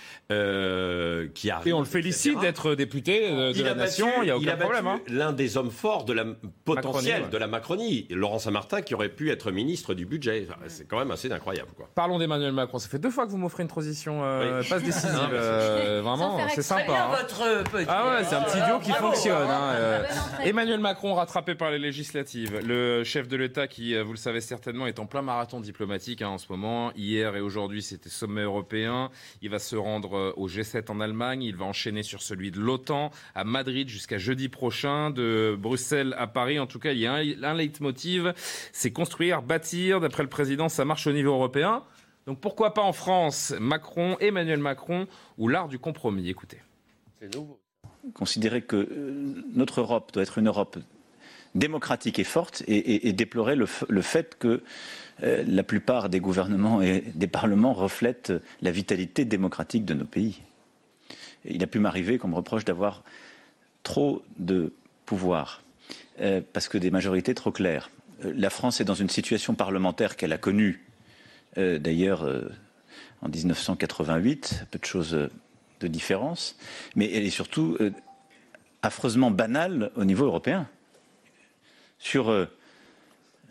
euh, 0.47 1.27
qui 1.33 1.49
arrive. 1.49 1.67
Et 1.67 1.73
on 1.73 1.79
le 1.79 1.85
félicite 1.85 2.39
d'être 2.39 2.75
député 2.75 3.29
euh, 3.29 3.51
de 3.53 3.57
Il 3.57 3.63
la 3.65 3.71
a 3.71 3.75
nation, 3.75 4.07
battu- 4.07 4.17
il 4.21 4.23
n'y 4.25 4.31
a 4.31 4.35
il 4.35 4.37
aucun 4.37 4.47
a 4.51 4.55
battu 4.55 4.71
problème. 4.71 4.87
hein. 4.87 4.99
L'un 5.07 5.33
des 5.33 5.57
hommes 5.57 5.71
forts 5.71 6.05
de 6.05 6.13
la 6.13 6.25
potentiel 6.65 7.06
Ouais. 7.13 7.29
de 7.29 7.37
la 7.37 7.47
Macronie, 7.47 8.07
Laurent 8.09 8.39
Saint-Martin, 8.39 8.81
qui 8.81 8.93
aurait 8.95 9.09
pu 9.09 9.29
être 9.31 9.51
ministre 9.51 9.93
du 9.93 10.05
budget. 10.05 10.47
Enfin, 10.49 10.59
c'est 10.67 10.87
quand 10.87 10.99
même 10.99 11.11
assez 11.11 11.31
incroyable, 11.31 11.69
quoi. 11.75 11.89
Parlons 11.95 12.17
d'Emmanuel 12.19 12.51
Macron. 12.51 12.77
Ça 12.79 12.89
fait 12.89 12.99
deux 12.99 13.09
fois 13.09 13.25
que 13.25 13.31
vous 13.31 13.37
m'offrez 13.37 13.63
une 13.63 13.69
transition 13.69 14.23
euh, 14.23 14.61
Oui. 14.61 14.67
passe 14.69 14.83
décisive. 14.83 15.13
Non, 15.13 15.29
euh, 15.33 16.01
vraiment, 16.03 16.39
c'est 16.49 16.61
sympa. 16.61 16.91
hein. 17.11 17.15
votre 17.19 17.41
euh, 17.43 17.63
petit. 17.63 17.85
Ah 17.89 18.09
ouais, 18.17 18.23
c'est 18.23 18.35
un 18.35 18.41
petit 18.43 18.61
duo 18.65 18.79
qui 18.79 18.89
Bravo, 18.91 19.07
fonctionne. 19.07 19.47
hein, 19.49 19.73
euh. 19.75 20.03
Emmanuel 20.43 20.79
Macron 20.79 21.13
rattrapé 21.15 21.55
par 21.55 21.71
les 21.71 21.79
législatives. 21.79 22.59
Le 22.65 23.03
chef 23.03 23.27
de 23.27 23.37
l'État 23.37 23.67
qui, 23.67 23.95
euh, 23.95 24.03
vous 24.03 24.11
le 24.11 24.17
savez 24.17 24.41
certainement, 24.41 24.87
est 24.87 24.99
en 24.99 25.05
plein 25.05 25.21
marathon 25.21 25.59
diplomatique 25.59 26.21
hein, 26.21 26.29
en 26.29 26.37
ce 26.37 26.45
moment. 26.49 26.91
Hier 26.95 27.35
et 27.35 27.41
aujourd'hui, 27.41 27.81
c'était 27.81 28.09
sommet 28.09 28.41
européen. 28.43 29.09
Il 29.41 29.49
va 29.49 29.59
se 29.59 29.75
rendre 29.75 30.15
euh, 30.17 30.33
au 30.37 30.47
G7 30.47 30.91
en 30.91 30.99
Allemagne. 30.99 31.43
Il 31.43 31.55
va 31.55 31.65
enchaîner 31.65 32.03
sur 32.03 32.21
celui 32.21 32.51
de 32.51 32.59
l'OTAN 32.59 33.11
à 33.35 33.43
Madrid 33.43 33.87
jusqu'à 33.89 34.17
jeudi 34.17 34.49
prochain. 34.49 35.09
De 35.11 35.55
Bruxelles 35.57 36.15
à 36.17 36.27
Paris, 36.27 36.59
en 36.59 36.67
tout 36.67 36.79
cas, 36.79 36.91
il 36.97 37.01
y 37.01 37.07
a 37.07 37.13
un, 37.13 37.43
un 37.43 37.53
leitmotiv, 37.53 38.33
c'est 38.73 38.91
construire, 38.91 39.41
bâtir. 39.41 39.99
D'après 40.01 40.23
le 40.23 40.29
président, 40.29 40.69
ça 40.69 40.85
marche 40.85 41.07
au 41.07 41.11
niveau 41.13 41.31
européen. 41.31 41.83
Donc 42.25 42.39
pourquoi 42.41 42.73
pas 42.73 42.81
en 42.81 42.93
France, 42.93 43.53
Macron, 43.59 44.17
Emmanuel 44.19 44.59
Macron 44.59 45.07
ou 45.37 45.47
l'art 45.47 45.67
du 45.69 45.79
compromis? 45.79 46.27
Écoutez. 46.29 46.59
C'est 47.19 47.33
nouveau. 47.33 47.59
considérer 48.13 48.61
que 48.61 48.75
euh, 48.75 49.43
notre 49.53 49.79
Europe 49.81 50.11
doit 50.13 50.23
être 50.23 50.37
une 50.37 50.47
Europe 50.47 50.77
démocratique 51.55 52.19
et 52.19 52.23
forte 52.23 52.63
et, 52.67 52.75
et- 52.77 53.07
et 53.07 53.13
déplorer 53.13 53.55
le, 53.55 53.65
fait 54.01 54.37
que 54.37 54.61
euh, 55.23 55.43
la 55.47 55.63
plupart 55.63 56.09
des 56.09 56.19
gouvernements 56.19 56.81
et 56.81 57.01
des 57.15 57.27
parlements 57.27 57.73
reflètent 57.73 58.33
la 58.61 58.71
vitalité 58.71 59.25
démocratique 59.25 59.85
de 59.85 59.93
nos 59.93 60.05
pays. 60.05 60.41
Et 61.45 61.55
il 61.55 61.63
a 61.63 61.67
pu 61.67 61.79
m'arriver 61.79 62.17
qu'on 62.17 62.27
me 62.27 62.35
reproche 62.35 62.65
d'avoir 62.65 63.03
trop 63.83 64.21
de 64.37 64.73
pouvoir 65.05 65.61
euh, 66.19 66.41
parce 66.53 66.67
que 66.67 66.79
des 66.79 66.89
majorités 66.89 67.35
trop 67.35 67.51
claires. 67.51 67.91
Euh, 68.25 68.33
la 68.35 68.49
France 68.49 68.81
est 68.81 68.83
dans 68.85 68.95
une 68.95 69.09
situation 69.09 69.53
parlementaire 69.53 70.15
qu'elle 70.15 70.33
a 70.33 70.39
connue 70.39 70.83
euh, 71.57 71.77
d'ailleurs 71.77 72.27
en 73.21 73.29
1988, 73.29 74.65
peu 74.71 74.79
de 74.79 74.85
choses 74.85 75.29
de 75.79 75.87
différence, 75.87 76.57
mais 76.95 77.11
elle 77.11 77.23
est 77.23 77.31
surtout 77.31 77.77
affreusement 78.81 79.31
banale 79.31 79.91
au 79.95 80.05
niveau 80.05 80.25
européen. 80.25 80.67
Sur 81.99 82.47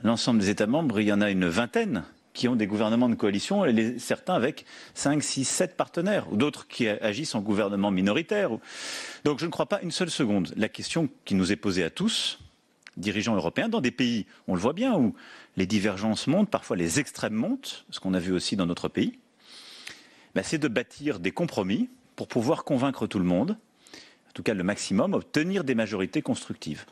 l'ensemble 0.05 0.41
des 0.41 0.51
États 0.51 0.67
membres, 0.67 1.01
il 1.01 1.09
y 1.09 1.13
en 1.13 1.21
a 1.21 1.31
une 1.31 1.49
vingtaine 1.49 2.05
qui 2.33 2.49
ont 2.49 2.55
des 2.55 2.67
gouvernements 2.67 3.09
de 3.09 3.15
coalition, 3.15 3.65
certains 3.99 4.35
avec 4.35 4.67
5, 4.95 5.23
6, 5.23 5.45
7 5.45 5.77
partenaires, 5.77 6.31
ou 6.33 6.37
d'autres 6.37 6.69
qui 6.69 6.87
agissent 6.89 7.35
en 7.35 7.41
gouvernement 7.41 7.91
minoritaire. 7.91 8.51
Donc 9.25 9.41
je 9.41 9.47
ne 9.47 9.51
crois 9.51 9.67
pas 9.67 9.81
une 9.83 9.91
seule 9.91 10.11
seconde. 10.11 10.53
La 10.57 10.69
question 10.69 11.09
qui 11.25 11.35
nous 11.35 11.51
est 11.51 11.57
posée 11.57 11.83
à 11.83 11.91
tous, 11.91 12.39
dirigeants 12.97 13.37
européens, 13.37 13.69
dans 13.69 13.81
des 13.81 13.91
pays, 13.91 14.27
on 14.49 14.55
le 14.55 14.61
voit 14.61 14.73
bien, 14.73 14.95
où 14.97 15.15
les 15.57 15.67
divergences 15.67 16.27
montent, 16.27 16.51
parfois 16.51 16.77
les 16.77 17.01
extrêmes 17.01 17.35
montent, 17.35 17.85
ce 17.91 18.01
qu'on 18.01 18.15
a 18.15 18.19
vu 18.19 18.33
aussi 18.33 18.57
dans 18.57 18.67
notre 18.67 18.89
pays, 18.89 19.19
ben, 20.35 20.43
c'est 20.43 20.59
de 20.59 20.69
bâtir 20.69 21.19
des 21.19 21.33
compromis 21.33 21.89
pour 22.15 22.29
pouvoir 22.29 22.65
convaincre 22.65 23.07
tout 23.07 23.19
le 23.19 23.25
monde, 23.25 23.59
en 24.29 24.33
tout 24.35 24.43
cas 24.43 24.55
le 24.55 24.63
maximum, 24.63 25.15
obtenir 25.15 25.65
des 25.65 25.75
majorités 25.75 26.23
constructives. 26.23 26.85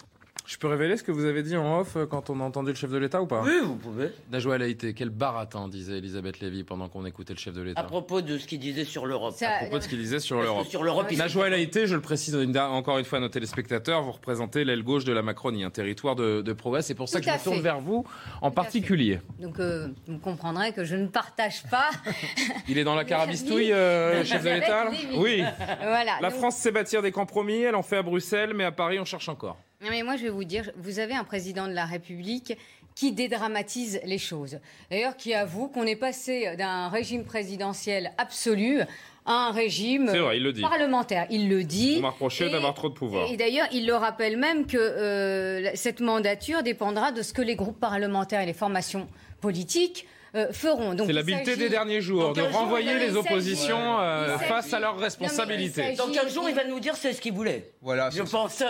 Je 0.47 0.59
peux 0.59 0.69
révéler 0.69 0.99
ce 0.99 1.03
que 1.03 1.11
vous 1.11 1.25
avez 1.25 1.43
dit 1.43 1.57
en 1.57 1.81
off 1.81 1.97
euh, 1.97 2.05
quand 2.05 2.29
on 2.29 2.39
a 2.41 2.45
entendu 2.45 2.69
le 2.69 2.75
chef 2.77 2.91
de 2.91 2.99
l'État 2.99 3.23
ou 3.23 3.27
pas 3.27 3.41
Oui, 3.43 3.53
vous 3.65 3.77
pouvez. 3.77 4.11
Najwa 4.31 4.59
Laïté, 4.59 4.93
quel 4.93 5.09
baratin, 5.09 5.69
disait 5.69 5.97
Elisabeth 5.99 6.41
Lévy 6.41 6.65
pendant 6.65 6.89
qu'on 6.91 7.07
écoutait 7.07 7.33
le 7.33 7.39
chef 7.39 7.55
de 7.55 7.63
l'État. 7.63 7.81
À 7.81 7.85
propos 7.85 8.21
de 8.21 8.37
ce 8.37 8.47
qu'il 8.47 8.59
disait 8.59 8.85
sur 8.85 9.07
l'Europe. 9.07 9.35
À 9.41 9.59
propos 9.61 9.79
de 9.79 9.83
ce 9.83 9.89
qu'il 9.89 9.99
disait 9.99 10.21
sur 10.21 10.43
l'Europe. 10.43 10.67
sur 10.67 10.83
l'Europe, 10.83 11.11
Najwa 11.11 11.49
je 11.51 11.95
le 11.95 12.01
précise 12.03 12.35
une- 12.35 12.59
encore 12.59 12.99
une 12.99 13.07
fois 13.07 13.19
à 13.19 13.21
nos 13.23 13.29
téléspectateurs, 13.31 14.03
vous 14.03 14.13
représentez 14.13 14.65
l'aile 14.65 14.83
gauche 14.83 15.05
de 15.05 15.13
la 15.15 15.23
Macronie, 15.23 15.65
un 15.65 15.71
territoire 15.71 16.15
de, 16.15 16.43
de 16.43 16.53
progrès. 16.53 16.83
C'est 16.83 16.95
pour 16.95 17.09
ça 17.09 17.21
Tout 17.21 17.25
que 17.25 17.31
je 17.33 17.39
me 17.39 17.43
tourne 17.45 17.61
vers 17.61 17.81
vous 17.81 18.05
en 18.43 18.51
particulier. 18.51 19.21
Donc, 19.41 19.59
euh, 19.61 19.89
vous 20.07 20.19
comprendrez 20.19 20.73
que 20.73 20.85
je 20.85 20.97
ne 20.97 21.07
partage 21.07 21.63
pas. 21.71 21.89
Il 22.69 22.77
est 22.77 22.85
dans 22.85 22.95
la 22.95 23.05
carabistouille, 23.05 23.73
euh, 23.73 24.19
le 24.19 24.25
chef 24.25 24.45
de 24.45 24.51
l'État. 24.51 24.91
Oui. 25.17 25.43
Voilà. 25.81 26.19
La 26.21 26.29
Donc- 26.29 26.39
France 26.39 26.57
sait 26.57 26.71
bâtir 26.71 27.01
des 27.01 27.13
compromis, 27.13 27.63
elle 27.63 27.75
en 27.77 27.83
fait 27.83 27.97
à 27.97 28.03
Bruxelles, 28.03 28.53
mais 28.55 28.65
à 28.65 28.73
Paris, 28.73 28.99
on 29.01 29.05
cherche 29.07 29.29
encore. 29.31 29.57
Non, 29.85 29.91
mais 29.91 30.03
moi, 30.03 30.17
je 30.17 30.23
vais 30.23 30.31
vous 30.31 30.45
dire, 30.45 30.71
vous 30.77 30.99
avez 30.99 31.15
un 31.15 31.25
président 31.25 31.69
de 31.69 31.73
la 31.75 31.85
République 31.85 32.57
qui 32.95 33.13
dédramatise 33.13 34.01
les 34.05 34.19
choses. 34.19 34.59
D'ailleurs, 34.91 35.17
qui 35.17 35.35
avoue 35.35 35.69
qu'on 35.69 35.85
est 35.85 35.97
passé 35.97 36.55
d'un 36.57 36.89
régime 36.89 37.25
présidentiel 37.25 38.13
absolu 38.19 38.81
à 39.27 39.49
un 39.49 39.51
régime 39.51 40.09
C'est 40.11 40.19
vrai, 40.21 40.37
il 40.39 40.43
le 40.43 40.53
dit. 40.53 40.61
parlementaire. 40.63 41.27
Il 41.29 41.49
le 41.49 41.65
dit. 41.65 41.97
On 41.99 42.03
m'a 42.03 42.11
reproché 42.11 42.47
Et- 42.47 42.51
d'avoir 42.51 42.73
trop 42.75 42.89
de 42.89 42.95
pouvoir. 42.95 43.31
Et 43.31 43.37
d'ailleurs, 43.37 43.67
il 43.73 43.87
le 43.87 43.95
rappelle 43.95 44.37
même 44.37 44.67
que 44.67 44.77
euh, 44.79 45.71
cette 45.75 46.01
mandature 46.01 46.63
dépendra 46.63 47.11
de 47.13 47.21
ce 47.23 47.33
que 47.33 47.43
les 47.43 47.57
groupes 47.57 47.81
parlementaires 47.81 48.41
et 48.41 48.47
les 48.47 48.53
formations 48.53 49.09
politiques 49.41 50.07
euh, 50.35 50.53
feront. 50.53 50.97
C'est 50.97 51.05
il 51.05 51.15
l'habileté 51.15 51.57
des 51.57 51.69
derniers 51.69 52.01
jours, 52.01 52.33
de 52.33 52.43
renvoyer 52.43 52.99
les 52.99 53.17
oppositions 53.17 54.01
euh, 54.01 54.37
face 54.39 54.73
à 54.73 54.81
leurs 54.81 54.99
responsabilités. 54.99 55.95
Dans 55.95 56.11
15 56.11 56.35
jours, 56.35 56.49
il 56.49 56.55
va 56.55 56.65
nous 56.65 56.81
dire 56.81 56.97
c'est 56.97 57.13
ce 57.13 57.21
qu'il 57.21 57.33
voulait? 57.33 57.73
Voilà. 57.81 58.11
Je 58.11 58.23
pense. 58.23 58.63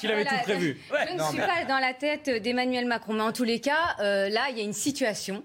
Qu'il 0.00 0.10
avait 0.12 0.24
tout 0.24 0.34
prévu. 0.42 0.80
Je 0.90 1.14
ne 1.14 1.22
suis 1.22 1.38
pas 1.38 1.64
dans 1.68 1.78
la 1.78 1.94
tête 1.94 2.30
d'Emmanuel 2.42 2.86
Macron, 2.86 3.14
mais 3.14 3.22
en 3.22 3.32
tous 3.32 3.44
les 3.44 3.60
cas, 3.60 3.96
euh, 4.00 4.28
là, 4.28 4.42
il 4.50 4.58
y 4.58 4.60
a 4.60 4.64
une 4.64 4.72
situation. 4.72 5.42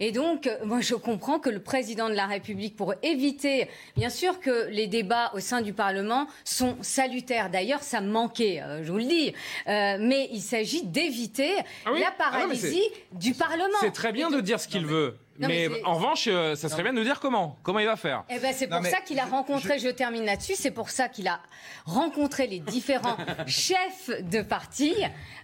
Et 0.00 0.12
donc, 0.12 0.46
euh, 0.46 0.56
moi, 0.64 0.80
je 0.80 0.94
comprends 0.94 1.38
que 1.38 1.50
le 1.50 1.60
président 1.60 2.08
de 2.08 2.14
la 2.14 2.26
République, 2.26 2.74
pour 2.74 2.94
éviter, 3.02 3.68
bien 3.96 4.08
sûr 4.08 4.40
que 4.40 4.68
les 4.70 4.86
débats 4.86 5.30
au 5.34 5.40
sein 5.40 5.60
du 5.60 5.74
Parlement 5.74 6.26
sont 6.44 6.76
salutaires. 6.80 7.50
D'ailleurs, 7.50 7.82
ça 7.82 8.00
me 8.00 8.10
manquait, 8.10 8.62
euh, 8.62 8.82
je 8.82 8.90
vous 8.90 8.98
le 8.98 9.04
dis. 9.04 9.34
Euh, 9.68 9.98
mais 10.00 10.28
il 10.32 10.40
s'agit 10.40 10.84
d'éviter 10.84 11.52
Ah 11.84 11.90
oui 11.92 12.00
la 12.00 12.06
Ah 12.06 12.10
non, 12.10 12.30
paralysie 12.30 12.88
du 13.12 13.34
Parlement. 13.34 13.78
C'est 13.80 13.92
très 13.92 14.12
bien 14.12 14.30
de 14.30 14.40
dire 14.40 14.58
ce 14.58 14.68
qu'il 14.68 14.86
veut. 14.86 15.16
Non, 15.40 15.48
mais 15.48 15.68
en 15.84 15.94
revanche, 15.94 16.28
euh, 16.28 16.54
ça 16.54 16.68
serait 16.68 16.82
bien 16.82 16.92
de 16.92 16.98
nous 16.98 17.04
dire 17.04 17.20
comment. 17.20 17.56
Comment 17.62 17.78
il 17.78 17.86
va 17.86 17.96
faire. 17.96 18.24
Eh 18.28 18.38
ben, 18.38 18.52
c'est 18.54 18.66
pour 18.66 18.80
mais 18.80 18.90
ça 18.90 19.00
qu'il 19.00 19.18
a 19.18 19.24
rencontré, 19.24 19.78
je... 19.78 19.88
termine 19.88 20.24
là-dessus, 20.24 20.54
c'est 20.56 20.70
pour 20.70 20.90
ça 20.90 21.08
qu'il 21.08 21.28
a 21.28 21.40
rencontré 21.86 22.46
les 22.46 22.60
différents 22.60 23.16
chefs 23.46 24.10
de 24.22 24.42
parti 24.42 24.94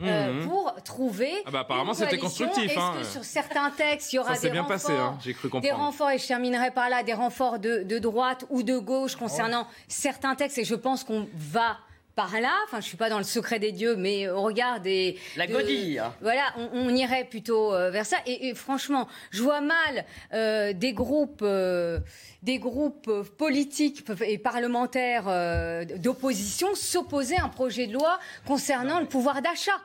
euh, 0.02 0.32
Mhm. 0.32 0.48
pour 0.48 0.74
trouver. 0.84 1.32
Ah 1.46 1.50
bah, 1.50 1.60
apparemment, 1.60 1.94
c'était 1.94 2.18
constructif, 2.18 2.70
Est-ce 2.70 2.78
hein. 2.78 2.94
que 2.98 3.04
sur 3.04 3.24
certains 3.24 3.70
textes, 3.70 4.12
il 4.12 4.16
y 4.16 4.18
aura 4.18 4.34
Ça 4.34 4.40
s'est 4.42 4.46
des 4.48 4.52
bien 4.52 4.62
renforts, 4.62 4.76
passé, 4.76 4.92
hein, 4.92 5.18
j'ai 5.24 5.34
cru 5.34 5.48
des 5.60 5.70
renforts, 5.72 6.10
et 6.10 6.18
je 6.18 6.26
terminerai 6.26 6.70
par 6.70 6.88
là, 6.88 7.02
des 7.02 7.14
renforts 7.14 7.58
de, 7.58 7.82
de 7.82 7.98
droite 7.98 8.44
ou 8.50 8.62
de 8.62 8.78
gauche 8.78 9.16
concernant 9.16 9.66
certains 9.88 10.34
textes, 10.34 10.58
et 10.58 10.64
je 10.64 10.74
pense 10.74 11.04
qu'on 11.04 11.28
va 11.34 11.78
par 12.16 12.40
là, 12.40 12.52
enfin 12.64 12.80
je 12.80 12.86
suis 12.86 12.96
pas 12.96 13.10
dans 13.10 13.18
le 13.18 13.24
secret 13.24 13.58
des 13.60 13.70
dieux, 13.70 13.94
mais 13.94 14.28
au 14.28 14.42
regard 14.42 14.80
des... 14.80 15.18
La 15.36 15.46
de- 15.46 15.52
godille. 15.52 16.02
Voilà, 16.22 16.42
on, 16.56 16.70
on 16.72 16.88
irait 16.88 17.24
plutôt 17.24 17.72
euh, 17.72 17.90
vers 17.90 18.06
ça. 18.06 18.16
Et, 18.26 18.48
et 18.48 18.54
franchement, 18.54 19.06
je 19.30 19.42
vois 19.42 19.60
mal 19.60 20.04
euh, 20.32 20.72
des 20.72 20.94
groupes, 20.94 21.42
euh, 21.42 22.00
des 22.42 22.58
groupes 22.58 23.12
politiques 23.36 24.02
et 24.24 24.38
parlementaires 24.38 25.28
euh, 25.28 25.84
d'opposition 25.84 26.74
s'opposer 26.74 27.36
à 27.36 27.44
un 27.44 27.48
projet 27.50 27.86
de 27.86 27.92
loi 27.92 28.18
concernant 28.46 28.98
le 28.98 29.06
pouvoir 29.06 29.42
d'achat. 29.42 29.78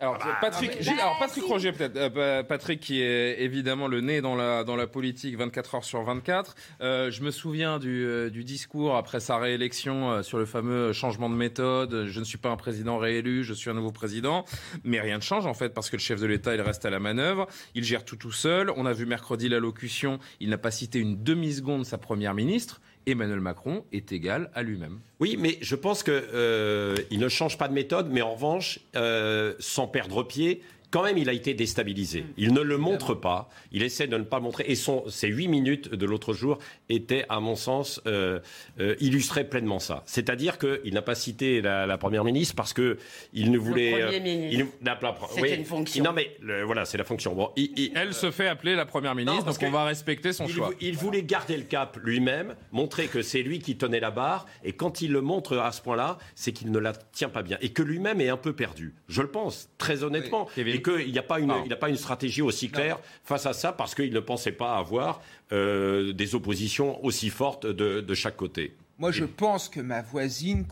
Alors, 0.00 0.18
Patrick, 0.40 0.70
non, 0.70 0.76
mais- 0.76 0.82
Gilles- 0.82 0.92
alors, 1.00 1.12
Bah, 1.20 1.26
Patrick 1.26 1.44
si. 1.44 1.50
Roger, 1.50 1.72
peut-être. 1.72 1.96
Euh, 1.96 2.10
pa- 2.10 2.42
Patrick, 2.44 2.80
qui 2.80 3.00
est 3.00 3.40
évidemment 3.40 3.86
le 3.86 4.00
nez 4.00 4.20
dans 4.20 4.34
la, 4.34 4.64
dans 4.64 4.74
la 4.74 4.88
politique 4.88 5.36
24 5.38 5.76
heures 5.76 5.84
sur 5.84 6.02
24. 6.02 6.56
Euh, 6.80 7.12
je 7.12 7.22
me 7.22 7.30
souviens 7.30 7.78
du, 7.78 8.04
euh, 8.04 8.28
du 8.28 8.42
discours 8.42 8.96
après 8.96 9.20
sa 9.20 9.38
réélection 9.38 10.10
euh, 10.10 10.22
sur 10.22 10.38
le 10.38 10.46
fameux 10.46 10.92
changement 10.92 11.30
de 11.30 11.36
méthode. 11.36 12.06
Je 12.06 12.18
ne 12.18 12.24
suis 12.24 12.38
pas 12.38 12.48
un 12.50 12.56
président 12.56 12.98
réélu, 12.98 13.44
je 13.44 13.54
suis 13.54 13.70
un 13.70 13.74
nouveau 13.74 13.92
président. 13.92 14.44
Mais 14.82 15.00
rien 15.00 15.18
ne 15.18 15.22
change, 15.22 15.46
en 15.46 15.54
fait, 15.54 15.72
parce 15.72 15.90
que 15.90 15.96
le 15.96 16.02
chef 16.02 16.20
de 16.20 16.26
l'État, 16.26 16.54
il 16.56 16.60
reste 16.60 16.84
à 16.84 16.90
la 16.90 16.98
manœuvre. 16.98 17.46
Il 17.76 17.84
gère 17.84 18.04
tout 18.04 18.16
tout 18.16 18.32
seul. 18.32 18.70
On 18.76 18.86
a 18.86 18.92
vu 18.92 19.06
mercredi 19.06 19.48
l'allocution. 19.48 20.18
Il 20.40 20.48
n'a 20.50 20.58
pas 20.58 20.72
cité 20.72 20.98
une 20.98 21.22
demi-seconde 21.22 21.86
sa 21.86 21.98
première 21.98 22.34
ministre. 22.34 22.80
Emmanuel 23.06 23.40
Macron 23.40 23.84
est 23.92 24.12
égal 24.12 24.50
à 24.54 24.62
lui-même. 24.62 25.00
Oui, 25.20 25.36
mais 25.38 25.58
je 25.60 25.76
pense 25.76 26.02
que 26.02 26.10
euh, 26.10 26.96
ne 27.12 27.28
change 27.28 27.58
pas 27.58 27.68
de 27.68 27.72
méthode, 27.72 28.08
mais 28.10 28.22
en 28.22 28.34
revanche, 28.34 28.80
euh, 28.96 29.54
sans 29.58 29.86
perdre 29.86 30.22
pied, 30.22 30.62
quand 30.94 31.02
même, 31.02 31.18
il 31.18 31.28
a 31.28 31.32
été 31.32 31.54
déstabilisé. 31.54 32.24
Il 32.36 32.52
ne 32.52 32.60
le 32.60 32.78
montre 32.78 33.14
pas. 33.14 33.48
Il 33.72 33.82
essaie 33.82 34.06
de 34.06 34.16
ne 34.16 34.22
pas 34.22 34.36
le 34.36 34.44
montrer. 34.44 34.64
Et 34.68 34.76
son, 34.76 35.02
ces 35.08 35.26
huit 35.26 35.48
minutes 35.48 35.92
de 35.92 36.06
l'autre 36.06 36.34
jour 36.34 36.58
étaient, 36.88 37.26
à 37.28 37.40
mon 37.40 37.56
sens, 37.56 38.00
euh, 38.06 38.38
euh, 38.78 38.94
illustraient 39.00 39.48
pleinement 39.48 39.80
ça. 39.80 40.04
C'est-à-dire 40.06 40.56
qu'il 40.56 40.94
n'a 40.94 41.02
pas 41.02 41.16
cité 41.16 41.60
la, 41.60 41.84
la, 41.84 41.98
première 41.98 42.22
ministre 42.22 42.54
parce 42.54 42.72
que 42.72 42.96
il 43.32 43.50
ne 43.50 43.58
voulait. 43.58 43.90
Le 43.90 44.04
premier 44.06 44.20
ministre. 44.20 44.66
Il, 44.80 44.86
la, 44.86 44.96
la, 45.02 45.14
C'était 45.30 45.42
oui. 45.42 45.54
une 45.56 45.64
fonction. 45.64 46.04
Non, 46.04 46.12
mais 46.12 46.36
le, 46.40 46.62
voilà, 46.62 46.84
c'est 46.84 46.96
la 46.96 47.02
fonction. 47.02 47.34
Bon, 47.34 47.50
il, 47.56 47.72
il- 47.76 47.92
Elle 47.96 48.14
se 48.14 48.30
fait 48.30 48.46
appeler 48.46 48.76
la 48.76 48.86
première 48.86 49.16
ministre, 49.16 49.40
Non, 49.40 49.44
parce 49.44 49.58
donc 49.58 49.68
on 49.70 49.72
va 49.72 49.86
respecter 49.86 50.32
son 50.32 50.46
il, 50.46 50.52
choix. 50.54 50.70
il 50.80 50.96
voulait 50.96 51.24
garder 51.24 51.56
le 51.56 51.64
cap 51.64 51.98
lui-même, 52.04 52.54
montrer 52.70 53.08
que 53.08 53.20
c'est 53.20 53.42
lui 53.42 53.58
qui 53.58 53.76
tenait 53.76 53.98
la 53.98 54.12
barre, 54.12 54.46
et 54.62 54.74
quand 54.74 55.00
il 55.02 55.10
le 55.10 55.22
montre 55.22 55.56
à 55.58 55.72
ce 55.72 55.82
point-là, 55.82 56.18
c'est 56.36 56.52
qu'il 56.52 56.70
ne 56.70 56.78
la 56.78 56.92
tient 56.92 57.30
pas 57.30 57.42
bien, 57.42 57.58
et 57.62 57.70
que 57.70 57.82
lui-même 57.82 58.20
est 58.20 58.28
un 58.28 58.36
peu 58.36 58.52
perdu. 58.52 58.94
Je 59.08 59.22
le 59.22 59.28
pense, 59.28 59.70
très 59.76 60.04
honnêtement, 60.04 60.48
et 60.56 60.83
qu'il 60.84 61.10
n'y 61.10 61.18
a 61.18 61.22
pas 61.22 61.40
une, 61.40 61.52
il 61.64 61.70
n'a 61.70 61.76
pas 61.76 61.88
une 61.88 61.96
stratégie 61.96 62.42
aussi 62.42 62.70
claire 62.70 62.98
face 63.24 63.46
à 63.46 63.52
ça, 63.52 63.72
parce 63.72 63.94
qu'il 63.94 64.12
ne 64.12 64.20
pensait 64.20 64.52
pas 64.52 64.76
avoir 64.76 65.20
euh, 65.52 66.12
des 66.12 66.34
oppositions 66.34 67.04
aussi 67.04 67.30
fortes 67.30 67.66
de, 67.66 68.00
de 68.00 68.14
chaque 68.14 68.36
côté. 68.36 68.76
Moi, 68.98 69.10
je 69.10 69.24
pense 69.24 69.68
que 69.68 69.80
ma 69.80 70.02
voisine 70.02 70.66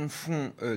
confond 0.00 0.52
euh, 0.62 0.76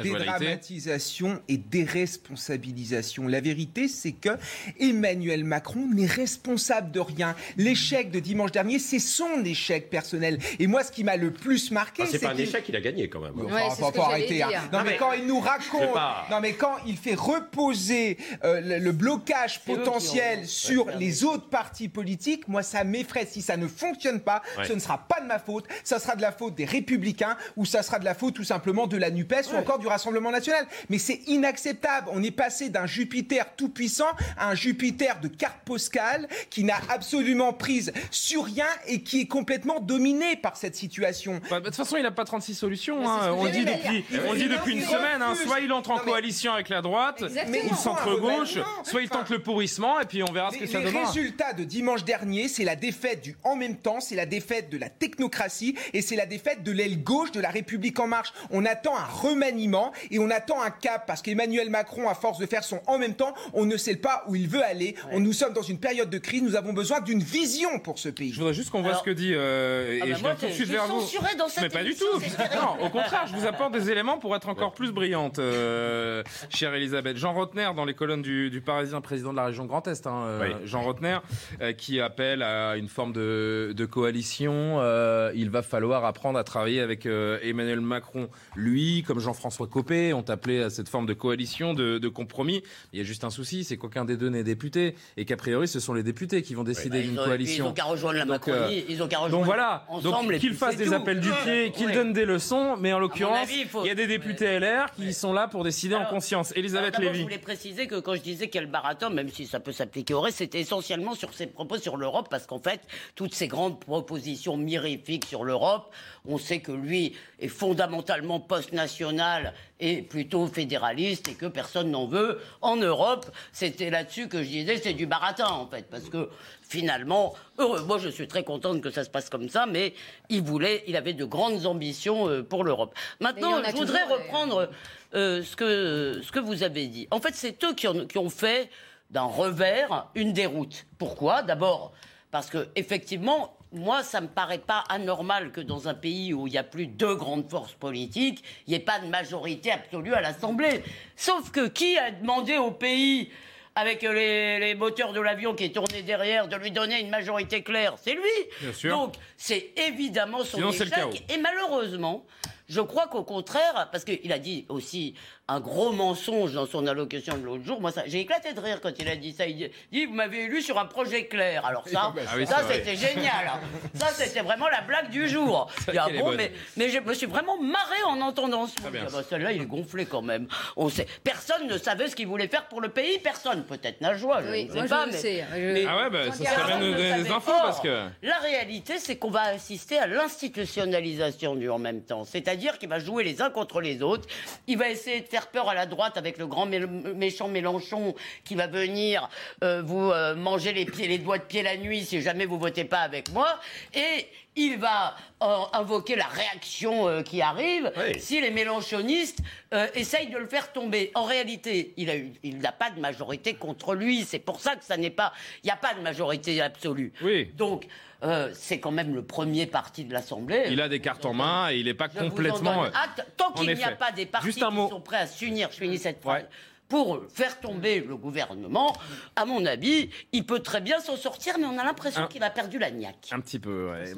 dédramatisation 0.00 1.42
et 1.48 1.56
déresponsabilisation. 1.56 3.26
La 3.26 3.40
vérité, 3.40 3.88
c'est 3.88 4.12
que 4.12 4.30
Emmanuel 4.78 5.42
Macron 5.44 5.88
n'est 5.92 6.06
responsable 6.06 6.92
de 6.92 7.00
rien. 7.00 7.34
L'échec 7.56 8.12
de 8.12 8.20
dimanche 8.20 8.52
dernier, 8.52 8.78
c'est 8.78 9.00
son 9.00 9.44
échec 9.44 9.90
personnel. 9.90 10.38
Et 10.60 10.68
moi, 10.68 10.84
ce 10.84 10.92
qui 10.92 11.02
m'a 11.02 11.16
le 11.16 11.32
plus 11.32 11.72
marqué, 11.72 12.02
Ah, 12.04 12.06
c'est 12.08 12.18
c'est 12.18 12.26
pas 12.26 12.32
un 12.32 12.36
qu'il- 12.36 12.44
échec, 12.44 12.64
il 12.68 12.76
a 12.76 12.80
gagné 12.80 13.08
quand 13.08 13.20
même. 13.20 13.32
Enfin, 13.44 13.70
faut 13.74 13.90
pas 13.90 14.04
arrêter, 14.06 14.40
hein. 14.44 14.50
Non, 14.72 14.78
Non, 14.78 14.84
mais, 14.84 14.90
mais- 14.92 14.96
quand 14.98 15.12
il 15.14 15.26
nous 15.26 15.40
raconte, 15.40 15.92
pas. 15.92 16.26
non 16.30 16.40
mais 16.40 16.52
quand 16.52 16.76
il 16.86 16.96
fait 16.96 17.14
reposer 17.16 18.18
euh, 18.44 18.60
le, 18.60 18.78
le 18.78 18.92
blocage 18.92 19.64
potentiel 19.64 20.40
ont- 20.40 20.46
sur 20.46 20.86
Ouais, 20.86 20.96
les 20.98 21.24
autres 21.24 21.48
partis 21.48 21.88
politiques, 21.88 22.46
moi 22.46 22.62
ça 22.62 22.84
m'effraie. 22.84 23.26
Si 23.26 23.42
ça 23.42 23.56
ne 23.56 23.66
fonctionne 23.66 24.20
pas, 24.20 24.42
Ouais. 24.56 24.64
ce 24.66 24.72
ne 24.74 24.78
sera 24.78 24.98
pas 25.08 25.20
de 25.20 25.26
ma 25.26 25.38
faute, 25.40 25.66
ça 25.82 25.98
sera 25.98 26.14
de 26.14 26.22
la 26.22 26.30
faute 26.32 26.54
des 26.54 26.64
Républicains 26.64 27.36
ou 27.56 27.64
ça 27.64 27.82
sera 27.82 27.98
de 27.98 28.04
la 28.04 28.14
faute 28.14 28.34
tout 28.34 28.44
simplement 28.44 28.59
de 28.64 28.96
la 28.96 29.10
Nupes 29.10 29.34
ou 29.52 29.56
encore 29.56 29.78
du 29.78 29.86
Rassemblement 29.86 30.30
national. 30.30 30.66
Mais 30.88 30.98
c'est 30.98 31.20
inacceptable. 31.26 32.08
On 32.12 32.22
est 32.22 32.30
passé 32.30 32.68
d'un 32.68 32.86
Jupiter 32.86 33.46
tout 33.56 33.68
puissant 33.68 34.08
à 34.38 34.50
un 34.50 34.54
Jupiter 34.54 35.20
de 35.20 35.28
carte 35.28 35.58
postale 35.64 36.28
qui 36.50 36.64
n'a 36.64 36.76
absolument 36.88 37.52
prise 37.52 37.92
sur 38.10 38.44
rien 38.44 38.66
et 38.86 39.02
qui 39.02 39.22
est 39.22 39.26
complètement 39.26 39.80
dominé 39.80 40.36
par 40.36 40.56
cette 40.56 40.76
situation. 40.76 41.40
Bah, 41.50 41.60
de 41.60 41.66
toute 41.66 41.74
façon, 41.76 41.96
il 41.96 42.02
n'a 42.02 42.10
pas 42.10 42.24
36 42.24 42.54
solutions. 42.54 43.08
Hein. 43.08 43.32
On 43.36 43.46
dit 43.46 43.64
depuis, 43.64 44.04
on 44.28 44.34
dit 44.34 44.48
depuis 44.48 44.72
une 44.74 44.82
semaine. 44.82 45.22
hein. 45.22 45.34
Soit 45.34 45.60
il 45.60 45.72
entre 45.72 45.90
en 45.90 45.96
Non, 45.96 46.02
mais- 46.04 46.10
coalition 46.12 46.52
avec 46.52 46.68
la 46.68 46.82
droite, 46.82 47.22
Exactement. 47.22 47.72
ou 47.72 47.76
centre-gauche, 47.76 48.58
soit 48.84 49.02
il 49.02 49.08
tente 49.08 49.30
le 49.30 49.40
pourrissement, 49.40 50.00
et 50.00 50.04
puis 50.04 50.22
on 50.22 50.32
verra 50.32 50.50
ce 50.50 50.56
que 50.56 50.64
Les, 50.64 50.66
ça 50.70 50.78
les 50.78 50.84
donnera. 50.86 51.06
résultats 51.06 51.52
de 51.52 51.64
dimanche 51.64 52.04
dernier, 52.04 52.48
c'est 52.48 52.64
la 52.64 52.76
défaite 52.76 53.22
du 53.22 53.36
en 53.44 53.56
même 53.56 53.76
temps, 53.76 54.00
c'est 54.00 54.14
la 54.16 54.26
défaite 54.26 54.70
de 54.70 54.78
la 54.78 54.88
technocratie 54.88 55.74
et 55.92 56.02
c'est 56.02 56.16
la 56.16 56.26
défaite 56.26 56.62
de 56.62 56.72
l'aile 56.72 57.02
gauche 57.02 57.32
de 57.32 57.40
la 57.40 57.50
République 57.50 57.98
en 58.00 58.06
marche. 58.06 58.32
On 58.50 58.64
attend 58.64 58.96
un 58.96 59.04
remaniement 59.04 59.92
et 60.10 60.18
on 60.18 60.30
attend 60.30 60.62
un 60.62 60.70
cap 60.70 61.04
parce 61.06 61.22
qu'Emmanuel 61.22 61.70
Macron, 61.70 62.08
à 62.08 62.14
force 62.14 62.38
de 62.38 62.46
faire 62.46 62.64
son 62.64 62.80
en 62.86 62.98
même 62.98 63.14
temps, 63.14 63.34
on 63.52 63.64
ne 63.66 63.76
sait 63.76 63.96
pas 63.96 64.24
où 64.28 64.36
il 64.36 64.48
veut 64.48 64.62
aller. 64.64 64.94
On, 65.12 65.20
nous 65.20 65.32
sommes 65.32 65.52
dans 65.52 65.62
une 65.62 65.78
période 65.78 66.10
de 66.10 66.18
crise, 66.18 66.42
nous 66.42 66.56
avons 66.56 66.72
besoin 66.72 67.00
d'une 67.00 67.22
vision 67.22 67.78
pour 67.78 67.98
ce 67.98 68.08
pays. 68.08 68.32
Je 68.32 68.38
voudrais 68.38 68.54
juste 68.54 68.70
qu'on 68.70 68.82
voit 68.82 68.94
ce 68.94 69.02
que 69.02 69.10
dit 69.10 69.32
euh, 69.34 69.94
et 69.94 70.00
Ah 70.02 70.06
bah 70.06 70.14
je 70.16 70.22
moi, 70.22 70.30
viens 70.34 70.40
tout 70.40 70.46
de 70.46 70.52
suite 70.52 70.66
je 70.66 70.72
vers 70.72 70.84
suis 70.84 71.18
vous. 71.18 71.36
dans 71.38 71.48
cette 71.48 71.62
Mais 71.62 71.68
pas 71.68 71.84
du 71.84 71.94
tout. 71.94 72.04
Non, 72.60 72.84
au 72.84 72.88
contraire, 72.90 73.26
je 73.26 73.36
vous 73.36 73.46
apporte 73.46 73.72
des 73.72 73.90
éléments 73.90 74.18
pour 74.18 74.34
être 74.34 74.48
encore 74.48 74.72
plus 74.72 74.92
brillante, 74.92 75.38
euh, 75.38 76.22
chère 76.48 76.74
Elisabeth. 76.74 77.16
Jean 77.16 77.32
Rotner 77.34 77.70
dans 77.76 77.84
les 77.84 77.94
colonnes 77.94 78.22
du, 78.22 78.50
du 78.50 78.60
Parisien, 78.60 79.00
président 79.00 79.30
de 79.32 79.36
la 79.36 79.46
région 79.46 79.66
Grand 79.66 79.86
Est. 79.86 80.06
hein, 80.06 80.22
euh, 80.26 80.40
Oui. 80.42 80.54
Jean 80.66 80.82
Rotner 80.82 81.18
euh, 81.60 81.72
qui 81.72 82.00
appelle 82.00 82.42
à 82.42 82.76
une 82.76 82.88
forme 82.88 83.12
de, 83.12 83.72
de 83.76 83.84
coalition. 83.86 84.76
Euh, 84.80 85.30
il 85.34 85.50
va 85.50 85.62
falloir 85.62 86.04
apprendre 86.04 86.38
à 86.38 86.44
travailler 86.44 86.80
avec 86.80 87.06
euh, 87.06 87.38
Emmanuel 87.42 87.80
Macron. 87.80 88.28
Lui, 88.56 89.02
comme 89.06 89.18
Jean-François 89.20 89.66
Copé, 89.66 90.12
ont 90.12 90.24
appelé 90.28 90.62
à 90.62 90.70
cette 90.70 90.88
forme 90.88 91.06
de 91.06 91.14
coalition, 91.14 91.74
de, 91.74 91.98
de 91.98 92.08
compromis. 92.08 92.62
Il 92.92 92.98
y 92.98 93.02
a 93.02 93.04
juste 93.04 93.24
un 93.24 93.30
souci, 93.30 93.64
c'est 93.64 93.76
qu'aucun 93.76 94.04
des 94.04 94.16
deux 94.16 94.28
n'est 94.28 94.44
député 94.44 94.94
et 95.16 95.24
qu'a 95.24 95.36
priori, 95.36 95.68
ce 95.68 95.80
sont 95.80 95.94
les 95.94 96.02
députés 96.02 96.42
qui 96.42 96.54
vont 96.54 96.64
décider 96.64 96.98
Bah, 97.00 97.04
d'une 97.06 97.16
coalition. 97.16 97.64
Ils 97.66 97.68
ont 97.68 97.72
qu'à 97.72 97.84
rejoindre 97.84 98.18
la 98.18 98.24
Donc, 98.24 98.46
Macronie, 98.46 98.78
euh, 98.80 98.82
ils 98.88 99.02
ont 99.02 99.08
qu'à 99.08 99.18
rejoindre 99.18 99.36
Donc 99.38 99.44
voilà, 99.46 99.84
ensemble. 99.88 100.02
donc 100.26 100.32
et 100.34 100.38
qu'il 100.38 100.50
puis 100.50 100.58
fasse 100.58 100.72
c'est 100.72 100.76
des 100.84 100.86
tout. 100.86 100.94
appels 100.94 101.20
du 101.20 101.30
pied, 101.44 101.72
qu'il 101.72 101.86
Ouais. 101.86 101.92
donne 101.92 102.12
des 102.12 102.24
leçons, 102.24 102.76
mais 102.78 102.92
en 102.92 102.98
l'occurrence, 102.98 103.48
il 103.54 103.66
faut- 103.66 103.84
y 103.84 103.90
a 103.90 103.94
des 103.94 104.06
députés 104.06 104.46
LR 104.58 104.92
qui 104.96 105.12
sont 105.12 105.32
là 105.32 105.48
pour 105.48 105.64
décider 105.64 105.94
en 105.94 106.04
conscience. 106.06 106.52
Elisabeth 106.56 106.94
Alors, 106.96 107.10
Lévy. 107.10 107.18
Je 107.18 107.22
voulais 107.24 107.38
préciser 107.38 107.86
que 107.86 108.00
quand 108.00 108.14
je 108.14 108.20
disais 108.22 108.48
quel 108.48 108.66
baratin, 108.66 109.10
même 109.10 109.28
si 109.28 109.46
ça 109.46 109.60
peut 109.60 109.72
s'appliquer 109.72 110.14
au 110.14 110.20
reste, 110.20 110.38
c'était 110.38 110.60
essentiellement 110.60 111.14
sur 111.14 111.32
ses 111.34 111.46
propos 111.46 111.78
sur 111.78 111.96
l'Europe, 111.96 112.28
parce 112.30 112.46
qu'en 112.46 112.58
fait, 112.60 112.80
toutes 113.14 113.34
ces 113.34 113.48
grandes 113.48 113.80
propositions 113.80 114.56
mirifiques 114.56 115.24
sur 115.24 115.44
l'Europe, 115.44 115.92
on 116.26 116.38
sait 116.38 116.60
que 116.60 116.72
lui 116.72 117.16
est 117.38 117.48
fondamentalement 117.48 118.40
post-national 118.40 119.54
et 119.80 120.02
plutôt 120.02 120.46
fédéraliste 120.46 121.28
et 121.28 121.34
que 121.34 121.46
personne 121.46 121.90
n'en 121.90 122.06
veut. 122.06 122.40
En 122.60 122.76
Europe, 122.76 123.26
c'était 123.52 123.90
là-dessus 123.90 124.28
que 124.28 124.42
je 124.42 124.48
disais, 124.48 124.76
c'est 124.78 124.92
du 124.92 125.06
baratin 125.06 125.46
en 125.48 125.66
fait, 125.66 125.86
parce 125.90 126.08
que 126.08 126.28
finalement, 126.62 127.34
heureux, 127.58 127.82
moi 127.84 127.98
je 127.98 128.08
suis 128.08 128.28
très 128.28 128.44
contente 128.44 128.80
que 128.80 128.90
ça 128.90 129.04
se 129.04 129.10
passe 129.10 129.28
comme 129.30 129.48
ça, 129.48 129.66
mais 129.66 129.94
il 130.28 130.42
voulait, 130.42 130.84
il 130.86 130.96
avait 130.96 131.14
de 131.14 131.24
grandes 131.24 131.66
ambitions 131.66 132.28
euh, 132.28 132.42
pour 132.42 132.64
l'Europe. 132.64 132.94
Maintenant, 133.20 133.62
je 133.64 133.72
voudrais 133.76 134.02
toujours, 134.02 134.18
reprendre 134.18 134.70
euh, 135.14 135.42
ce, 135.42 135.56
que, 135.56 136.20
ce 136.22 136.30
que 136.30 136.38
vous 136.38 136.62
avez 136.62 136.86
dit. 136.86 137.08
En 137.10 137.20
fait, 137.20 137.34
c'est 137.34 137.62
eux 137.64 137.74
qui, 137.74 137.88
ont- 137.88 138.06
qui 138.06 138.18
ont 138.18 138.30
fait 138.30 138.70
d'un 139.10 139.22
revers 139.22 140.06
une 140.14 140.32
déroute. 140.32 140.86
Pourquoi? 140.98 141.42
D'abord, 141.42 141.92
parce 142.30 142.48
que 142.48 142.68
effectivement, 142.76 143.56
moi, 143.72 144.02
ça 144.02 144.20
me 144.20 144.28
paraît 144.28 144.58
pas 144.58 144.84
anormal 144.88 145.52
que 145.52 145.60
dans 145.60 145.88
un 145.88 145.94
pays 145.94 146.34
où 146.34 146.46
il 146.46 146.52
y 146.52 146.58
a 146.58 146.64
plus 146.64 146.86
deux 146.86 147.14
grandes 147.14 147.48
forces 147.48 147.74
politiques, 147.74 148.42
il 148.66 148.70
n'y 148.70 148.76
ait 148.76 148.80
pas 148.80 148.98
de 148.98 149.06
majorité 149.06 149.70
absolue 149.70 150.14
à 150.14 150.20
l'Assemblée. 150.20 150.82
Sauf 151.16 151.50
que 151.50 151.68
qui 151.68 151.96
a 151.96 152.10
demandé 152.10 152.56
au 152.56 152.72
pays 152.72 153.30
avec 153.76 154.02
les, 154.02 154.58
les 154.58 154.74
moteurs 154.74 155.12
de 155.12 155.20
l'avion 155.20 155.54
qui 155.54 155.70
tournaient 155.72 156.02
derrière, 156.02 156.48
de 156.48 156.56
lui 156.56 156.72
donner 156.72 157.00
une 157.00 157.10
majorité 157.10 157.62
claire, 157.62 157.94
c'est 158.02 158.14
lui. 158.14 158.22
Bien 158.60 158.72
sûr. 158.72 158.90
Donc, 158.96 159.14
c'est 159.36 159.70
évidemment 159.88 160.42
son 160.44 160.56
Sinon, 160.56 160.70
échec. 160.72 161.24
Et 161.28 161.38
malheureusement, 161.38 162.24
je 162.70 162.80
crois 162.80 163.06
qu'au 163.08 163.24
contraire, 163.24 163.88
parce 163.92 164.04
qu'il 164.04 164.32
a 164.32 164.38
dit 164.38 164.64
aussi 164.70 165.14
un 165.48 165.58
gros 165.60 165.90
mensonge 165.92 166.52
dans 166.52 166.66
son 166.66 166.86
allocution 166.86 167.36
de 167.36 167.44
l'autre 167.44 167.64
jour. 167.64 167.80
Moi, 167.80 167.90
ça- 167.90 168.04
j'ai 168.06 168.20
éclaté 168.20 168.52
de 168.52 168.60
rire 168.60 168.80
quand 168.80 168.92
il 169.00 169.08
a 169.08 169.16
dit 169.16 169.32
ça. 169.32 169.46
Il 169.46 169.68
dit 169.92 170.04
Vous 170.06 170.14
m'avez 170.14 170.44
élu 170.44 170.62
sur 170.62 170.78
un 170.78 170.84
projet 170.86 171.26
clair. 171.26 171.66
Alors, 171.66 171.86
ça, 171.88 172.14
Ah 172.16 172.34
oui, 172.36 172.46
ça 172.46 172.58
c'était 172.70 172.94
génial. 172.94 173.48
hein. 173.54 173.60
Ça, 173.94 174.06
c'était 174.14 174.42
vraiment 174.42 174.68
la 174.68 174.80
blague 174.82 175.10
du 175.10 175.28
jour. 175.28 175.68
Ça, 175.86 175.92
ah 175.98 176.08
bon, 176.20 176.30
mais, 176.36 176.52
mais 176.76 176.88
je 176.88 177.00
me 177.00 177.12
suis 177.14 177.26
vraiment 177.26 177.58
marré 177.60 178.00
en 178.06 178.20
entendant 178.20 178.68
ce. 178.68 178.74
Ah 178.86 178.90
bah, 178.92 179.22
Celle-là, 179.28 179.50
il 179.50 179.62
est 179.62 179.66
gonflé 179.66 180.06
quand 180.06 180.22
même. 180.22 180.46
On 180.76 180.88
sait, 180.88 181.06
personne 181.24 181.66
ne 181.66 181.76
savait 181.78 182.06
ce 182.06 182.14
qu'il 182.14 182.28
voulait 182.28 182.46
faire 182.46 182.68
pour 182.68 182.80
le 182.80 182.90
pays. 182.90 183.18
Personne. 183.18 183.64
Peut-être 183.64 184.00
Najwa, 184.00 184.42
je 184.44 184.50
Oui, 184.52 184.64
ne 184.66 184.68
sais 184.70 184.74
moi, 184.76 184.84
je 184.84 184.88
pas. 184.90 185.06
le 185.06 185.12
mais- 185.12 185.18
sais. 185.18 185.44
Je- 185.52 185.72
mais- 185.72 185.84
Ah 185.88 185.96
ouais, 185.96 186.10
bah, 186.10 186.18
ça 186.30 186.44
Personne 186.44 186.46
serait 186.46 186.66
bien 186.66 186.78
de 186.78 186.84
nous 186.84 186.90
ne 186.92 186.96
donner 186.96 187.22
des 187.24 187.30
infos 187.30 187.50
Or, 187.50 187.62
parce 187.62 187.80
que. 187.80 188.04
La 188.22 188.38
réalité, 188.38 188.98
c'est 189.00 189.16
qu'on 189.16 189.30
va 189.30 189.42
assister 189.42 189.98
à 189.98 190.06
l'institutionnalisation 190.06 191.56
du 191.56 191.68
en 191.68 191.78
même 191.80 192.02
temps. 192.02 192.24
C'est-à-dire 192.24 192.59
qu'il 192.78 192.88
va 192.88 192.98
jouer 192.98 193.24
les 193.24 193.40
uns 193.42 193.50
contre 193.50 193.80
les 193.80 194.02
autres. 194.02 194.28
Il 194.66 194.78
va 194.78 194.88
essayer 194.88 195.20
de 195.20 195.26
faire 195.26 195.48
peur 195.48 195.68
à 195.68 195.74
la 195.74 195.86
droite 195.86 196.16
avec 196.16 196.38
le 196.38 196.46
grand 196.46 196.66
mé- 196.66 196.86
méchant 197.14 197.48
Mélenchon 197.48 198.14
qui 198.44 198.54
va 198.54 198.66
venir 198.66 199.28
euh, 199.64 199.82
vous 199.82 200.10
euh, 200.10 200.34
manger 200.34 200.72
les, 200.72 200.84
pieds, 200.84 201.08
les 201.08 201.18
doigts 201.18 201.38
de 201.38 201.44
pied 201.44 201.62
la 201.62 201.76
nuit 201.76 202.04
si 202.04 202.20
jamais 202.20 202.46
vous 202.46 202.58
votez 202.58 202.84
pas 202.84 203.00
avec 203.00 203.30
moi. 203.32 203.58
Et 203.94 204.26
il 204.60 204.78
va 204.78 205.16
euh, 205.42 205.46
invoquer 205.72 206.16
la 206.16 206.26
réaction 206.26 207.08
euh, 207.08 207.22
qui 207.22 207.40
arrive 207.40 207.90
si 208.18 208.40
les 208.40 208.50
mélenchonistes 208.50 209.38
euh, 209.72 209.86
essayent 209.94 210.28
de 210.30 210.36
le 210.38 210.46
faire 210.46 210.72
tomber. 210.72 211.10
En 211.14 211.24
réalité, 211.24 211.94
il 211.96 212.10
a 212.10 212.16
eu- 212.16 212.32
il 212.42 212.58
n'a 212.58 212.72
pas 212.72 212.90
de 212.90 213.00
majorité 213.00 213.54
contre 213.54 213.94
lui. 213.94 214.24
C'est 214.24 214.38
pour 214.38 214.60
ça 214.60 214.76
que 214.76 214.84
ça 214.84 214.96
n'est 214.96 215.10
pas, 215.10 215.32
il 215.62 215.66
n'y 215.66 215.70
a 215.70 215.76
pas 215.76 215.94
de 215.94 216.00
majorité 216.00 216.60
absolue. 216.60 217.12
Oui. 217.22 217.50
Donc, 217.56 217.86
euh, 218.22 218.50
c'est 218.52 218.80
quand 218.80 218.90
même 218.90 219.14
le 219.14 219.22
premier 219.24 219.64
parti 219.66 220.04
de 220.04 220.12
l'Assemblée. 220.12 220.64
Il 220.68 220.80
a 220.82 220.88
des 220.90 221.00
cartes 221.00 221.24
en 221.24 221.32
main 221.32 221.70
et 221.70 221.76
il 221.78 221.86
n'est 221.86 221.94
pas 221.94 222.08
complètement. 222.08 222.82
acte. 222.82 223.24
Tant 223.38 223.52
qu'il 223.52 223.74
n'y 223.74 223.82
a 223.82 223.92
pas 223.92 224.12
des 224.12 224.26
partis 224.26 224.52
qui 224.52 224.60
sont 224.60 225.00
prêts 225.00 225.16
à 225.18 225.26
s'unir, 225.26 225.70
je 225.72 225.78
finis 225.78 225.96
cette 225.98 226.20
phrase, 226.20 226.44
pour 226.90 227.22
faire 227.32 227.58
tomber 227.60 228.00
le 228.00 228.16
gouvernement, 228.16 228.94
à 229.36 229.46
mon 229.46 229.64
avis, 229.64 230.10
il 230.32 230.44
peut 230.44 230.58
très 230.58 230.82
bien 230.82 230.98
s'en 231.00 231.16
sortir, 231.16 231.54
mais 231.58 231.64
on 231.64 231.78
a 231.78 231.84
l'impression 231.84 232.26
qu'il 232.26 232.42
a 232.42 232.50
perdu 232.50 232.78
la 232.78 232.90
niaque. 232.90 233.28
Un 233.32 233.40
petit 233.40 233.58
peu, 233.58 233.88
ouais. 233.90 234.12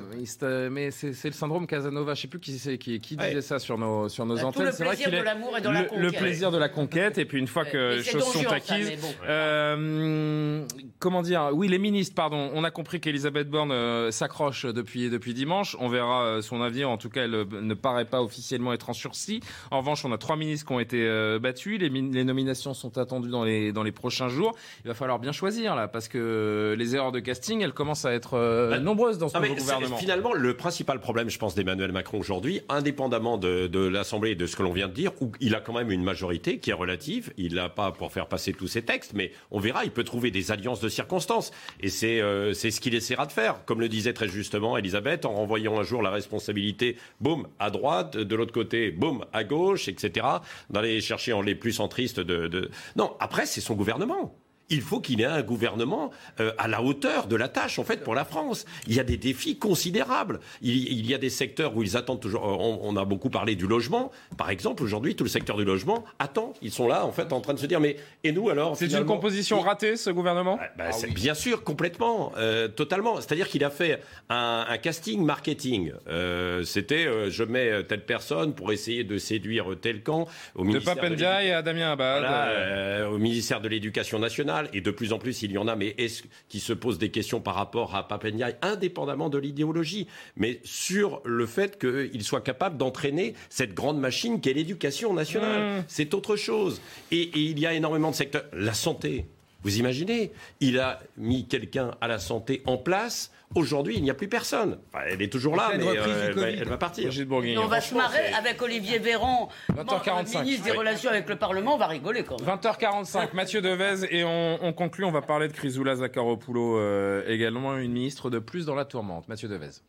Mais 0.71 0.91
c'est 0.91 1.25
le 1.25 1.33
syndrome 1.33 1.67
Casanova. 1.69 2.15
Je 2.15 2.23
sais 2.23 2.29
plus 2.29 2.41
qui, 2.41 2.59
c'est- 2.59 2.79
qui, 2.79 2.99
qui 2.99 3.17
disait 3.17 3.43
ça 3.43 3.59
sur 3.61 3.79
nos, 3.79 4.09
sur 4.09 4.27
nos 4.27 4.35
Bah, 4.35 4.41
tout 4.41 4.47
antennes. 4.49 4.65
le 4.65 4.71
vrai 4.73 4.87
plaisir 4.97 5.11
de 5.11 5.17
l'amour 5.25 5.57
et 5.57 5.61
de 5.61 5.69
le, 5.69 5.75
la 5.75 5.81
le 5.83 5.89
conquête. 5.89 6.19
plaisir 6.19 6.51
de 6.51 6.59
la 6.59 6.69
conquête. 6.69 7.19
Et 7.19 7.25
puis 7.27 7.39
une 7.39 7.47
fois 7.47 7.65
que 7.73 7.97
les 7.97 8.03
choses 8.03 8.25
sont 8.25 8.43
ça, 8.43 8.55
acquises, 8.55 8.91
bon. 9.01 9.13
euh, 9.29 10.65
comment 10.99 11.23
dire 11.23 11.51
Oui, 11.53 11.69
les 11.69 11.79
ministres, 11.79 12.15
pardon. 12.15 12.51
On 12.55 12.65
a 12.65 12.71
compris 12.71 13.01
qu'Elisabeth 13.01 13.49
Borne 13.51 13.73
euh, 13.73 14.11
s'accroche 14.11 14.65
depuis 14.67 15.11
depuis 15.11 15.35
dimanche. 15.35 15.77
On 15.79 15.89
verra 15.89 16.23
euh, 16.25 16.43
son 16.43 16.63
avis. 16.63 16.85
En 16.85 16.97
tout 16.97 17.11
cas, 17.11 17.25
elle 17.25 17.47
ne 17.51 17.75
paraît 17.75 18.05
pas 18.07 18.23
officiellement 18.23 18.73
être 18.73 18.89
en 18.91 18.95
sursis. 18.95 19.41
En 19.71 19.79
revanche, 19.81 20.05
on 20.05 20.13
a 20.13 20.19
trois 20.19 20.37
ministres 20.37 20.67
qui 20.67 20.73
ont 20.73 20.81
été 20.81 21.39
battus. 21.41 21.79
Les 21.81 22.25
nominations 22.25 22.62
nominations 22.67 22.75
sont 22.75 22.99
attendues 22.99 23.31
dans 23.31 23.45
les, 23.45 23.73
dans 23.73 23.83
les 23.83 23.93
prochains 23.93 24.29
jours. 24.29 24.55
Il 24.85 24.89
va 24.89 24.95
falloir 24.95 25.19
bien 25.19 25.33
choisir 25.33 25.75
là, 25.75 25.89
parce 25.89 26.09
que 26.09 26.75
les 26.79 26.95
erreurs 26.95 27.13
de 27.13 27.21
casting, 27.21 27.61
elles 27.61 27.73
commencent 27.73 28.05
à 28.05 28.13
être 28.13 28.35
euh, 28.35 28.79
nombreuses 28.79 29.19
dans 29.19 29.29
ce 29.29 29.39
nouveau 29.39 29.55
gouvernement. 29.55 29.97
Finalement, 29.97 30.33
le 30.33 30.57
principal 30.57 31.01
problème, 31.01 31.29
je 31.29 31.39
pense, 31.39 31.55
d'Emmanuel 31.55 31.93
Macron 31.93 32.19
aujourd'hui, 32.19 32.61
indépendamment 32.69 33.39
de, 33.39 33.67
de 33.67 33.81
l'Assemblée 33.81 34.33
et 34.33 34.35
de 34.35 34.47
ce 34.47 34.57
que 34.57 34.63
l'on 34.63 34.73
vient 34.73 34.89
de 34.89 34.95
dire, 34.95 35.13
où 35.21 35.33
il 35.41 35.55
a 35.55 35.61
quand 35.61 35.73
même 35.73 35.91
une 35.91 36.03
majorité 36.03 36.59
qui 36.59 36.71
est 36.71 36.75
relative. 36.75 37.33
Il 37.37 37.55
n'a 37.55 37.69
pas 37.69 37.93
pour 37.93 38.13
faire 38.13 38.27
passer 38.27 38.53
tous 38.53 38.69
ses 38.69 38.83
textes, 38.83 39.13
mais 39.15 39.33
on 39.51 39.59
verra, 39.59 39.85
il 39.85 39.91
peut 39.91 40.05
trouver 40.05 40.31
des 40.31 40.51
alliances 40.51 40.81
de 40.81 40.89
circonstances. 40.89 41.53
Et 41.81 41.89
c'est 41.89 42.21
euh, 42.21 42.55
ce 42.55 42.81
qu'il 42.81 42.95
essaiera 42.95 43.27
de 43.27 43.33
faire. 43.33 43.65
Comme 43.65 43.81
le 43.81 43.89
disait 43.89 44.13
très 44.13 44.29
justement 44.29 44.77
Elisabeth, 44.77 45.25
en 45.25 45.35
renvoyant 45.35 45.79
un 45.79 45.83
jour 45.83 46.03
la 46.03 46.11
responsabilité, 46.11 46.97
boum, 47.21 47.47
à 47.59 47.71
droite, 47.71 48.17
de 48.17 48.37
l'autre 48.37 48.53
côté, 48.53 48.91
boum, 48.91 49.25
à 49.33 49.45
gauche, 49.45 49.89
etc., 49.89 50.27
d'aller 50.71 51.01
chercher 51.01 51.33
en 51.33 51.43
les 51.43 51.55
plus 51.55 51.73
centristes 51.73 52.21
de... 52.21 52.52
Non, 52.97 53.17
après, 53.21 53.47
c'est 53.47 53.61
son 53.61 53.75
gouvernement. 53.75 54.35
Il 54.71 54.81
faut 54.81 55.01
qu'il 55.01 55.21
ait 55.21 55.25
un 55.27 55.43
gouvernement 55.43 56.11
euh, 56.41 56.53
à 56.57 56.67
la 56.69 56.83
hauteur 56.83 57.27
de 57.27 57.37
la 57.37 57.49
tâche, 57.49 57.79
en 57.79 57.85
fait, 57.85 58.03
pour 58.03 58.15
la 58.15 58.25
France. 58.25 58.65
Il 58.87 58.95
y 58.95 59.01
a 59.01 59.05
des 59.05 59.17
défis 59.19 59.59
considérables. 59.59 60.41
Il, 60.63 60.77
il 60.93 61.07
y 61.07 61.15
a 61.15 61.19
des 61.19 61.29
secteurs 61.31 61.77
où 61.77 61.83
ils 61.83 61.97
attendent 61.97 62.21
toujours. 62.21 62.45
euh, 62.49 62.57
On, 62.59 62.81
on 62.83 62.97
a 62.97 63.05
beaucoup 63.05 63.29
parlé 63.29 63.55
du 63.55 63.67
logement. 63.67 64.11
Par 64.39 64.49
exemple, 64.51 64.83
aujourd'hui, 64.83 65.15
tout 65.15 65.25
le 65.25 65.31
secteur 65.31 65.57
du 65.59 65.65
logement 65.65 66.05
attend. 66.19 66.55
Ils 66.63 66.73
sont 66.73 66.89
là, 66.89 67.05
en 67.05 67.13
fait, 67.13 67.33
en 67.33 67.41
train 67.41 67.53
de 67.55 67.59
se 67.59 67.67
dire 67.67 67.81
mais 67.81 67.97
et 68.25 68.33
nous 68.33 68.49
alors 68.51 68.77
C'est 68.77 68.91
une 68.93 69.05
composition 69.05 69.61
ratée, 69.61 69.97
ce 69.97 70.11
gouvernement? 70.11 70.59
Bah, 70.79 70.93
c'est- 70.93 71.09
Bien 71.13 71.35
sûr, 71.35 71.63
complètement, 71.65 72.33
euh, 72.39 72.69
totalement. 72.69 73.17
C'est-à-dire 73.21 73.49
qu'il 73.49 73.65
a 73.65 73.71
fait 73.71 74.01
un, 74.31 74.65
un 74.69 74.79
casting 74.79 75.23
marketing. 75.25 75.93
Euh, 76.09 76.63
C'était 76.65 77.07
euh, 77.07 77.31
je 77.31 77.45
mets 77.45 77.85
telle 77.85 78.05
personne 78.05 78.55
pour 78.55 78.73
essayer 78.73 79.05
de 79.05 79.19
séduire 79.19 79.67
tel 79.81 80.03
camp 80.03 80.27
au 80.55 80.63
De 80.63 80.69
ministère 80.69 80.95
Pape 80.97 81.11
Ndiaye 81.11 81.51
à 81.53 81.63
Damien 81.63 81.93
Abad. 81.93 82.21
voilà, 82.21 83.11
au 83.11 83.19
ministère 83.19 83.61
de 83.61 83.69
l'Éducation 83.69 84.19
nationale, 84.19 84.52
et 84.73 84.81
de 84.81 84.91
plus 84.91 85.13
en 85.13 85.19
plus 85.19 85.43
il 85.43 85.53
y 85.53 85.59
en 85.59 85.69
a, 85.69 85.77
mais 85.77 85.95
est-ce 85.99 86.23
qui 86.49 86.61
se 86.61 86.73
posent 86.73 86.99
des 86.99 87.11
questions 87.11 87.41
par 87.41 87.55
rapport 87.55 87.95
à 87.95 88.07
Papendiaï, 88.07 88.57
indépendamment 88.63 89.29
de 89.29 89.39
l'idéologie, 89.39 90.07
mais 90.37 90.61
sur 90.65 91.21
le 91.25 91.47
fait 91.47 91.79
qu'il 91.79 92.23
soit 92.23 92.41
capable 92.41 92.77
d'entraîner 92.77 93.35
cette 93.49 93.75
grande 93.75 93.99
machine 93.99 94.41
qu'est 94.41 94.53
l'éducation 94.53 95.15
nationale. 95.15 95.81
Mmh. 95.81 95.85
C'est 95.89 96.15
autre 96.15 96.37
chose. 96.37 96.81
Et, 97.11 97.23
et 97.23 97.41
il 97.41 97.59
y 97.59 97.67
a 97.67 97.75
énormément 97.75 98.11
de 98.11 98.17
secteurs. 98.17 98.45
La 98.53 98.75
santé, 98.75 99.27
vous 99.63 99.79
imaginez 99.79 100.33
Il 100.61 100.79
a 100.79 101.01
mis 101.17 101.47
quelqu'un 101.47 101.93
à 102.01 102.09
la 102.09 102.19
santé 102.19 102.63
en 102.67 102.77
place. 102.77 103.31
Aujourd'hui, 103.55 103.97
il 103.97 104.03
n'y 104.03 104.11
a 104.11 104.15
plus 104.15 104.29
personne. 104.29 104.79
Enfin, 104.93 105.05
elle 105.09 105.21
est 105.21 105.31
toujours 105.31 105.57
là, 105.57 105.71
mais 105.77 105.87
euh, 105.87 106.33
du 106.33 106.41
elle, 106.41 106.59
elle 106.61 106.69
va 106.69 106.79
partir. 106.79 107.11
On 107.59 107.67
va 107.67 107.81
se 107.81 107.95
marrer 107.95 108.33
avec 108.33 108.61
Olivier 108.63 108.99
Véran, 108.99 109.49
20h45. 109.75 110.43
ministre 110.43 110.65
des 110.65 110.71
Oui. 110.71 110.77
Relations 110.79 111.11
avec 111.11 111.29
le 111.29 111.37
Parlement, 111.37 111.75
on 111.75 111.79
va 111.79 111.87
rigoler 111.87 112.25
quand 112.25 112.41
même. 112.41 112.57
20h45, 112.57 113.35
Mathieu 113.35 113.61
Devez, 113.61 114.07
et 114.11 114.25
on, 114.25 114.59
on 114.63 114.73
conclut, 114.73 115.05
on 115.05 115.11
va 115.11 115.23
parler 115.23 115.49
de 115.49 115.53
Chrysoula 115.53 115.97
Zakharopoulou, 115.97 116.77
euh, 116.79 117.23
également 117.27 117.77
une 117.77 117.93
ministre 117.93 118.31
de 118.31 118.39
plus 118.39 118.67
dans 118.67 118.75
la 118.75 118.85
tourmente. 118.85 119.29
Mathieu 119.29 119.49
Devez. 119.49 119.83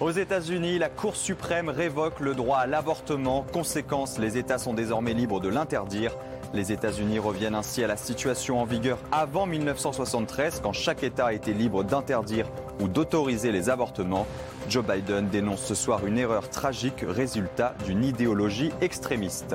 Aux 0.00 0.10
États-Unis, 0.10 0.78
la 0.78 0.88
Cour 0.88 1.14
suprême 1.14 1.68
révoque 1.68 2.20
le 2.20 2.34
droit 2.34 2.56
à 2.58 2.66
l'avortement. 2.66 3.44
Conséquence, 3.52 4.18
les 4.18 4.38
États 4.38 4.56
sont 4.56 4.72
désormais 4.72 5.12
libres 5.12 5.40
de 5.40 5.48
l'interdire. 5.50 6.16
Les 6.52 6.72
États-Unis 6.72 7.20
reviennent 7.20 7.54
ainsi 7.54 7.84
à 7.84 7.86
la 7.86 7.96
situation 7.96 8.60
en 8.60 8.64
vigueur 8.64 8.98
avant 9.12 9.46
1973, 9.46 10.60
quand 10.62 10.72
chaque 10.72 11.04
État 11.04 11.32
était 11.32 11.52
libre 11.52 11.84
d'interdire 11.84 12.46
ou 12.80 12.88
d'autoriser 12.88 13.52
les 13.52 13.70
avortements. 13.70 14.26
Joe 14.68 14.84
Biden 14.84 15.28
dénonce 15.28 15.62
ce 15.62 15.76
soir 15.76 16.04
une 16.06 16.18
erreur 16.18 16.50
tragique, 16.50 17.04
résultat 17.06 17.74
d'une 17.84 18.04
idéologie 18.04 18.72
extrémiste. 18.80 19.54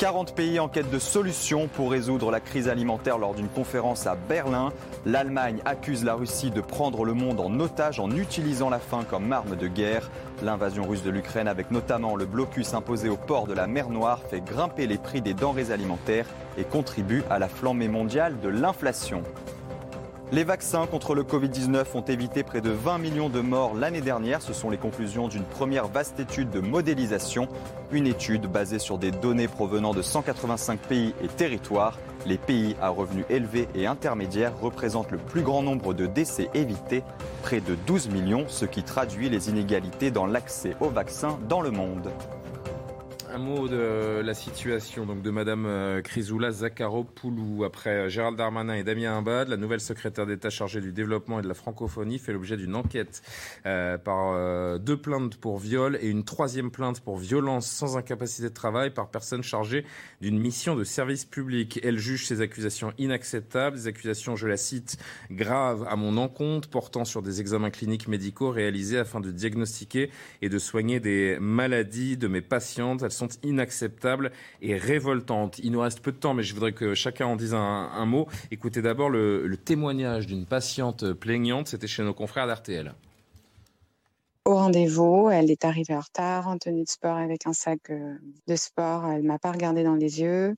40 0.00 0.34
pays 0.34 0.58
en 0.58 0.68
quête 0.68 0.90
de 0.90 0.98
solutions 0.98 1.68
pour 1.68 1.90
résoudre 1.90 2.30
la 2.30 2.40
crise 2.40 2.68
alimentaire 2.68 3.18
lors 3.18 3.34
d'une 3.34 3.50
conférence 3.50 4.06
à 4.06 4.14
Berlin. 4.14 4.72
L'Allemagne 5.04 5.60
accuse 5.66 6.04
la 6.04 6.14
Russie 6.14 6.50
de 6.50 6.62
prendre 6.62 7.04
le 7.04 7.12
monde 7.12 7.38
en 7.38 7.60
otage 7.60 8.00
en 8.00 8.10
utilisant 8.10 8.70
la 8.70 8.78
faim 8.78 9.04
comme 9.10 9.30
arme 9.30 9.56
de 9.56 9.68
guerre. 9.68 10.10
L'invasion 10.42 10.88
russe 10.88 11.02
de 11.02 11.10
l'Ukraine, 11.10 11.48
avec 11.48 11.70
notamment 11.70 12.16
le 12.16 12.24
blocus 12.24 12.72
imposé 12.72 13.10
au 13.10 13.18
port 13.18 13.46
de 13.46 13.52
la 13.52 13.66
mer 13.66 13.90
Noire, 13.90 14.22
fait 14.30 14.40
grimper 14.40 14.86
les 14.86 14.96
prix 14.96 15.20
des 15.20 15.34
denrées 15.34 15.70
alimentaires 15.70 16.24
et 16.56 16.64
contribue 16.64 17.22
à 17.28 17.38
la 17.38 17.50
flambée 17.50 17.88
mondiale 17.88 18.40
de 18.40 18.48
l'inflation. 18.48 19.22
Les 20.32 20.44
vaccins 20.44 20.86
contre 20.86 21.16
le 21.16 21.24
Covid-19 21.24 21.86
ont 21.94 22.02
évité 22.02 22.44
près 22.44 22.60
de 22.60 22.70
20 22.70 22.98
millions 22.98 23.28
de 23.28 23.40
morts 23.40 23.74
l'année 23.74 24.00
dernière. 24.00 24.40
Ce 24.42 24.52
sont 24.52 24.70
les 24.70 24.78
conclusions 24.78 25.26
d'une 25.26 25.42
première 25.42 25.88
vaste 25.88 26.20
étude 26.20 26.50
de 26.50 26.60
modélisation. 26.60 27.48
Une 27.90 28.06
étude 28.06 28.46
basée 28.46 28.78
sur 28.78 28.96
des 28.96 29.10
données 29.10 29.48
provenant 29.48 29.92
de 29.92 30.02
185 30.02 30.78
pays 30.78 31.14
et 31.20 31.26
territoires. 31.26 31.98
Les 32.26 32.38
pays 32.38 32.76
à 32.80 32.90
revenus 32.90 33.24
élevés 33.28 33.66
et 33.74 33.86
intermédiaires 33.86 34.56
représentent 34.60 35.10
le 35.10 35.18
plus 35.18 35.42
grand 35.42 35.64
nombre 35.64 35.94
de 35.94 36.06
décès 36.06 36.48
évités, 36.54 37.02
près 37.42 37.60
de 37.60 37.74
12 37.88 38.10
millions, 38.10 38.44
ce 38.46 38.66
qui 38.66 38.84
traduit 38.84 39.30
les 39.30 39.48
inégalités 39.48 40.12
dans 40.12 40.26
l'accès 40.26 40.76
aux 40.78 40.90
vaccins 40.90 41.40
dans 41.48 41.60
le 41.60 41.72
monde. 41.72 42.08
Un 43.32 43.38
mot 43.38 43.68
de 43.68 44.22
la 44.24 44.34
situation 44.34 45.06
donc 45.06 45.22
de 45.22 45.30
Madame 45.30 45.64
euh, 45.64 46.02
Chrysoula 46.02 46.50
Zakharopoulou. 46.50 47.62
Après 47.62 47.90
euh, 47.90 48.08
Gérald 48.08 48.36
Darmanin 48.36 48.74
et 48.74 48.82
Damien 48.82 49.18
Abad, 49.18 49.46
la 49.46 49.56
nouvelle 49.56 49.80
secrétaire 49.80 50.26
d'État 50.26 50.50
chargée 50.50 50.80
du 50.80 50.90
développement 50.90 51.38
et 51.38 51.42
de 51.42 51.46
la 51.46 51.54
francophonie 51.54 52.18
fait 52.18 52.32
l'objet 52.32 52.56
d'une 52.56 52.74
enquête 52.74 53.22
euh, 53.66 53.98
par 53.98 54.32
euh, 54.32 54.78
deux 54.78 54.96
plaintes 54.96 55.36
pour 55.36 55.58
viol 55.58 55.96
et 56.00 56.08
une 56.08 56.24
troisième 56.24 56.72
plainte 56.72 57.00
pour 57.00 57.18
violence 57.18 57.70
sans 57.70 57.96
incapacité 57.96 58.48
de 58.48 58.54
travail 58.54 58.90
par 58.90 59.10
personne 59.10 59.44
chargée 59.44 59.84
d'une 60.20 60.38
mission 60.40 60.74
de 60.74 60.82
service 60.82 61.24
public. 61.24 61.78
Elle 61.84 61.98
juge 61.98 62.26
ces 62.26 62.40
accusations 62.40 62.92
inacceptables, 62.98 63.76
des 63.76 63.86
accusations, 63.86 64.34
je 64.34 64.48
la 64.48 64.56
cite, 64.56 64.96
graves 65.30 65.86
à 65.88 65.94
mon 65.94 66.16
encontre, 66.16 66.68
portant 66.68 67.04
sur 67.04 67.22
des 67.22 67.40
examens 67.40 67.70
cliniques 67.70 68.08
médicaux 68.08 68.50
réalisés 68.50 68.98
afin 68.98 69.20
de 69.20 69.30
diagnostiquer 69.30 70.10
et 70.42 70.48
de 70.48 70.58
soigner 70.58 70.98
des 70.98 71.38
maladies 71.40 72.16
de 72.16 72.26
mes 72.26 72.40
patientes. 72.40 73.04
Sont 73.20 73.28
inacceptables 73.42 74.32
et 74.62 74.76
révoltantes. 74.76 75.58
Il 75.62 75.72
nous 75.72 75.80
reste 75.80 76.00
peu 76.00 76.12
de 76.12 76.16
temps, 76.16 76.34
mais 76.34 76.42
je 76.42 76.54
voudrais 76.54 76.72
que 76.72 76.94
chacun 76.94 77.26
en 77.26 77.36
dise 77.36 77.54
un, 77.54 78.06
mot. 78.06 78.26
Écoutez 78.50 78.82
d'abord 78.82 79.10
le, 79.10 79.56
témoignage 79.56 80.26
d'une 80.26 80.46
patiente 80.46 81.12
plaignante. 81.12 81.68
C'était 81.68 81.86
chez 81.86 82.02
nos 82.02 82.14
confrères 82.14 82.46
d'RTL. 82.46 82.94
Au 84.46 84.54
rendez-vous, 84.54 85.28
elle 85.30 85.50
est 85.50 85.64
arrivée 85.64 85.94
en 85.94 86.00
retard, 86.00 86.48
en 86.48 86.56
tenue 86.56 86.84
de 86.84 86.88
sport 86.88 87.16
avec 87.16 87.46
un 87.46 87.52
sac 87.52 87.90
euh, 87.90 88.14
de 88.46 88.56
sport. 88.56 89.06
Elle 89.06 89.22
m'a 89.22 89.38
pas 89.38 89.52
regardé 89.52 89.84
dans 89.84 89.94
les 89.94 90.20
yeux. 90.20 90.56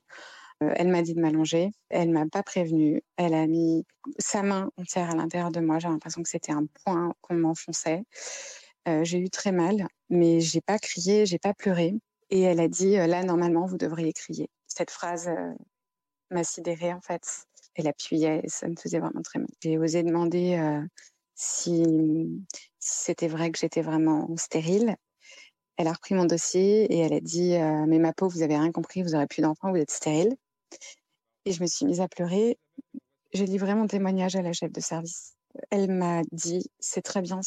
Euh, 0.63 0.73
Elle 0.75 0.87
m'a 0.87 1.01
dit 1.01 1.13
de 1.13 1.19
m'allonger. 1.19 1.71
Elle 1.89 2.09
m'a 2.09 2.25
pas 2.25 2.43
prévenue. 2.43 3.01
Elle 3.17 3.33
a 3.33 3.45
mis 3.45 3.85
sa 4.19 4.41
main 4.41 4.69
entière 4.77 5.11
à 5.11 5.15
l'intérieur 5.15 5.51
de 5.51 5.59
moi. 5.59 5.79
J'ai 5.79 5.89
l'impression 5.89 6.23
que 6.23 6.29
c'était 6.29 6.53
un 6.53 6.65
poing 6.83 7.13
qu'on 7.21 7.35
m'enfonçait. 7.35 8.03
Euh, 8.87 9.03
j'ai 9.03 9.19
eu 9.19 9.29
très 9.29 9.51
mal, 9.51 9.87
mais 10.09 10.39
j'ai 10.39 10.61
pas 10.61 10.77
crié, 10.77 11.25
j'ai 11.25 11.39
pas 11.39 11.53
pleuré. 11.53 11.93
Et 12.33 12.41
elle 12.41 12.59
a 12.59 12.67
dit 12.67 12.97
euh, 12.97 13.05
là 13.05 13.23
normalement 13.23 13.67
vous 13.67 13.77
devriez 13.77 14.11
crier. 14.11 14.49
Cette 14.67 14.89
phrase 14.89 15.27
euh, 15.27 15.53
m'a 16.31 16.43
sidérée 16.43 16.91
en 16.91 16.99
fait. 16.99 17.21
Elle 17.75 17.87
appuyait, 17.87 18.41
et 18.43 18.49
ça 18.49 18.67
me 18.67 18.75
faisait 18.75 18.97
vraiment 18.99 19.21
très 19.21 19.37
mal. 19.37 19.47
J'ai 19.61 19.77
osé 19.77 20.01
demander 20.01 20.55
euh, 20.55 20.81
si, 21.35 21.83
c'était 22.79 23.27
vrai 23.27 23.51
que 23.51 23.59
j'étais 23.59 23.83
vraiment 23.83 24.35
stérile. 24.35 24.95
Elle 25.77 25.87
a 25.87 25.93
repris 25.93 26.15
mon 26.15 26.25
dossier 26.25 26.85
et 26.91 26.99
elle 26.99 27.13
a 27.13 27.19
dit 27.19 27.55
mais 27.87 27.99
ma 27.99 28.13
peau 28.13 28.27
vous 28.29 28.41
avez 28.41 28.57
rien 28.57 28.71
compris, 28.71 29.03
vous 29.03 29.13
aurez 29.13 29.27
plus 29.27 29.43
d'enfants, 29.43 29.71
vous 29.71 29.77
êtes 29.77 29.91
stérile. 29.91 30.35
Et 31.45 31.51
je 31.51 31.61
me 31.61 31.67
suis 31.67 31.85
mise 31.85 32.01
à 32.01 32.07
pleurer. 32.07 32.57
J'ai 33.33 33.45
livré 33.45 33.75
mon 33.75 33.85
témoignage 33.85 34.35
à 34.35 34.41
la 34.41 34.53
chef 34.53 34.71
de 34.71 34.81
service. 34.81 35.35
Elle 35.69 35.91
m'a 35.91 36.21
dit 36.31 36.65
c'est 36.79 37.03
très 37.03 37.21
bien, 37.21 37.41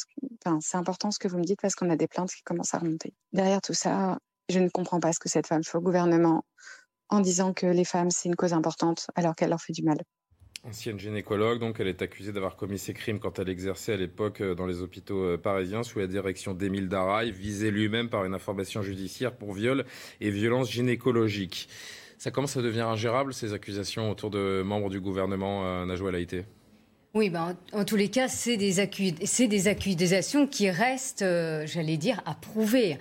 enfin 0.45 0.59
c'est 0.61 0.77
important 0.77 1.11
ce 1.11 1.19
que 1.19 1.27
vous 1.27 1.39
me 1.39 1.45
dites 1.45 1.61
parce 1.61 1.75
qu'on 1.75 1.91
a 1.91 1.97
des 1.97 2.09
plaintes 2.09 2.31
qui 2.31 2.43
commencent 2.43 2.75
à 2.75 2.79
remonter. 2.79 3.15
Derrière 3.33 3.61
tout 3.61 3.75
ça, 3.75 4.19
je 4.49 4.59
ne 4.59 4.69
comprends 4.69 5.01
pas 5.01 5.13
ce 5.13 5.19
que 5.19 5.29
cette 5.29 5.47
femme 5.47 5.65
fait 5.65 5.79
au 5.79 5.81
gouvernement 5.81 6.45
en 7.09 7.21
disant 7.21 7.53
que 7.53 7.67
les 7.67 7.85
femmes 7.85 8.11
c'est 8.11 8.29
une 8.29 8.37
cause 8.37 8.53
importante 8.53 9.07
alors 9.15 9.35
qu'elle 9.35 9.51
leur 9.51 9.61
fait 9.61 9.73
du 9.73 9.83
mal. 9.83 9.99
Ancienne 10.65 10.99
gynécologue, 10.99 11.61
donc 11.61 11.79
elle 11.79 11.87
est 11.87 12.03
accusée 12.03 12.33
d'avoir 12.33 12.57
commis 12.57 12.79
ces 12.79 12.93
crimes 12.93 13.21
quand 13.21 13.39
elle 13.39 13.49
exerçait 13.49 13.93
à 13.93 13.97
l'époque 13.97 14.41
euh, 14.41 14.55
dans 14.57 14.67
les 14.67 14.81
hôpitaux 14.81 15.23
euh, 15.23 15.39
parisiens 15.39 15.85
sous 15.85 16.01
la 16.01 16.09
direction 16.09 16.55
d'Émile 16.55 16.89
Darail, 16.89 17.31
visé 17.31 17.71
lui-même 17.71 18.09
par 18.09 18.25
une 18.25 18.35
information 18.35 18.83
judiciaire 18.83 19.37
pour 19.37 19.53
viol 19.53 19.85
et 20.21 20.31
violence 20.31 20.71
gynécologique. 20.71 21.69
Ça 22.19 22.33
commence 22.33 22.57
à 22.57 22.63
devenir 22.63 22.89
ingérable, 22.89 23.33
ces 23.33 23.53
accusations 23.53 24.11
autour 24.11 24.31
de 24.31 24.63
membres 24.65 24.91
du 24.91 25.01
gouvernement, 25.01 25.67
euh, 25.67 25.87
Najwa 25.87 26.11
Laïté? 26.11 26.47
Oui, 27.17 27.31
ben, 27.31 27.57
en, 27.73 27.81
en 27.81 27.85
tous 27.87 27.97
les 27.97 28.09
cas, 28.11 28.29
c'est 28.29 28.59
des, 28.59 28.79
accu- 28.79 29.15
c'est 29.25 29.47
des 29.49 29.69
accusations 29.69 30.47
qui 30.47 30.69
restent, 30.69 31.23
euh, 31.23 31.63
j'allais 31.67 31.97
dire, 31.97 32.21
à 32.27 32.35
prouver. 32.35 32.99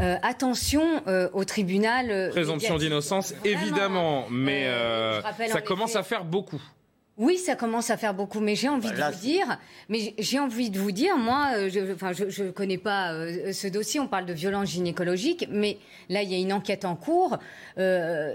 Euh, 0.00 0.16
attention 0.22 1.02
euh, 1.06 1.28
au 1.34 1.44
tribunal. 1.44 2.10
euh, 2.10 2.30
Présomption 2.30 2.78
d'innocence, 2.78 3.34
évidemment, 3.44 4.24
mais 4.30 4.64
euh, 4.68 5.20
ça 5.20 5.32
effet- 5.44 5.62
commence 5.62 5.96
à 5.96 6.02
faire 6.02 6.24
beaucoup. 6.24 6.62
Oui, 7.18 7.36
ça 7.36 7.56
commence 7.56 7.90
à 7.90 7.98
faire 7.98 8.14
beaucoup, 8.14 8.40
mais 8.40 8.54
j'ai 8.54 8.70
envie 8.70 8.88
Bah, 8.96 9.10
de 9.10 9.14
vous 9.16 9.20
dire, 9.20 9.58
mais 9.90 10.14
j'ai 10.18 10.38
envie 10.38 10.70
de 10.70 10.78
vous 10.78 10.92
dire, 10.92 11.18
moi, 11.18 11.68
je, 11.68 11.92
enfin, 11.92 12.12
je, 12.12 12.44
ne 12.44 12.50
connais 12.50 12.78
pas 12.78 13.12
euh, 13.12 13.52
ce 13.52 13.66
dossier. 13.66 14.00
On 14.00 14.06
parle 14.06 14.24
de 14.24 14.32
violence 14.32 14.68
gynécologique, 14.70 15.46
mais 15.50 15.76
là, 16.08 16.22
il 16.22 16.32
y 16.32 16.34
a 16.34 16.38
une 16.38 16.54
enquête 16.54 16.86
en 16.86 16.96
cours. 16.96 17.36
Euh, 17.76 18.34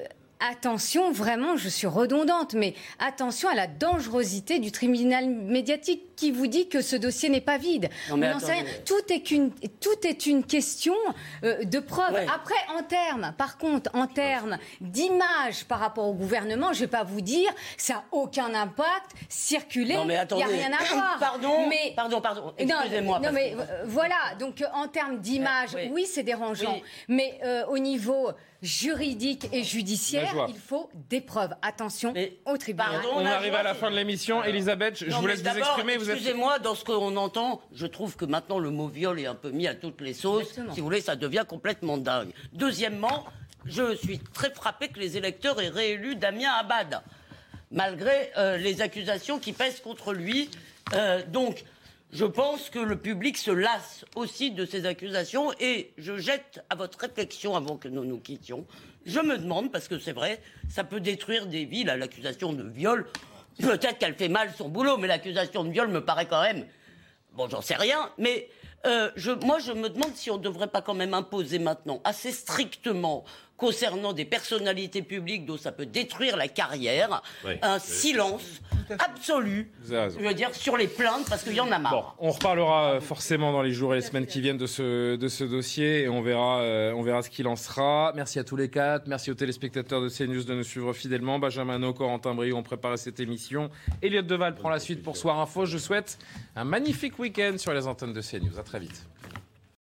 attention, 0.52 1.12
vraiment, 1.12 1.58
je 1.58 1.70
suis 1.70 1.88
redondante, 1.88 2.54
mais 2.54 2.74
attention 3.00 3.50
à 3.50 3.56
la 3.56 3.68
dangerosité 3.68 4.60
du 4.60 4.72
tribunal 4.72 5.30
médiatique 5.30 6.16
qui 6.16 6.32
vous 6.32 6.48
dit 6.48 6.70
que 6.70 6.82
ce 6.82 6.96
dossier 6.96 7.30
n'est 7.30 7.42
pas 7.42 7.58
vide. 7.58 7.90
Non, 8.10 8.18
mais 8.18 8.30
On 8.30 8.34
n'en 8.34 8.40
sait 8.40 8.52
attendez. 8.52 8.70
rien. 8.70 8.80
Tout 8.86 9.14
est 9.14 9.20
qu'une, 9.22 9.52
tout 9.80 10.08
est 10.08 10.26
une 10.26 10.44
question 10.44 10.94
euh, 11.44 11.64
de 11.64 11.80
preuve. 11.80 12.16
Après, 12.34 12.56
en 12.78 12.84
termes, 12.84 13.34
par 13.38 13.58
contre, 13.58 13.90
en 13.94 14.08
termes 14.08 14.58
d'image 14.82 15.66
par 15.66 15.80
rapport 15.80 16.08
au 16.08 16.14
gouvernement, 16.14 16.74
je 16.74 16.82
vais 16.82 16.88
pas 16.88 17.04
vous 17.04 17.22
dire, 17.22 17.50
ça 17.78 17.94
n'a 17.96 18.04
aucun 18.12 18.54
impact. 18.54 19.12
Circuler, 19.30 19.98
il 20.02 20.08
n'y 20.08 20.16
a 20.16 20.22
attendez. 20.22 20.44
rien 20.46 20.72
à 20.72 20.84
voir. 20.94 21.18
Pardon, 21.20 21.68
mais 21.68 21.94
pardon, 21.96 22.22
Excusez-moi, 22.58 23.20
Non, 23.20 23.32
mais 23.32 23.52
que- 23.54 23.60
euh, 23.60 23.84
voilà. 23.86 24.16
Donc, 24.40 24.62
euh, 24.62 24.66
en 24.74 24.88
termes 24.88 25.20
d'image, 25.20 25.70
oui. 25.76 25.90
oui, 25.92 26.06
c'est 26.10 26.24
dérangeant. 26.24 26.74
Oui. 26.76 26.84
Mais 27.08 27.40
euh, 27.44 27.66
au 27.68 27.78
niveau 27.78 28.32
juridique 28.62 29.48
et 29.52 29.62
judiciaire, 29.64 30.33
Il 30.48 30.56
faut 30.56 30.90
des 31.10 31.22
preuves. 31.22 31.54
Attention 31.62 32.14
au 32.46 32.58
tribunal. 32.58 33.02
On 33.14 33.26
arrive 33.26 33.56
à 33.56 33.64
la 33.64 33.74
fin 33.74 33.90
de 33.92 33.96
l'émission. 33.96 34.44
Elisabeth, 34.44 34.98
je 34.98 35.10
Non, 35.10 35.20
vous 35.20 35.28
laisse 35.28 35.42
vous 35.42 35.58
exprimer. 35.58 35.94
Êtes... 35.94 36.10
Excusez-moi, 36.10 36.60
dans 36.60 36.76
ce 36.76 36.84
qu'on 36.84 37.16
entend, 37.18 37.62
je 37.74 37.86
trouve 37.86 38.16
que 38.16 38.26
maintenant 38.26 38.60
le 38.60 38.70
mot 38.70 38.88
viol 38.88 39.20
est 39.20 39.26
un 39.26 39.36
peu 39.36 39.52
mis 39.52 39.68
à 39.68 39.76
toutes 39.76 40.02
les 40.02 40.14
sauces. 40.14 40.54
Si 40.72 40.80
vous 40.80 40.86
voulez, 40.86 41.02
ça 41.02 41.16
devient 41.16 41.46
complètement 41.48 41.98
dingue. 41.98 42.32
Deuxièmement, 42.54 43.26
je 43.66 43.96
suis 43.96 44.20
très 44.20 44.52
frappé 44.52 44.90
que 44.90 45.00
les 45.00 45.18
électeurs 45.18 45.62
aient 45.62 45.70
réélu 45.70 46.16
Damien 46.16 46.52
Abad, 46.60 47.02
malgré 47.72 48.32
euh, 48.38 48.58
les 48.58 48.82
accusations 48.82 49.40
qui 49.40 49.54
pèsent 49.54 49.82
contre 49.82 50.14
lui. 50.14 50.50
Euh, 50.94 51.22
donc, 51.28 51.64
je 52.12 52.26
pense 52.26 52.70
que 52.70 52.78
le 52.78 52.96
public 52.96 53.38
se 53.38 53.50
lasse 53.50 54.06
aussi 54.16 54.52
de 54.52 54.66
ces 54.66 54.86
accusations 54.86 55.52
et 55.60 55.94
je 55.98 56.18
jette 56.18 56.64
à 56.70 56.76
votre 56.76 57.00
réflexion 57.00 57.56
avant 57.56 57.76
que 57.78 57.88
nous 57.88 58.06
nous 58.06 58.20
quittions. 58.20 58.68
Je 59.06 59.20
me 59.20 59.38
demande, 59.38 59.72
parce 59.72 59.88
que 59.88 60.00
c'est 60.00 60.14
vrai, 60.14 60.42
ça 60.70 60.84
peut 60.84 61.00
détruire 61.00 61.46
des 61.46 61.66
vies, 61.66 61.84
l'accusation 61.84 62.54
de 62.54 62.64
viol. 62.64 63.06
Peut-être 63.60 63.98
qu'elle 64.00 64.16
fait 64.16 64.30
mal 64.30 64.52
son 64.58 64.70
boulot, 64.70 64.98
mais 64.98 65.08
l'accusation 65.08 65.64
de 65.64 65.70
viol 65.72 65.90
me 65.90 66.04
paraît 66.04 66.26
quand 66.26 66.42
même. 66.42 66.66
Bon, 67.34 67.50
j'en 67.50 67.62
sais 67.62 67.76
rien, 67.76 68.10
mais 68.18 68.50
euh, 68.86 69.12
je, 69.16 69.32
moi, 69.32 69.60
je 69.60 69.72
me 69.72 69.90
demande 69.90 70.16
si 70.16 70.30
on 70.32 70.38
ne 70.38 70.44
devrait 70.44 70.68
pas 70.68 70.82
quand 70.82 70.94
même 70.94 71.14
imposer 71.14 71.60
maintenant, 71.60 72.02
assez 72.04 72.32
strictement, 72.32 73.24
concernant 73.68 74.12
des 74.12 74.26
personnalités 74.26 75.02
publiques 75.04 75.46
dont 75.46 75.56
ça 75.56 75.72
peut 75.72 75.86
détruire 75.86 76.36
la 76.36 76.50
carrière, 76.50 77.22
Oui. 77.46 77.54
un 77.62 77.76
Oui. 77.76 77.82
silence 77.82 78.44
absolu, 79.00 79.72
je 79.88 80.20
veux 80.20 80.34
dire, 80.34 80.54
sur 80.54 80.76
les 80.76 80.88
plaintes, 80.88 81.30
parce 81.30 81.44
qu'il 81.44 81.54
y 81.54 81.62
en 81.62 81.72
a 81.72 81.80
marre. 81.80 82.14
On 82.20 82.32
reparlera 82.32 82.96
euh, 82.96 83.00
forcément 83.00 83.54
dans 83.54 83.62
les 83.62 83.72
jours 83.72 83.94
et 83.94 83.98
les 83.98 84.02
semaines 84.02 84.26
qui 84.26 84.42
viennent 84.42 84.58
de 84.58 84.68
ce, 84.68 85.16
de 85.16 85.28
ce 85.30 85.46
dossier 85.46 86.02
et 86.02 86.10
on 86.10 86.22
verra, 86.22 86.60
euh, 86.60 86.92
on 86.94 87.04
verra 87.04 87.22
ce 87.22 87.30
qu'il 87.30 87.48
en 87.48 87.56
sera. 87.56 88.12
Merci 88.18 88.38
à 88.38 88.44
tous 88.44 88.58
les 88.58 88.70
quatre. 88.70 89.08
Merci 89.08 89.32
aux 89.32 89.36
téléspectateurs 89.36 90.02
de 90.02 90.10
CNews 90.10 90.44
de 90.44 90.56
nous 90.56 90.64
suivre 90.64 90.92
fidèlement. 90.92 91.40
Benjamin 91.40 91.80
No, 91.80 91.94
Corentin 91.94 92.34
Brio 92.36 92.58
ont 92.58 92.64
préparé 92.64 92.98
cette 92.98 93.22
émission. 93.22 93.70
Elliot 94.02 94.24
Deval 94.24 94.56
prend 94.56 94.70
la 94.72 94.80
suite 94.80 95.02
pour 95.04 95.16
Soir 95.16 95.40
Info. 95.40 95.66
Je 95.66 95.78
souhaite 95.78 96.18
un 96.58 96.66
magnifique 96.66 97.18
week-end 97.18 97.54
sur 97.58 97.74
les 97.74 97.88
antennes 97.88 98.12
de 98.12 98.22
CNews. 98.22 98.60
À 98.60 98.64
très 98.64 98.80
vite. 98.80 99.06